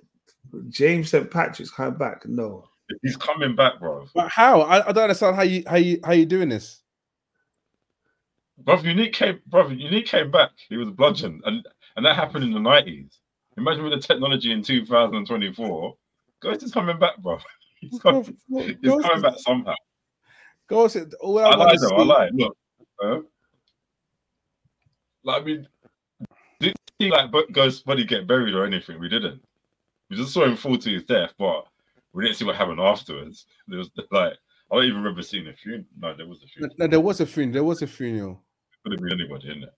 [0.69, 1.28] James St.
[1.28, 2.23] Patrick's coming back.
[2.28, 2.69] No.
[3.03, 4.07] he's coming back, bro.
[4.15, 4.61] But how?
[4.61, 6.82] I, I don't understand how you how you how you doing this.
[8.64, 10.51] Brother, Unique came, brother, Unique came back.
[10.68, 11.66] He was bludgeoned, and
[11.97, 13.18] and that happened in the nineties.
[13.56, 15.94] Imagine with the technology in 2024,
[16.40, 17.39] Ghost is coming back, bro.
[17.80, 19.74] He's coming, he's coming is- back somehow.
[20.68, 21.97] Ghost, all I, I want lie to though.
[21.97, 22.30] I see, lie.
[22.32, 22.56] Look,
[23.05, 23.18] uh,
[25.24, 25.68] like I mean,
[26.60, 29.01] did he like but Ghost's body get buried or anything?
[29.01, 29.43] We didn't.
[30.09, 31.66] We just saw him fall to his death, but
[32.12, 33.47] we didn't see what happened afterwards.
[33.66, 34.34] There was like
[34.70, 35.84] I don't even remember seeing a funeral.
[35.98, 36.74] No, there was a funeral.
[36.78, 37.52] no, there was a funeral.
[37.52, 38.40] There was a funeral.
[38.83, 39.75] Could have been anybody, isn't it?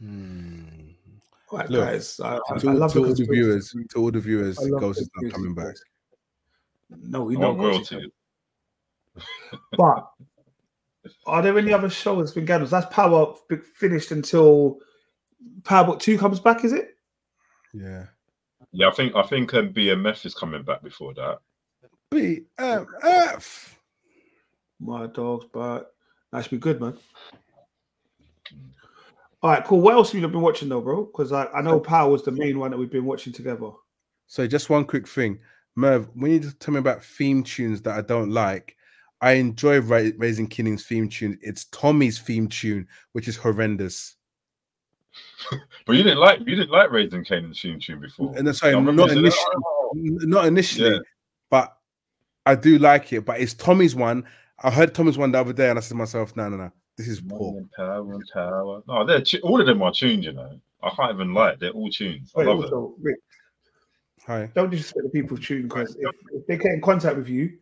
[0.00, 0.64] Hmm.
[1.50, 2.20] Right, Look, guys.
[2.20, 3.86] I, I, To, I love to all the viewers, theories.
[3.90, 5.74] to all the viewers, I Ghost is not coming back.
[6.90, 7.52] No, we I know.
[7.54, 8.12] want royalty.
[9.76, 10.10] But
[11.26, 12.68] are there any other shows that's been going on?
[12.68, 14.78] That's Power b- finished until
[15.64, 16.96] Power Book 2 comes back, is it?
[17.72, 18.04] Yeah.
[18.72, 21.38] Yeah, I think I think um, BMF is coming back before that.
[22.12, 23.74] BMF.
[24.80, 25.82] My dog's back.
[26.32, 26.96] That should be good, man.
[29.42, 29.80] All right, cool.
[29.80, 31.04] What else have you been watching though, bro?
[31.04, 33.70] Because I, I know uh, Power was the main one that we've been watching together.
[34.26, 35.38] So just one quick thing,
[35.76, 36.08] Merv.
[36.14, 38.76] When you tell me about theme tunes that I don't like,
[39.20, 41.38] I enjoy Ra- Raising King's theme tune.
[41.40, 44.16] It's Tommy's theme tune, which is horrendous.
[45.86, 48.34] But you didn't like you didn't like Raising Kanan's theme tune before.
[48.36, 50.98] And sorry, I remember not you said, initially, "Oh." not initially, Yeah.
[51.50, 51.76] but
[52.44, 53.24] I do like it.
[53.24, 54.24] But it's Tommy's one.
[54.62, 56.70] I heard Thomas one the other day, and I said to myself, "No, no, no,
[56.96, 58.82] this is poor." Morning Power Power.
[58.88, 60.24] No, they're tu- all of them are tuned.
[60.24, 61.54] You know, I can't even lie.
[61.56, 62.32] They're all tunes.
[62.34, 62.64] I Wait, love it.
[62.64, 63.18] also, Rick,
[64.26, 64.50] Hi.
[64.54, 67.58] don't disrespect the people tune because if, if they get in contact with you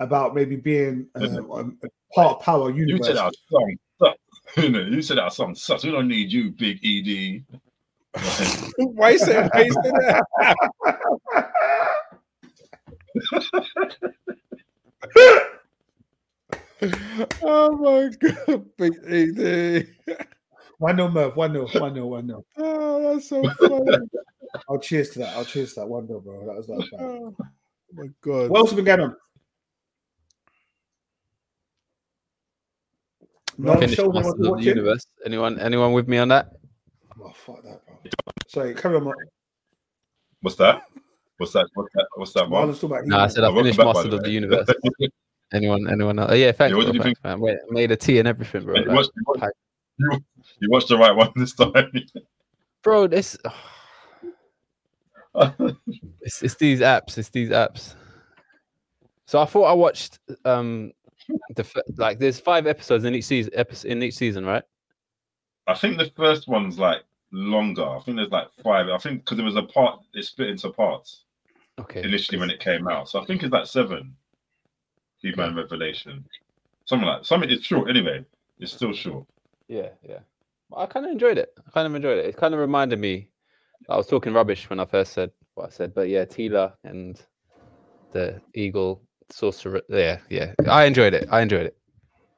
[0.00, 4.16] about maybe being um, um, a part of Power You said our song sucks.
[4.56, 5.84] You know, you said our song sucks.
[5.84, 7.58] We don't need you, Big E ED.
[8.78, 10.24] why you say why you say that?
[17.42, 20.18] oh my god, big AD.
[20.78, 22.44] one no Merv, one no, one no, one no.
[22.56, 23.98] Oh, that's so funny.
[24.68, 25.36] I'll cheers to that.
[25.36, 26.46] I'll cheers to that one no, bro.
[26.46, 27.00] That was not bad.
[27.00, 27.36] oh
[27.92, 28.50] my god.
[28.50, 29.16] What else have been going on?
[33.58, 34.76] No Finished shows Masters of watch the it.
[34.76, 35.06] Universe.
[35.26, 35.58] Anyone?
[35.60, 36.52] Anyone with me on that?
[37.22, 37.96] Oh fuck that, bro.
[38.48, 39.04] Sorry, carry on.
[39.04, 39.18] Mark.
[40.40, 40.84] What's that?
[41.36, 41.66] What's that?
[41.74, 42.06] What's that?
[42.14, 42.50] What's that one?
[42.52, 44.30] Marlon's talking about No, I said I finished back, Masters of the.
[44.30, 44.66] Universe.
[45.52, 45.88] Anyone?
[45.90, 46.18] Anyone?
[46.18, 46.30] Else?
[46.30, 46.70] Oh, yeah, thanks.
[46.70, 47.40] Yeah, what bro, did you thanks, man.
[47.40, 48.76] Wait, made a tea and everything, bro.
[48.76, 49.44] you, like- watched, you, watched,
[49.98, 50.10] you,
[50.60, 51.72] you watched the right one this time.
[52.82, 53.36] bro, this.
[56.22, 57.16] It's, it's these apps.
[57.16, 57.94] It's these apps.
[59.26, 60.90] So I thought I watched um
[61.54, 61.64] the
[61.96, 64.64] like there's five episodes in each season episode in each season, right?
[65.68, 67.02] I think the first one's like
[67.32, 67.86] longer.
[67.88, 68.88] I think there's like five.
[68.88, 71.24] I think because there was a part, it split into parts
[71.78, 72.02] Okay.
[72.02, 73.08] initially when it came out.
[73.08, 74.14] So I think it's like seven.
[75.20, 76.24] He-Man Revelation,
[76.84, 77.50] something like something.
[77.50, 78.24] It's short anyway.
[78.58, 79.26] It's still short.
[79.68, 80.20] Yeah, yeah.
[80.76, 81.52] I kind of enjoyed it.
[81.66, 82.26] I kind of enjoyed it.
[82.26, 83.28] It kind of reminded me.
[83.88, 87.20] I was talking rubbish when I first said what I said, but yeah, Teela and
[88.12, 89.82] the Eagle Sorcerer.
[89.88, 90.54] Yeah, yeah.
[90.68, 91.28] I enjoyed it.
[91.30, 91.76] I enjoyed it.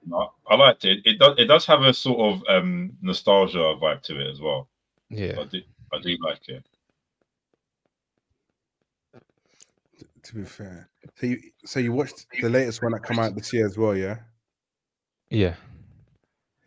[0.07, 1.01] No, I liked it.
[1.05, 1.35] It does.
[1.39, 4.69] It does have a sort of um nostalgia vibe to it as well.
[5.11, 5.41] Yeah.
[5.41, 5.61] I do.
[5.93, 6.65] I do like it.
[10.25, 13.53] To be fair, so you so you watched the latest one that come out this
[13.53, 14.19] year as well, yeah?
[15.31, 15.55] Yeah.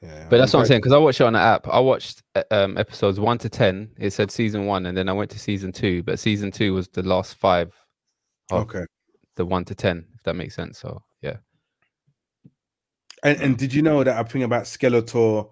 [0.01, 0.27] Yeah.
[0.29, 1.67] But that's what I'm saying because I watched it on the app.
[1.67, 3.91] I watched uh, um, episodes one to ten.
[3.97, 6.03] It said season one, and then I went to season two.
[6.03, 7.73] But season two was the last five
[8.51, 8.83] of Okay.
[9.35, 10.77] the one to ten, if that makes sense.
[10.77, 11.37] So yeah,
[13.23, 15.49] And and did you know that I'm thinking about Skeletor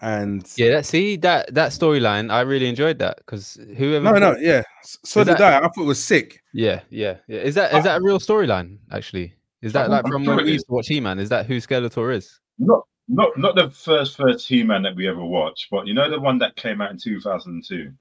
[0.00, 0.70] and yeah.
[0.76, 4.04] That see that that storyline, I really enjoyed that because whoever.
[4.04, 4.62] no, no, yeah.
[4.82, 5.66] So Is did that- I.
[5.66, 6.42] I thought it was sick.
[6.52, 7.40] Yeah, yeah, yeah.
[7.40, 8.78] Is that is that a real storyline?
[8.92, 11.18] Actually, is that like from sure when we used to watch He-Man?
[11.18, 12.38] Is that who Skeletor is?
[12.58, 16.20] Not not not the first first He-Man that we ever watched, but you know the
[16.20, 17.92] one that came out in 2002,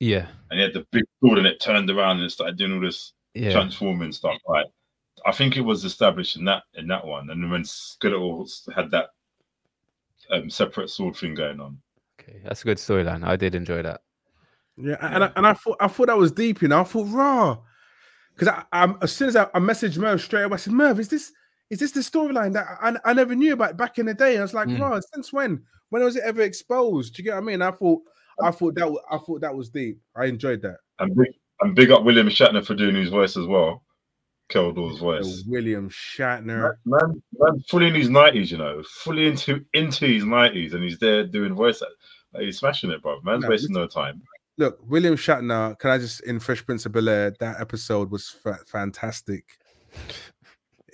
[0.00, 2.74] Yeah, and he had the big sword and it turned around and it started doing
[2.74, 3.52] all this yeah.
[3.52, 4.36] transforming stuff.
[4.46, 4.66] Right.
[5.26, 8.90] I think it was established in that in that one, and then when Skeletor had
[8.90, 9.10] that
[10.30, 11.78] um, separate sword thing going on.
[12.20, 13.24] Okay, that's a good storyline.
[13.26, 14.02] I did enjoy that.
[14.76, 16.62] Yeah, and I, and I thought I thought that was deep.
[16.62, 17.58] You know, I thought raw.
[18.36, 21.00] because I, I, as soon as I, I messaged Merv straight away, I said, Merv,
[21.00, 21.32] is this
[21.70, 24.38] is this the storyline that I, I never knew about back in the day?
[24.38, 24.78] I was like, Mm.
[24.78, 25.62] bro, since when?
[25.90, 27.14] When was it ever exposed?
[27.14, 27.62] Do you get what I mean?
[27.62, 28.02] I thought,
[28.42, 29.98] I thought that, wa- I thought that was deep.
[30.14, 30.76] I enjoyed that.
[30.98, 31.28] And big
[31.60, 33.82] and big up William Shatner for doing his voice as well.
[34.48, 35.44] Keldor's voice.
[35.46, 36.74] William Shatner.
[36.84, 40.98] Man, man, fully in his nineties, you know, fully into into his nineties, and he's
[40.98, 41.82] there doing voice.
[42.32, 43.20] Like, he's smashing it, bro.
[43.22, 44.22] Man's No, wasting no time.
[44.56, 45.78] Look, William Shatner.
[45.78, 47.34] Can I just in Fresh Prince of Bel Air?
[47.40, 49.44] That episode was fa- fantastic.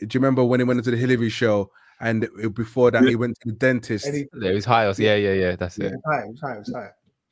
[0.01, 1.71] Do you remember when he went into the Hillary show
[2.01, 4.07] and it- before that he went to the dentist?
[4.07, 4.87] And he- Yeah, it was high.
[4.99, 5.57] Yeah, yeah, yeah.
[5.57, 5.93] That's yeah, it.
[5.93, 6.91] it was high, it was high, it was high.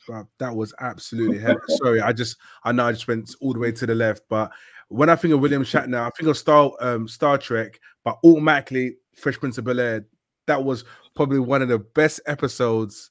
[0.09, 1.57] Bruv, that was absolutely hell.
[1.69, 4.51] Sorry, I just I know I just went all the way to the left, but
[4.93, 8.97] when I think of William Shatner, I think of Star um, Star Trek, but automatically
[9.15, 10.07] Fresh Prince of Bel Air.
[10.47, 13.11] That was probably one of the best episodes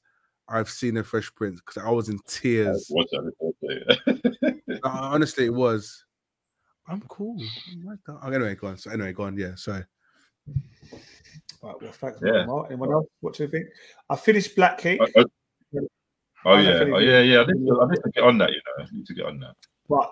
[0.49, 2.87] I've seen of Fresh Prince because I was in tears.
[2.89, 4.61] Watch that.
[4.83, 6.05] Uh, honestly, it was.
[6.87, 7.37] I'm cool.
[7.71, 8.19] I'm like that.
[8.21, 8.77] Oh, anyway, go on.
[8.77, 9.37] So anyway, go on.
[9.37, 9.83] Yeah, sorry.
[11.63, 12.19] Right, well, thanks.
[12.25, 12.45] Yeah.
[12.45, 12.67] Mark.
[12.69, 13.07] Anyone else?
[13.21, 13.67] What do you think?
[14.09, 15.07] I finished Black Cake, Oh,
[15.77, 15.87] oh,
[16.45, 17.05] oh, yeah, oh do.
[17.05, 17.41] yeah, yeah.
[17.41, 18.49] I need, to, I need to get on that.
[18.49, 19.53] You know, I need to get on that.
[19.87, 20.11] but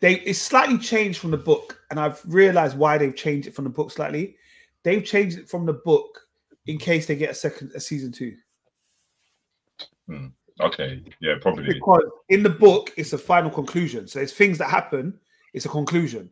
[0.00, 3.64] they it's slightly changed from the book, and I've realized why they've changed it from
[3.64, 4.36] the book slightly.
[4.82, 6.26] They've changed it from the book
[6.66, 8.36] in case they get a second a season two.
[10.60, 11.74] Okay, yeah, probably.
[11.74, 14.06] Because in the book, it's a final conclusion.
[14.06, 15.18] So it's things that happen,
[15.54, 16.30] it's a conclusion.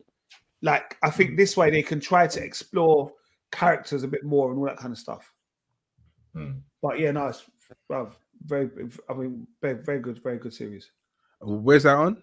[0.61, 3.11] Like I think this way they can try to explore
[3.51, 5.31] characters a bit more and all that kind of stuff.
[6.33, 6.59] Hmm.
[6.81, 7.43] But yeah, no, it's
[7.89, 8.11] bruv,
[8.45, 8.69] very
[9.09, 10.91] I mean very, very good, very good series.
[11.41, 12.21] Where's that on?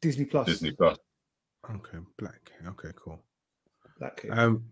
[0.00, 0.46] Disney Plus.
[0.46, 0.98] Disney Plus.
[1.70, 2.52] Okay, Black.
[2.66, 3.20] Okay, cool.
[3.98, 4.64] Black Um,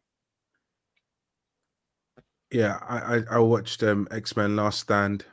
[2.51, 5.25] yeah, I I, I watched um X Men Last Stand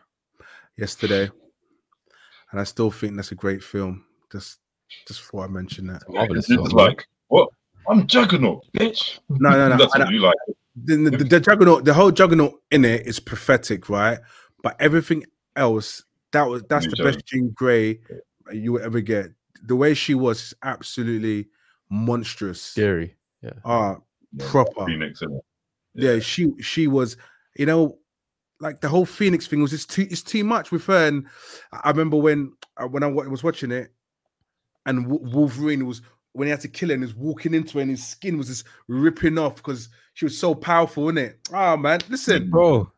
[0.78, 1.30] yesterday,
[2.52, 4.06] and I still think that's a great film.
[4.32, 4.60] Just
[5.08, 6.04] just thought I mentioned that.
[6.10, 7.50] Marvelous It's film, like what?
[7.88, 9.20] I'm Juggernaut, bitch.
[9.30, 9.78] No, no, no.
[9.78, 10.36] That's I- what you like.
[10.76, 14.20] the, the, the juggernaut, the whole juggernaut in it is prophetic, right?
[14.64, 18.00] But everything else, that was that's New the best Jean Grey
[18.52, 19.28] you will ever get.
[19.64, 21.48] The way she was absolutely
[21.90, 22.62] monstrous.
[22.62, 23.16] Scary.
[23.66, 23.98] Ah,
[24.34, 24.86] Yeah, proper.
[24.86, 25.42] Phoenix, innit?
[25.94, 27.18] yeah, she she was,
[27.56, 28.00] you know,
[28.60, 31.08] like the whole Phoenix thing was just too it's too much with her.
[31.08, 31.28] And
[31.72, 33.94] I remember when uh, when I was watching it,
[34.86, 36.02] and Wolverine was
[36.34, 38.38] when he had to kill her and he was walking into her and his skin
[38.38, 41.40] was just ripping off because she was so powerful, in it.
[41.54, 42.92] Oh man, listen, Bro,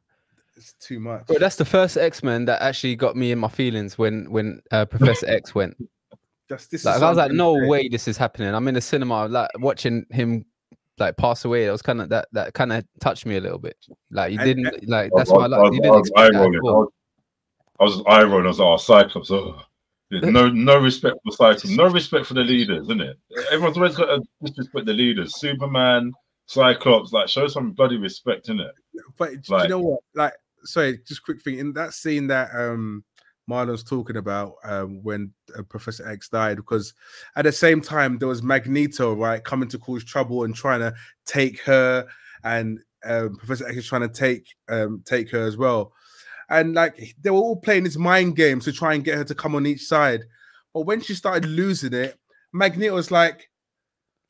[0.55, 1.27] it's too much.
[1.27, 4.61] bro, that's the first X Men that actually got me in my feelings when when
[4.71, 5.75] uh, Professor X went.
[6.49, 6.81] Just this.
[6.81, 8.53] is Like I was like, no that- way, this is happening.
[8.53, 10.45] I'm in the cinema, like watching him
[10.99, 11.65] like pass away.
[11.65, 13.77] That was kind of that that kind of touched me a little bit.
[14.11, 15.91] Like you And- didn't like that's was- why I I like was- you I didn't
[15.91, 16.39] was expect that.
[16.39, 16.59] eye-rolling.
[16.59, 16.89] I was-
[17.77, 18.45] I was eye rolling.
[18.45, 19.31] I was like, oh, Cyclops.
[19.31, 19.61] Oh.
[20.11, 21.65] No no respect for Cyclops.
[21.75, 23.17] No respect for the leaders, isn't it?
[23.51, 25.35] Everyone's always got to disrespect the leaders.
[25.39, 26.13] Superman,
[26.45, 27.11] Cyclops.
[27.11, 28.69] Like, show some bloody respect, innit?
[29.17, 29.99] But do Like- you know what?
[30.13, 33.03] Like, sorry, just quick thing in that scene that um
[33.47, 36.93] Marlon's talking about um when uh, Professor X died, because
[37.35, 40.93] at the same time there was Magneto right coming to cause trouble and trying to
[41.25, 42.07] take her,
[42.43, 45.93] and um, Professor X is trying to take um take her as well,
[46.49, 49.35] and like they were all playing this mind game to try and get her to
[49.35, 50.21] come on each side,
[50.73, 52.19] but when she started losing it,
[52.53, 53.49] Magneto was like,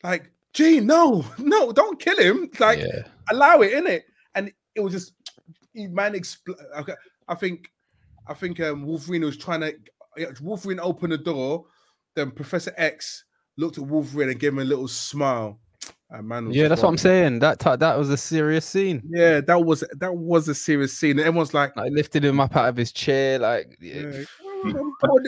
[0.03, 0.31] like.
[0.53, 2.49] Gee, no, no, don't kill him.
[2.61, 3.01] Like, yeah.
[3.29, 4.05] allow it in it
[4.35, 5.13] and it was just
[5.73, 6.93] man expl- okay,
[7.27, 7.71] i think
[8.27, 9.73] i think um wolverine was trying to
[10.17, 11.65] yeah, wolverine opened the door
[12.15, 13.25] then professor x
[13.57, 15.59] looked at wolverine and gave him a little smile
[16.11, 17.39] and man yeah, that's what I'm saying.
[17.39, 19.01] That ti- that was a serious scene.
[19.09, 22.55] yeah that was that was a serious scene and everyone's like Like lifted him up
[22.55, 24.23] out of his chair, like yeah,
[24.65, 25.19] yeah, poor,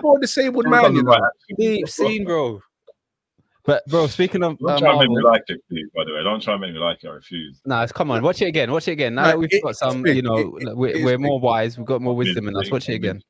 [0.00, 1.18] poor disabled man you know?
[1.58, 2.60] deep scene, bro.
[3.66, 5.86] But bro, speaking of Don't uh, try and make me like it, please.
[5.96, 7.08] By the way, don't try and make me like it.
[7.08, 7.60] I refuse.
[7.64, 8.70] nah, come on, watch it again.
[8.70, 9.14] Watch it again.
[9.14, 10.16] Now Nah, that we've it- got some, big.
[10.16, 11.78] you know, It- it- we're, we're more wise.
[11.78, 12.70] We've got more wisdom in us.
[12.70, 13.22] Watch it again.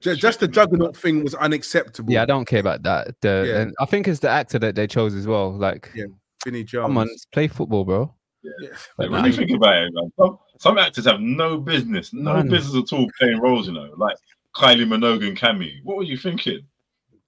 [0.00, 3.14] Ju- just the juggernaut thing was unacceptable Yeah, I don't care about that.
[3.20, 3.60] The, Yeah.
[3.60, 5.52] and I think it's the actor that they chose as well.
[5.52, 6.06] Like, Yeah,
[6.44, 8.12] Vinnie Jones come on, play football, bro.
[8.42, 8.70] Yeah.
[8.98, 12.48] Like, when you think about it, man, some, some actors have no business, no Man.
[12.48, 13.68] business at all playing roles.
[13.68, 14.16] You know, like
[14.56, 15.74] Kylie Minogue and Cammy.
[15.84, 16.58] What were you thinking?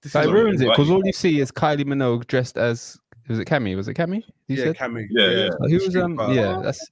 [0.05, 2.99] This That is Sorry, ruins it because all you see is Kylie Minogue dressed as
[3.27, 3.75] was it Cammy?
[3.75, 4.21] Was it Cammy?
[4.47, 5.07] You yeah, said Cammy.
[5.09, 5.49] Yeah, yeah.
[5.59, 6.91] Like, who was um yeah that's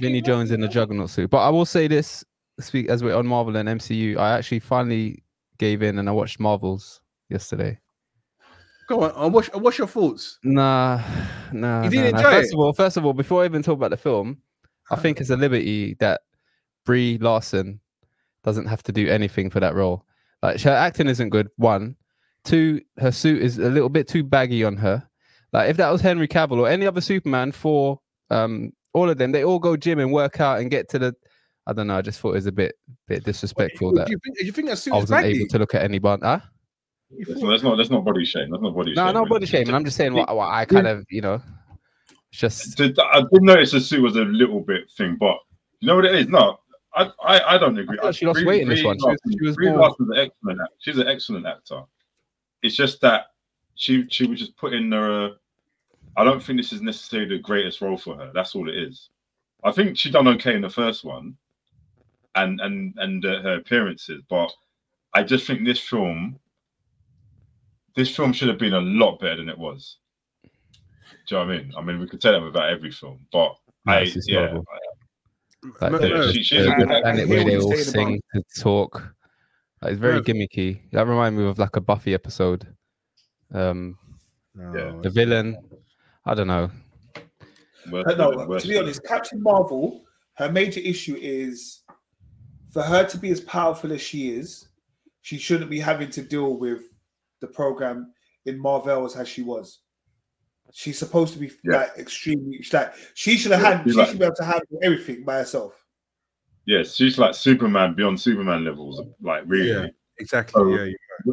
[0.00, 1.30] Vinnie Jones in the Juggernaut suit.
[1.30, 2.24] But I will say this:
[2.60, 4.16] speak as we're on Marvel and MCU.
[4.16, 5.24] I actually finally
[5.58, 7.80] gave in and I watched Marvels yesterday.
[8.88, 9.12] Go on.
[9.16, 10.38] uh, What's, what's your thoughts?
[10.44, 11.02] Nah,
[11.52, 11.82] nah.
[11.82, 12.30] You didn't nah, nah.
[12.30, 12.54] First it?
[12.54, 14.38] of all, first of all, before I even talk about the film,
[14.92, 16.20] I think it's a liberty that
[16.84, 17.80] Brie Larson
[18.44, 20.04] doesn't have to do anything for that role.
[20.44, 21.48] Like her acting isn't good.
[21.56, 21.96] One,
[22.44, 25.02] two, Her suit is a little bit too baggy on her.
[25.54, 27.98] Like if that was Henry Cavill or any other Superman for
[28.30, 31.14] um all of them, they all go gym and work out and get to the.
[31.66, 31.96] I don't know.
[31.96, 32.74] I just thought it was a bit
[33.08, 35.38] bit disrespectful Do that you think, you think that suit I wasn't baggy?
[35.38, 36.20] able to look at anyone.
[36.20, 36.40] Huh?
[37.08, 38.50] You That's not, that's not body shame.
[38.50, 39.14] That's not body No, shame.
[39.14, 39.74] no body shaming.
[39.74, 41.40] I'm just saying what, what I kind of you know.
[42.32, 45.36] It's just I did notice the suit was a little bit thing, but
[45.80, 46.28] you know what it is?
[46.28, 46.58] No,
[46.94, 47.98] I I, I don't agree.
[48.02, 48.98] I she lost Brie- weight in this Brie one.
[48.98, 50.60] She was- she was more- an excellent.
[50.78, 51.82] She's an excellent actor.
[52.62, 53.26] It's just that
[53.74, 55.32] she she was just put in there.
[56.16, 58.30] I don't think this is necessarily the greatest role for her.
[58.32, 59.10] That's all it is.
[59.64, 61.36] I think she done okay in the first one,
[62.36, 64.52] and and and uh, her appearances, but
[65.14, 66.38] I just think this film,
[67.96, 69.98] this film should have been a lot better than it was.
[70.42, 70.50] Do
[71.28, 71.72] you know what I mean?
[71.78, 73.54] I mean, we could say that about every film, but
[73.86, 74.58] No, I yeah.
[75.80, 79.14] Like No, the, no, she- she's the- the planet where they all sing to talk.
[79.82, 80.22] Like, it's very No.
[80.22, 80.90] gimmicky.
[80.92, 82.66] That reminded me of like a Buffy episode.
[83.52, 83.98] Um,
[84.54, 85.56] No, the villain.
[86.24, 86.70] I don't know.
[87.90, 90.04] worse Uh, no, villain, to be honest, Captain Marvel,
[90.34, 91.82] her major issue is
[92.72, 94.68] for her to be as powerful as she is,
[95.22, 96.82] she shouldn't be having to deal with
[97.40, 98.12] the program
[98.46, 99.80] in Marvels as she was.
[100.72, 101.76] She's supposed to be Yeah.
[101.78, 104.44] like extremely she's like she should have Yeah, had she like- should be able to
[104.44, 105.80] handle everything by herself.
[106.66, 109.00] Yes, she's like Superman beyond Superman levels.
[109.20, 109.88] Like really, Yeah.
[110.18, 110.62] exactly.
[110.62, 110.74] Oh.
[110.74, 110.84] yeah,
[111.26, 111.32] yeah.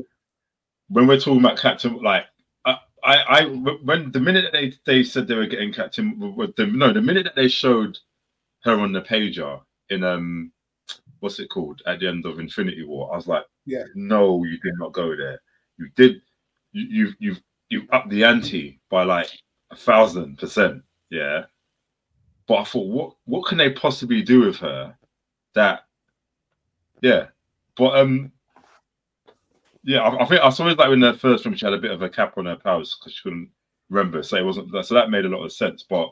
[0.90, 2.26] when we're talking about Captain, like
[2.66, 6.56] I, I, I, when the minute that they they said they were getting Captain, with
[6.56, 7.98] the, no, the minute that they showed
[8.64, 9.60] her on the pager
[9.90, 10.52] in um,
[11.22, 13.86] what's it called at the end of Infinity War, I was like, Yeah.
[13.96, 15.40] no, you did not go there.
[15.80, 16.22] You did,
[16.74, 17.36] you you you
[17.72, 19.30] you up the ante by like
[19.72, 21.44] a thousand percent, yeah.
[22.48, 24.96] But I thought, what what can they possibly do with her
[25.54, 25.82] that,
[27.02, 27.28] yeah.
[27.76, 28.32] But um,
[29.84, 31.80] yeah, I, I think I saw it like in the first film she had a
[31.80, 33.50] bit of a cap on her powers because she couldn't
[33.90, 34.86] remember, so it wasn't that.
[34.86, 35.84] So that made a lot of sense.
[35.88, 36.10] But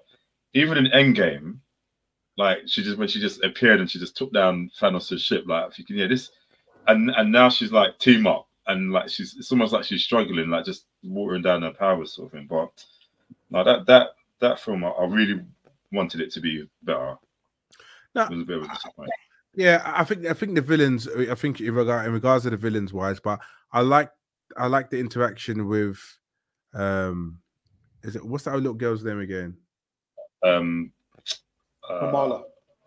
[0.53, 1.57] even in Endgame,
[2.37, 5.69] like she just when she just appeared and she just took down Thanos' ship, like
[5.71, 6.31] if you can hear this,
[6.87, 10.49] and and now she's like team up and like she's it's almost like she's struggling,
[10.49, 12.47] like just watering down her powers sort of thing.
[12.49, 12.69] But
[13.49, 14.09] no, that that
[14.39, 15.41] that film I, I really
[15.91, 17.17] wanted it to be better.
[18.15, 19.11] No, It was a bit of a disappointment.
[19.55, 21.07] Yeah, I I think I think the villains.
[21.07, 23.39] I think in regard in regards to the villains wise, but
[23.73, 24.11] I like
[24.57, 25.99] I like the interaction with
[26.73, 27.39] um
[28.03, 29.57] is it what's that little girl's name again?
[30.43, 30.91] Um,
[31.89, 32.43] uh, Kamala.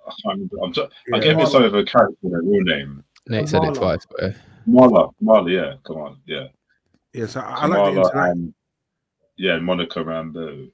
[0.06, 0.56] I can't remember.
[0.62, 1.22] I'm just, I Yeah.
[1.22, 3.04] get mixed up with her character, her real name.
[3.28, 4.34] Nate said it twice, but
[4.68, 6.46] Marla, Marla, yeah, come on, yeah.
[7.12, 8.54] Yeah, so I, I like the Kamala and
[9.36, 10.70] yeah, Monica Rambeau.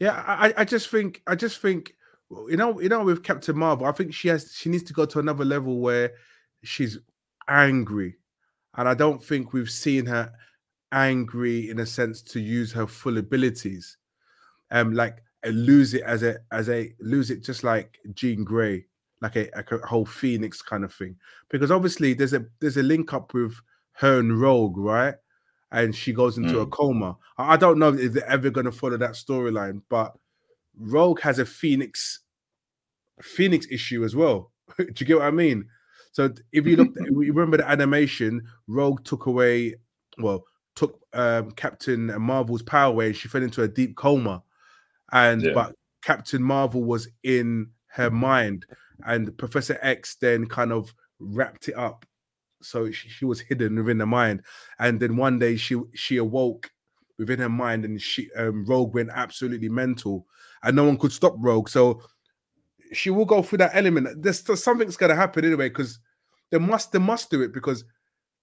[0.00, 1.94] Yeah, I, I- just think I just think
[2.48, 5.04] you know you know with Captain Marvel, I think she has she needs to go
[5.06, 6.12] to another level where
[6.64, 6.98] she's
[7.48, 8.16] angry,
[8.76, 10.32] and I don't think we've seen her
[10.90, 13.96] angry in a sense to use her full abilities,
[14.70, 18.86] um, like lose it as a as a lose it just like Jean Grey,
[19.22, 21.16] like a, like a whole Phoenix kind of thing,
[21.48, 23.54] because obviously there's a there's a link up with
[23.92, 25.14] her and Rogue, right?
[25.72, 27.16] and she goes into a coma.
[27.38, 30.14] I I don't know if they're ever going to follow that storyline, but
[30.78, 32.20] Rogue has a Phoenix
[33.20, 34.52] Phoenix issue as well.
[34.78, 35.66] Do you get what I mean?
[36.12, 39.76] So if you look, you remember the animation, Rogue took away,
[40.18, 40.44] well,
[40.76, 44.42] took um, Captain Marvel's power away, and she fell into a deep coma.
[45.10, 45.52] And Yeah.
[45.54, 48.66] but Captain Marvel was in her mind,
[49.06, 52.04] and Professor X then kind of wrapped it up,
[52.60, 54.42] so she, she was hidden within the mind.
[54.78, 56.70] And then one day she she awoke
[57.18, 60.26] within her mind, and she um, Rogue went absolutely mental,
[60.62, 61.68] and no one could stop Rogue.
[61.68, 62.02] So
[62.92, 64.22] she will go through that element.
[64.22, 65.98] There's something's gonna happen anyway, because
[66.50, 67.84] they must they must do it because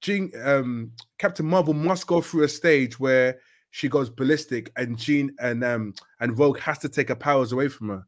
[0.02, 3.40] Jean um Captain Marvel must go through a stage where
[3.72, 7.68] she goes ballistic and Jean and um and Rogue has to take her powers away
[7.68, 8.08] from her.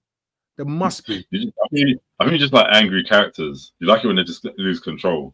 [0.61, 1.25] There must be.
[1.31, 3.73] You I, mean, I think you just like angry characters.
[3.79, 5.33] You like it when they just lose control.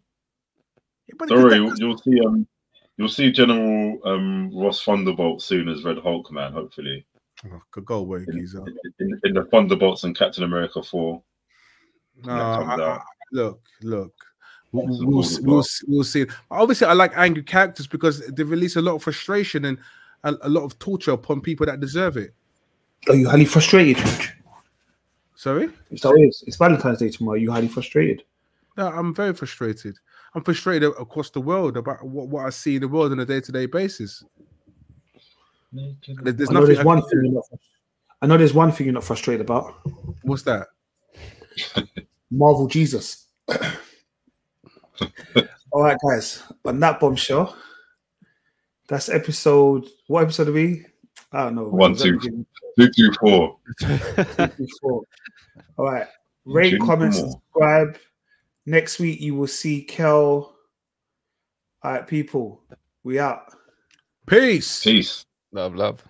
[1.07, 2.19] Yeah, but Don't worry, that- you'll, you'll see.
[2.25, 2.47] Um,
[2.95, 6.53] you'll see General um Ross Thunderbolt soon as Red Hulk, man.
[6.53, 7.05] Hopefully,
[7.45, 8.63] Oh, go- go away, in, geezer.
[8.99, 11.21] in, in the Thunderbolts and Captain America four.
[12.23, 13.01] No, I- I-
[13.33, 14.13] look, look.
[14.71, 15.65] We'll, we'll, cool s- as we'll, well.
[15.87, 16.25] we'll see.
[16.49, 19.77] Obviously, I like angry characters because they release a lot of frustration and
[20.23, 22.33] a, a lot of torture upon people that deserve it.
[23.09, 23.97] Are you highly frustrated?
[25.37, 25.69] Sorry?
[25.95, 26.43] So it is.
[26.47, 27.35] It's Valentine's Day tomorrow.
[27.35, 28.23] Are you highly frustrated?
[28.75, 29.95] No, I'm very frustrated.
[30.33, 33.25] I'm frustrated across the world about what, what I see in the world on a
[33.25, 34.23] day to day basis.
[35.71, 36.13] There's I
[36.53, 36.65] know nothing.
[36.65, 37.43] there's I one thing not.
[38.19, 39.75] I know there's one thing you're not frustrated about.
[40.23, 40.69] What's that?
[42.31, 43.27] Marvel Jesus.
[45.71, 46.41] All right, guys.
[46.65, 47.55] On that bombshell,
[48.87, 49.85] That's episode.
[50.07, 50.83] What episode are we?
[51.37, 51.65] I don't know.
[51.65, 52.13] One, Was that two.
[52.17, 52.45] beginning?
[52.79, 53.57] Two, two, four.
[53.79, 55.03] Two, four.
[55.77, 56.07] All right.
[56.45, 57.29] Rate, Drink comment, more.
[57.31, 57.99] subscribe.
[58.65, 60.55] Next week you will see Kel.
[61.83, 62.63] All right, people.
[63.03, 63.53] We out.
[64.25, 64.83] Peace.
[64.83, 65.25] Peace.
[65.51, 66.03] love, love.